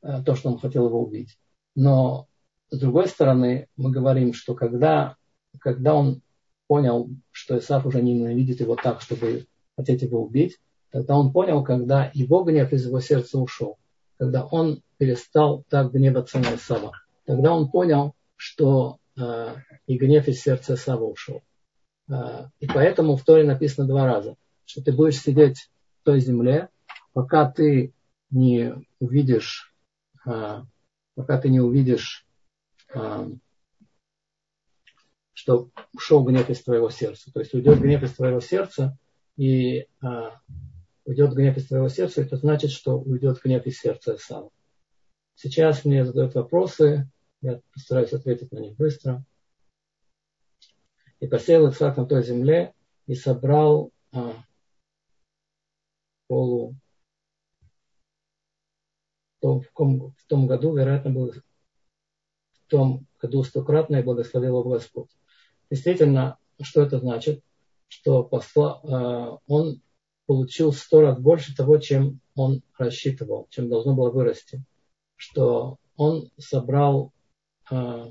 а, 0.00 0.22
то, 0.22 0.36
что 0.36 0.52
он 0.52 0.60
хотел 0.60 0.86
его 0.86 1.02
убить. 1.02 1.36
Но 1.74 2.28
с 2.70 2.78
другой 2.78 3.08
стороны, 3.08 3.66
мы 3.76 3.90
говорим, 3.90 4.32
что 4.32 4.54
когда, 4.54 5.16
когда 5.58 5.92
он 5.92 6.22
понял, 6.68 7.10
что 7.32 7.58
Исаф 7.58 7.84
уже 7.84 8.00
не 8.00 8.14
ненавидит 8.14 8.60
его 8.60 8.76
так, 8.76 9.00
чтобы 9.00 9.44
хотеть 9.76 10.02
его 10.02 10.22
убить, 10.22 10.60
тогда 10.92 11.18
он 11.18 11.32
понял, 11.32 11.64
когда 11.64 12.12
его 12.14 12.44
гнев 12.44 12.72
из 12.72 12.86
его 12.86 13.00
сердца 13.00 13.40
ушел 13.40 13.76
когда 14.22 14.44
он 14.44 14.84
перестал 14.98 15.64
так 15.68 15.90
гневаться 15.90 16.38
на 16.38 16.54
Исава. 16.54 16.92
Тогда 17.24 17.52
он 17.52 17.68
понял, 17.68 18.14
что 18.36 18.98
э, 19.18 19.56
и 19.88 19.98
гнев 19.98 20.28
из 20.28 20.40
сердца 20.40 20.74
Исава 20.74 21.02
ушел. 21.02 21.42
Э, 22.08 22.44
и 22.60 22.68
поэтому 22.68 23.16
в 23.16 23.24
Торе 23.24 23.42
написано 23.42 23.88
два 23.88 24.06
раза, 24.06 24.36
что 24.64 24.80
ты 24.80 24.92
будешь 24.92 25.18
сидеть 25.18 25.68
в 26.00 26.04
той 26.04 26.20
земле, 26.20 26.68
пока 27.12 27.50
ты 27.50 27.94
не 28.30 28.72
увидишь, 29.00 29.74
э, 30.24 30.60
пока 31.16 31.38
ты 31.40 31.48
не 31.48 31.58
увидишь, 31.58 32.24
что 35.32 35.68
ушел 35.94 36.22
гнев 36.22 36.48
из 36.48 36.62
твоего 36.62 36.90
сердца. 36.90 37.32
То 37.32 37.40
есть 37.40 37.54
уйдет 37.54 37.80
гнев 37.80 38.04
из 38.04 38.12
твоего 38.12 38.38
сердца, 38.38 38.96
и 39.36 39.88
уйдет 41.12 41.34
гнев 41.34 41.56
из 41.58 41.68
твоего 41.68 41.88
сердца, 41.88 42.22
это 42.22 42.36
значит, 42.36 42.70
что 42.70 42.98
уйдет 42.98 43.40
гнев 43.42 43.66
из 43.66 43.78
сердца 43.78 44.16
Исава. 44.16 44.50
Сейчас 45.34 45.84
мне 45.84 46.04
задают 46.06 46.34
вопросы, 46.34 47.08
я 47.42 47.60
постараюсь 47.74 48.12
ответить 48.12 48.50
на 48.50 48.58
них 48.58 48.76
быстро. 48.76 49.22
И 51.20 51.26
посеял 51.26 51.68
Ицхак 51.68 51.98
на 51.98 52.06
той 52.06 52.22
земле 52.22 52.72
и 53.06 53.14
собрал 53.14 53.92
а, 54.12 54.42
полу. 56.28 56.74
В, 59.36 59.40
том, 59.40 59.60
в 59.60 60.24
том 60.26 60.46
году, 60.46 60.74
вероятно, 60.74 61.10
был 61.10 61.32
в 61.32 62.66
том 62.68 63.06
году 63.20 63.44
стократно 63.44 63.96
и 63.96 64.02
благословил 64.02 64.60
его 64.60 64.70
Господь. 64.70 65.10
Действительно, 65.70 66.38
что 66.60 66.82
это 66.82 66.98
значит? 66.98 67.44
Что 67.88 68.24
посла, 68.24 68.80
а, 68.82 69.38
он 69.46 69.82
получил 70.26 70.72
сто 70.72 71.00
раз 71.00 71.18
больше 71.18 71.54
того, 71.54 71.78
чем 71.78 72.20
он 72.34 72.62
рассчитывал, 72.78 73.46
чем 73.50 73.68
должно 73.68 73.94
было 73.94 74.10
вырасти. 74.10 74.62
Что 75.16 75.78
он 75.96 76.30
собрал, 76.38 77.12
а, 77.70 78.10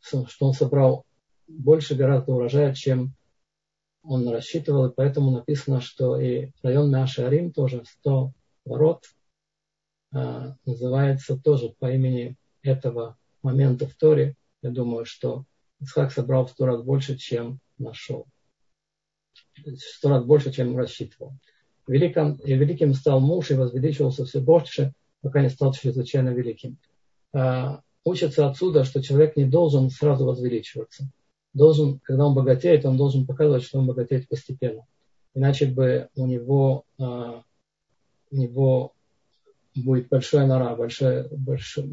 что 0.00 0.26
он 0.40 0.54
собрал 0.54 1.04
больше 1.46 1.94
гораздо 1.94 2.32
урожая, 2.32 2.74
чем 2.74 3.14
он 4.02 4.28
рассчитывал, 4.28 4.86
и 4.86 4.94
поэтому 4.94 5.30
написано, 5.30 5.80
что 5.80 6.18
и 6.18 6.52
район 6.62 6.90
Мяши 6.90 7.22
Арим 7.22 7.52
тоже 7.52 7.84
100 7.84 8.32
ворот 8.64 9.04
а, 10.12 10.56
называется 10.64 11.36
тоже 11.36 11.74
по 11.78 11.90
имени 11.92 12.36
этого 12.62 13.18
момента 13.42 13.86
в 13.86 13.94
Торе. 13.94 14.36
Я 14.62 14.70
думаю, 14.70 15.04
что 15.04 15.44
Исхак 15.80 16.12
собрал 16.12 16.46
в 16.46 16.50
сто 16.50 16.66
раз 16.66 16.82
больше, 16.82 17.16
чем 17.16 17.60
нашел 17.78 18.26
сто 19.78 20.08
раз 20.08 20.24
больше, 20.24 20.52
чем 20.52 20.76
рассчитывал. 20.76 21.32
Великим, 21.86 22.34
и 22.44 22.54
великим 22.54 22.94
стал 22.94 23.20
муж 23.20 23.50
и 23.50 23.54
возвеличивался 23.54 24.24
все 24.24 24.40
больше, 24.40 24.92
пока 25.22 25.42
не 25.42 25.48
стал 25.48 25.72
чрезвычайно 25.72 26.30
великим. 26.30 26.78
А, 27.32 27.80
учится 28.04 28.48
отсюда, 28.48 28.84
что 28.84 29.02
человек 29.02 29.36
не 29.36 29.44
должен 29.44 29.90
сразу 29.90 30.24
возвеличиваться. 30.24 31.10
Должен, 31.52 31.98
когда 32.00 32.26
он 32.26 32.34
богатеет, 32.34 32.84
он 32.84 32.96
должен 32.96 33.26
показывать, 33.26 33.64
что 33.64 33.78
он 33.78 33.86
богатеет 33.86 34.28
постепенно. 34.28 34.86
Иначе 35.34 35.66
бы 35.66 36.08
у 36.14 36.26
него, 36.26 36.84
а, 36.98 37.42
у 38.30 38.36
него 38.36 38.92
будет 39.74 40.08
большая 40.08 40.46
нора, 40.46 40.74
большая, 40.76 41.28
большая, 41.30 41.88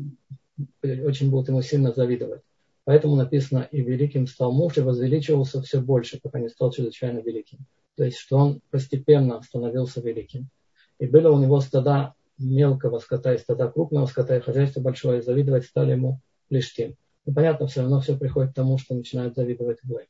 очень 0.84 1.30
будут 1.30 1.50
ему 1.50 1.62
сильно 1.62 1.92
завидовать. 1.92 2.42
Поэтому 2.88 3.18
написано, 3.18 3.68
и 3.70 3.82
великим 3.82 4.28
стал 4.28 4.54
муж, 4.54 4.78
и 4.78 4.82
возвеличивался 4.82 5.62
все 5.62 5.82
больше, 5.82 6.22
пока 6.24 6.40
не 6.40 6.48
стал 6.48 6.72
чрезвычайно 6.72 7.20
великим. 7.20 7.66
То 7.98 8.06
есть, 8.06 8.18
что 8.18 8.38
он 8.38 8.62
постепенно 8.70 9.42
становился 9.42 10.00
великим. 10.00 10.48
И 10.98 11.06
были 11.06 11.28
у 11.28 11.38
него 11.38 11.60
стада 11.60 12.14
мелкого 12.38 13.00
скота 13.00 13.34
и 13.34 13.40
стада 13.40 13.70
крупного 13.70 14.06
скота 14.06 14.38
и 14.38 14.40
хозяйство 14.40 14.80
большое, 14.80 15.22
завидовать 15.22 15.66
стали 15.66 15.92
ему 15.92 16.22
лишь 16.50 16.74
тем. 16.74 16.96
Ну, 17.26 17.34
понятно, 17.34 17.68
все 17.68 17.82
равно 17.82 18.00
все 18.00 18.18
приходит 18.18 18.52
к 18.52 18.56
тому, 18.56 18.78
что 18.78 18.96
начинают 18.96 19.36
завидовать 19.36 19.80
Гой. 19.84 20.08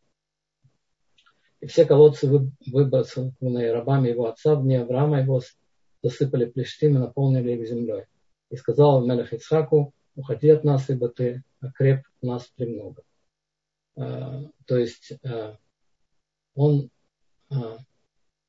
И 1.62 1.66
все 1.66 1.84
колодцы, 1.84 2.30
выбросанные 2.68 3.74
рабами 3.74 4.10
его 4.10 4.28
отца 4.28 4.54
в 4.54 4.60
Авраама 4.60 5.22
его, 5.22 5.42
засыпали 6.04 6.46
плештим 6.46 6.98
и 6.98 7.00
наполнили 7.00 7.54
их 7.54 7.68
землей. 7.68 8.04
И 8.52 8.56
сказал 8.56 9.04
Мелех 9.04 9.34
Ицхаку, 9.34 9.96
уходи 10.18 10.50
от 10.50 10.64
нас, 10.64 10.90
ибо 10.90 11.08
ты 11.08 11.44
окреп 11.62 12.04
нас 12.22 12.48
премного. 12.48 13.04
А, 13.96 14.44
то 14.66 14.78
есть 14.78 15.14
а, 15.24 15.58
он, 16.56 16.90
а, 17.50 17.78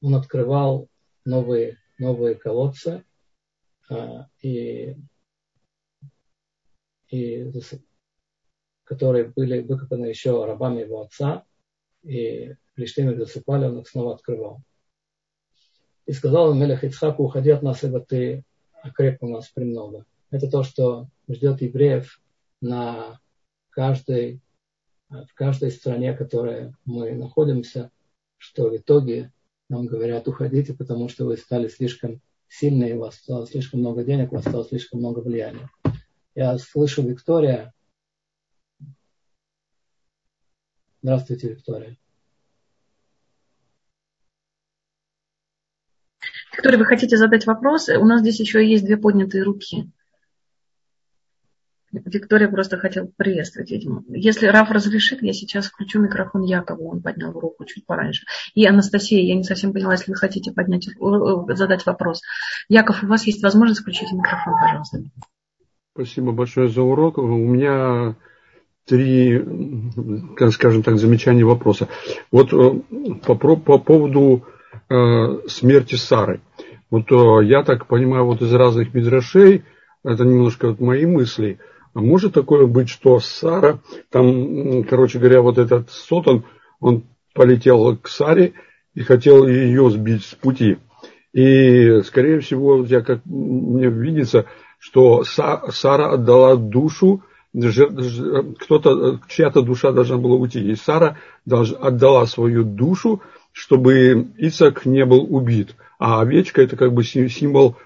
он 0.00 0.14
открывал 0.14 0.88
новые, 1.24 1.78
новые 1.98 2.34
колодцы 2.34 3.04
и, 4.42 4.96
и 7.08 7.52
которые 8.84 9.24
были 9.24 9.60
выкопаны 9.60 10.06
еще 10.06 10.44
рабами 10.44 10.80
его 10.80 11.00
отца, 11.00 11.46
и 12.02 12.54
Плештим 12.74 13.10
их 13.10 13.18
засыпали, 13.18 13.64
он 13.64 13.78
их 13.80 13.88
снова 13.88 14.14
открывал. 14.14 14.60
И 16.04 16.12
сказал 16.12 16.54
Мелех 16.54 16.84
Ицхаку, 16.84 17.24
уходи 17.24 17.48
от 17.50 17.62
нас, 17.62 17.82
ибо 17.82 18.00
ты 18.00 18.44
окреп 18.82 19.22
у 19.22 19.28
нас 19.28 19.48
премного. 19.48 20.04
Это 20.30 20.50
то, 20.50 20.62
что 20.62 21.08
ждет 21.28 21.62
евреев 21.62 22.20
на 22.60 23.20
каждой, 23.70 24.40
в 25.08 25.32
каждой 25.34 25.70
стране, 25.70 26.14
в 26.14 26.18
которой 26.18 26.74
мы 26.84 27.12
находимся, 27.12 27.90
что 28.38 28.70
в 28.70 28.76
итоге 28.76 29.32
нам 29.68 29.86
говорят, 29.86 30.28
уходите, 30.28 30.74
потому 30.74 31.08
что 31.08 31.26
вы 31.26 31.36
стали 31.36 31.68
слишком 31.68 32.20
сильные, 32.48 32.96
у 32.96 33.00
вас 33.00 33.16
стало 33.16 33.46
слишком 33.46 33.80
много 33.80 34.04
денег, 34.04 34.32
у 34.32 34.36
вас 34.36 34.44
стало 34.44 34.64
слишком 34.64 35.00
много 35.00 35.20
влияния. 35.20 35.70
Я 36.34 36.56
слышу 36.58 37.02
Виктория. 37.02 37.74
Здравствуйте, 41.02 41.50
Виктория. 41.50 41.96
Виктория, 46.52 46.78
вы 46.78 46.86
хотите 46.86 47.16
задать 47.16 47.46
вопрос? 47.46 47.88
У 47.88 48.04
нас 48.04 48.20
здесь 48.20 48.40
еще 48.40 48.68
есть 48.68 48.84
две 48.84 48.96
поднятые 48.96 49.44
руки. 49.44 49.90
Виктория 51.92 52.48
просто 52.48 52.76
хотела 52.76 53.08
приветствовать, 53.16 53.70
видимо. 53.70 54.04
Если 54.08 54.46
Раф 54.46 54.70
разрешит, 54.70 55.22
я 55.22 55.32
сейчас 55.32 55.68
включу 55.68 56.00
микрофон 56.00 56.42
Якову, 56.42 56.90
он 56.90 57.00
поднял 57.00 57.32
руку 57.32 57.64
чуть 57.64 57.86
пораньше. 57.86 58.26
И 58.54 58.66
Анастасия, 58.66 59.22
я 59.22 59.34
не 59.34 59.42
совсем 59.42 59.72
поняла, 59.72 59.92
если 59.92 60.10
вы 60.10 60.16
хотите 60.16 60.52
поднять, 60.52 60.88
э, 60.88 60.90
э, 60.90 61.54
задать 61.54 61.86
вопрос. 61.86 62.20
Яков, 62.68 63.02
у 63.02 63.06
вас 63.06 63.26
есть 63.26 63.42
возможность 63.42 63.80
включить 63.80 64.12
микрофон, 64.12 64.54
пожалуйста. 64.60 64.98
Спасибо 65.94 66.32
большое 66.32 66.68
за 66.68 66.82
урок. 66.82 67.16
У 67.18 67.26
меня 67.26 68.16
три, 68.84 69.42
скажем 70.50 70.82
так, 70.82 70.98
замечания 70.98 71.44
вопроса. 71.44 71.88
Вот 72.30 72.52
э, 72.52 72.80
по, 73.24 73.34
по 73.34 73.78
поводу 73.78 74.44
смерти 75.48 75.96
Сары. 75.96 76.40
Вот 76.90 77.10
я 77.44 77.62
так 77.62 77.86
понимаю, 77.86 78.24
вот 78.24 78.40
из 78.40 78.52
разных 78.54 78.94
мидрашей, 78.94 79.64
это 80.02 80.24
немножко 80.24 80.68
вот 80.68 80.80
мои 80.80 81.04
мысли– 81.04 81.58
а 81.98 82.00
может 82.00 82.34
такое 82.34 82.68
быть, 82.68 82.88
что 82.88 83.18
Сара, 83.18 83.80
там, 84.10 84.84
короче 84.84 85.18
говоря, 85.18 85.42
вот 85.42 85.58
этот 85.58 85.90
Сотон, 85.90 86.44
он 86.78 87.02
полетел 87.34 87.96
к 87.96 88.06
Саре 88.06 88.52
и 88.94 89.00
хотел 89.00 89.48
ее 89.48 89.90
сбить 89.90 90.22
с 90.22 90.32
пути. 90.36 90.78
И, 91.32 92.00
скорее 92.04 92.38
всего, 92.38 92.84
я 92.84 93.00
как 93.00 93.22
мне 93.24 93.88
видится, 93.88 94.44
что 94.78 95.24
Сара 95.24 96.12
отдала 96.12 96.54
душу, 96.54 97.24
кто-то, 97.52 99.20
чья-то 99.28 99.62
душа 99.62 99.90
должна 99.90 100.18
была 100.18 100.36
уйти. 100.36 100.70
И 100.70 100.76
Сара 100.76 101.16
отдала 101.44 102.26
свою 102.26 102.62
душу, 102.62 103.22
чтобы 103.50 104.28
Исаак 104.36 104.86
не 104.86 105.04
был 105.04 105.26
убит. 105.34 105.74
А 105.98 106.20
овечка 106.20 106.62
это 106.62 106.76
как 106.76 106.92
бы 106.92 107.02
символ 107.02 107.76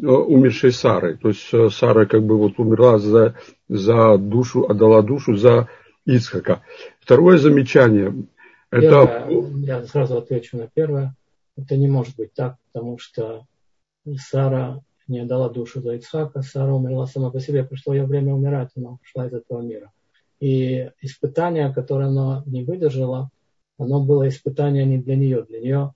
Э, 0.00 0.06
умершей 0.06 0.70
Сары. 0.70 1.16
То 1.16 1.28
есть 1.28 1.48
э, 1.52 1.70
Сара 1.70 2.06
как 2.06 2.22
бы 2.22 2.38
вот 2.38 2.54
умерла 2.58 2.98
за, 2.98 3.34
за 3.68 4.18
душу, 4.18 4.66
отдала 4.68 5.02
душу 5.02 5.36
за 5.36 5.68
Ицхака. 6.06 6.62
Второе 7.00 7.38
замечание. 7.38 8.14
Это... 8.70 9.28
Я, 9.56 9.84
сразу 9.84 10.18
отвечу 10.18 10.56
на 10.56 10.68
первое. 10.68 11.14
Это 11.56 11.76
не 11.76 11.88
может 11.88 12.16
быть 12.16 12.32
так, 12.34 12.56
потому 12.72 12.98
что 12.98 13.46
Сара 14.16 14.80
не 15.06 15.20
отдала 15.20 15.48
душу 15.48 15.80
за 15.80 15.96
Ицхака, 15.96 16.42
Сара 16.42 16.72
умерла 16.72 17.06
сама 17.06 17.30
по 17.30 17.40
себе, 17.40 17.64
пришло 17.64 17.94
ее 17.94 18.04
время 18.04 18.34
умирать, 18.34 18.70
она 18.76 18.98
ушла 19.02 19.26
из 19.26 19.32
этого 19.32 19.60
мира. 19.62 19.90
И 20.40 20.90
испытание, 21.00 21.72
которое 21.72 22.08
она 22.08 22.42
не 22.46 22.62
выдержала, 22.62 23.30
оно 23.78 24.00
было 24.02 24.28
испытание 24.28 24.84
не 24.84 24.98
для 24.98 25.16
нее, 25.16 25.42
для 25.42 25.60
нее 25.60 25.94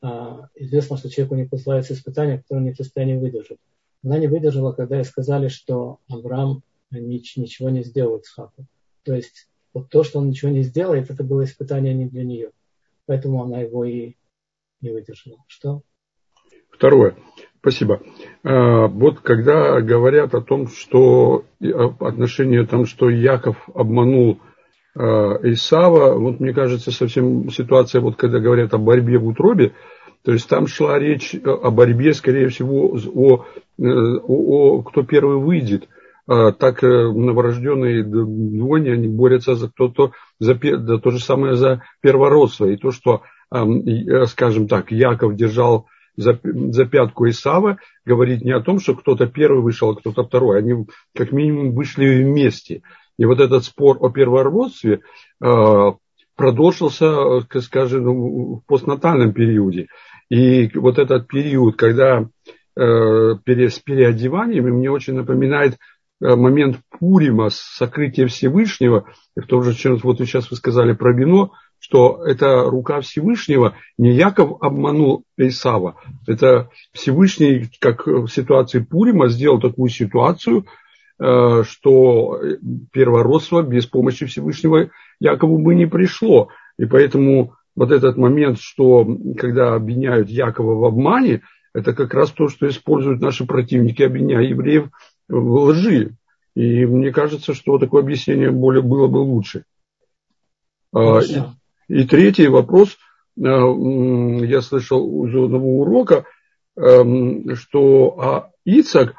а, 0.00 0.48
известно, 0.54 0.96
что 0.96 1.10
человеку 1.10 1.34
не 1.34 1.44
посылается 1.44 1.94
испытания, 1.94 2.38
которое 2.38 2.60
он 2.60 2.64
не 2.64 2.72
в 2.72 2.76
состоянии 2.76 3.16
выдержать. 3.16 3.58
Она 4.04 4.18
не 4.18 4.26
выдержала, 4.26 4.72
когда 4.72 4.96
ей 4.96 5.04
сказали, 5.04 5.48
что 5.48 5.98
Авраам 6.08 6.62
ничего 7.00 7.70
не 7.70 7.82
сделал 7.82 8.18
Ицхаку. 8.18 8.66
То 9.04 9.14
есть 9.14 9.48
вот 9.74 9.88
то, 9.88 10.04
что 10.04 10.18
он 10.18 10.28
ничего 10.28 10.50
не 10.50 10.62
сделает, 10.62 11.10
это 11.10 11.24
было 11.24 11.44
испытание 11.44 11.94
не 11.94 12.06
для 12.06 12.24
нее. 12.24 12.50
Поэтому 13.06 13.42
она 13.42 13.60
его 13.60 13.84
и 13.84 14.14
не 14.80 14.90
выдержала. 14.90 15.38
Что? 15.46 15.82
Второе. 16.70 17.16
Спасибо. 17.60 18.00
А, 18.42 18.88
вот 18.88 19.20
когда 19.20 19.80
говорят 19.80 20.34
о 20.34 20.40
том, 20.40 20.68
что 20.68 21.44
отношение 22.00 22.66
там, 22.66 22.86
что 22.86 23.08
Яков 23.08 23.56
обманул 23.72 24.40
а, 24.96 25.38
Исава, 25.44 26.18
вот 26.18 26.40
мне 26.40 26.52
кажется, 26.52 26.90
совсем 26.90 27.50
ситуация, 27.50 28.00
вот 28.00 28.16
когда 28.16 28.40
говорят 28.40 28.74
о 28.74 28.78
борьбе 28.78 29.18
в 29.18 29.26
утробе, 29.26 29.74
то 30.24 30.32
есть 30.32 30.48
там 30.48 30.66
шла 30.66 30.98
речь 30.98 31.34
о 31.34 31.70
борьбе, 31.70 32.14
скорее 32.14 32.48
всего, 32.48 32.96
о, 33.14 33.46
о, 33.78 34.26
о 34.26 34.82
кто 34.82 35.02
первый 35.02 35.38
выйдет. 35.38 35.88
А, 36.26 36.52
так 36.52 36.84
э, 36.84 36.86
новорожденные 36.86 38.04
двойни, 38.04 38.90
они 38.90 39.08
борются 39.08 39.54
за 39.54 39.68
кто-то, 39.68 40.12
за, 40.38 40.54
за 40.54 40.98
то 40.98 41.10
же 41.10 41.18
самое 41.18 41.56
за 41.56 41.82
первородство. 42.00 42.66
И 42.66 42.76
то, 42.76 42.92
что, 42.92 43.22
э, 43.52 44.26
скажем 44.26 44.68
так, 44.68 44.92
Яков 44.92 45.34
держал 45.34 45.86
за, 46.16 46.38
за 46.42 46.84
пятку 46.84 47.28
Исава, 47.28 47.78
говорит 48.04 48.42
не 48.42 48.52
о 48.52 48.60
том, 48.60 48.78
что 48.78 48.94
кто-то 48.94 49.26
первый 49.26 49.62
вышел, 49.62 49.90
а 49.90 49.96
кто-то 49.96 50.24
второй. 50.24 50.58
Они 50.58 50.86
как 51.14 51.32
минимум 51.32 51.72
вышли 51.74 52.22
вместе. 52.22 52.82
И 53.18 53.24
вот 53.24 53.40
этот 53.40 53.64
спор 53.64 53.98
о 54.00 54.10
первородстве 54.10 55.00
продолжился, 56.36 57.40
скажем, 57.60 58.56
в 58.56 58.62
постнатальном 58.66 59.32
периоде. 59.32 59.88
И 60.30 60.70
вот 60.74 60.98
этот 60.98 61.28
период, 61.28 61.76
когда 61.76 62.26
э, 62.76 63.34
пере, 63.44 63.68
с 63.68 63.78
переодеваниями, 63.78 64.70
мне 64.70 64.90
очень 64.90 65.14
напоминает 65.14 65.74
э, 65.74 65.76
момент 66.22 66.78
Пурима, 66.98 67.50
сокрытия 67.50 68.26
Всевышнего. 68.26 69.06
И 69.36 69.40
в 69.40 69.46
том 69.46 69.62
же, 69.62 69.74
чем 69.74 69.96
вот 69.96 70.18
сейчас 70.18 70.50
вы 70.50 70.56
сказали 70.56 70.92
про 70.92 71.12
вино, 71.12 71.52
что 71.78 72.22
это 72.24 72.62
рука 72.62 73.00
Всевышнего, 73.00 73.74
не 73.98 74.12
Яков 74.12 74.62
обманул 74.62 75.24
Исава, 75.36 75.96
это 76.28 76.70
Всевышний, 76.92 77.68
как 77.80 78.06
в 78.06 78.28
ситуации 78.28 78.78
Пурима, 78.78 79.28
сделал 79.28 79.60
такую 79.60 79.90
ситуацию, 79.90 80.66
э, 81.18 81.62
что 81.64 82.40
первородство 82.92 83.62
без 83.62 83.86
помощи 83.86 84.26
Всевышнего 84.26 84.90
Якову 85.18 85.58
бы 85.58 85.74
не 85.74 85.86
пришло. 85.86 86.50
И 86.78 86.86
поэтому 86.86 87.54
вот 87.74 87.90
этот 87.90 88.16
момент, 88.16 88.60
что 88.60 89.04
когда 89.36 89.74
обвиняют 89.74 90.28
Якова 90.28 90.74
в 90.74 90.84
обмане, 90.84 91.42
это 91.74 91.94
как 91.94 92.14
раз 92.14 92.30
то, 92.30 92.48
что 92.48 92.68
используют 92.68 93.20
наши 93.20 93.46
противники, 93.46 94.02
обвиняя 94.02 94.42
евреев 94.42 94.88
лжи. 95.38 96.14
И 96.54 96.84
мне 96.84 97.12
кажется, 97.12 97.54
что 97.54 97.78
такое 97.78 98.02
объяснение 98.02 98.50
более 98.50 98.82
было 98.82 99.06
бы 99.06 99.18
лучше. 99.18 99.64
А, 100.94 101.20
и, 101.20 101.42
и 101.88 102.04
третий 102.06 102.48
вопрос. 102.48 102.98
А, 103.38 103.46
я 103.46 104.60
слышал 104.60 105.26
из 105.26 105.34
одного 105.34 105.80
урока, 105.80 106.24
эм, 106.76 107.56
что 107.56 108.20
а, 108.20 108.50
Ицак 108.64 109.14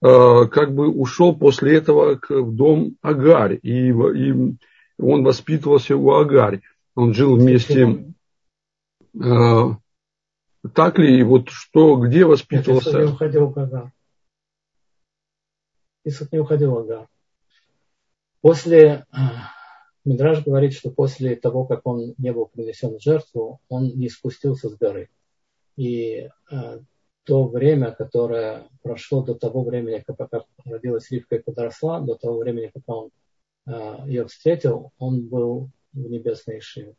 как 0.00 0.72
бы 0.76 0.88
ушел 0.88 1.34
после 1.34 1.78
этого 1.78 2.20
в 2.28 2.54
дом 2.54 2.94
Агарь, 3.02 3.58
и, 3.60 3.88
и 3.88 4.54
он 4.96 5.24
воспитывался 5.24 5.96
у 5.96 6.12
Агарь 6.12 6.60
он 6.98 7.14
жил 7.14 7.36
вместе. 7.36 8.12
Э, 9.14 9.70
так 10.74 10.98
ли, 10.98 11.22
вот 11.22 11.48
что, 11.48 11.94
где 11.94 12.24
воспитывался? 12.24 12.90
Исаак 12.90 13.10
не 13.10 13.16
Исаак 16.04 16.32
не 16.32 16.38
уходил 16.38 16.72
в 16.72 16.78
Агар. 16.78 17.08
После, 18.40 19.04
э, 19.12 19.16
Мидраж 20.04 20.44
говорит, 20.44 20.72
что 20.72 20.90
после 20.90 21.36
того, 21.36 21.64
как 21.66 21.86
он 21.86 22.14
не 22.18 22.32
был 22.32 22.46
принесен 22.46 22.96
в 22.98 23.02
жертву, 23.02 23.60
он 23.68 23.88
не 23.88 24.08
спустился 24.08 24.68
с 24.68 24.76
горы. 24.76 25.10
И 25.76 26.28
э, 26.50 26.80
то 27.28 27.46
время, 27.46 27.92
которое 27.92 28.68
прошло 28.82 29.22
до 29.22 29.34
того 29.34 29.62
времени, 29.62 30.02
как 30.06 30.46
родилась 30.64 31.10
Ривка 31.10 31.36
и 31.36 31.42
подросла, 31.42 32.00
до 32.00 32.14
того 32.14 32.38
времени, 32.38 32.70
как 32.72 32.82
он 32.86 33.10
э, 33.66 33.96
ее 34.06 34.26
встретил, 34.26 34.92
он 34.98 35.28
был 35.28 35.68
в 35.92 35.98
небесной 35.98 36.60
Ишиве. 36.60 36.96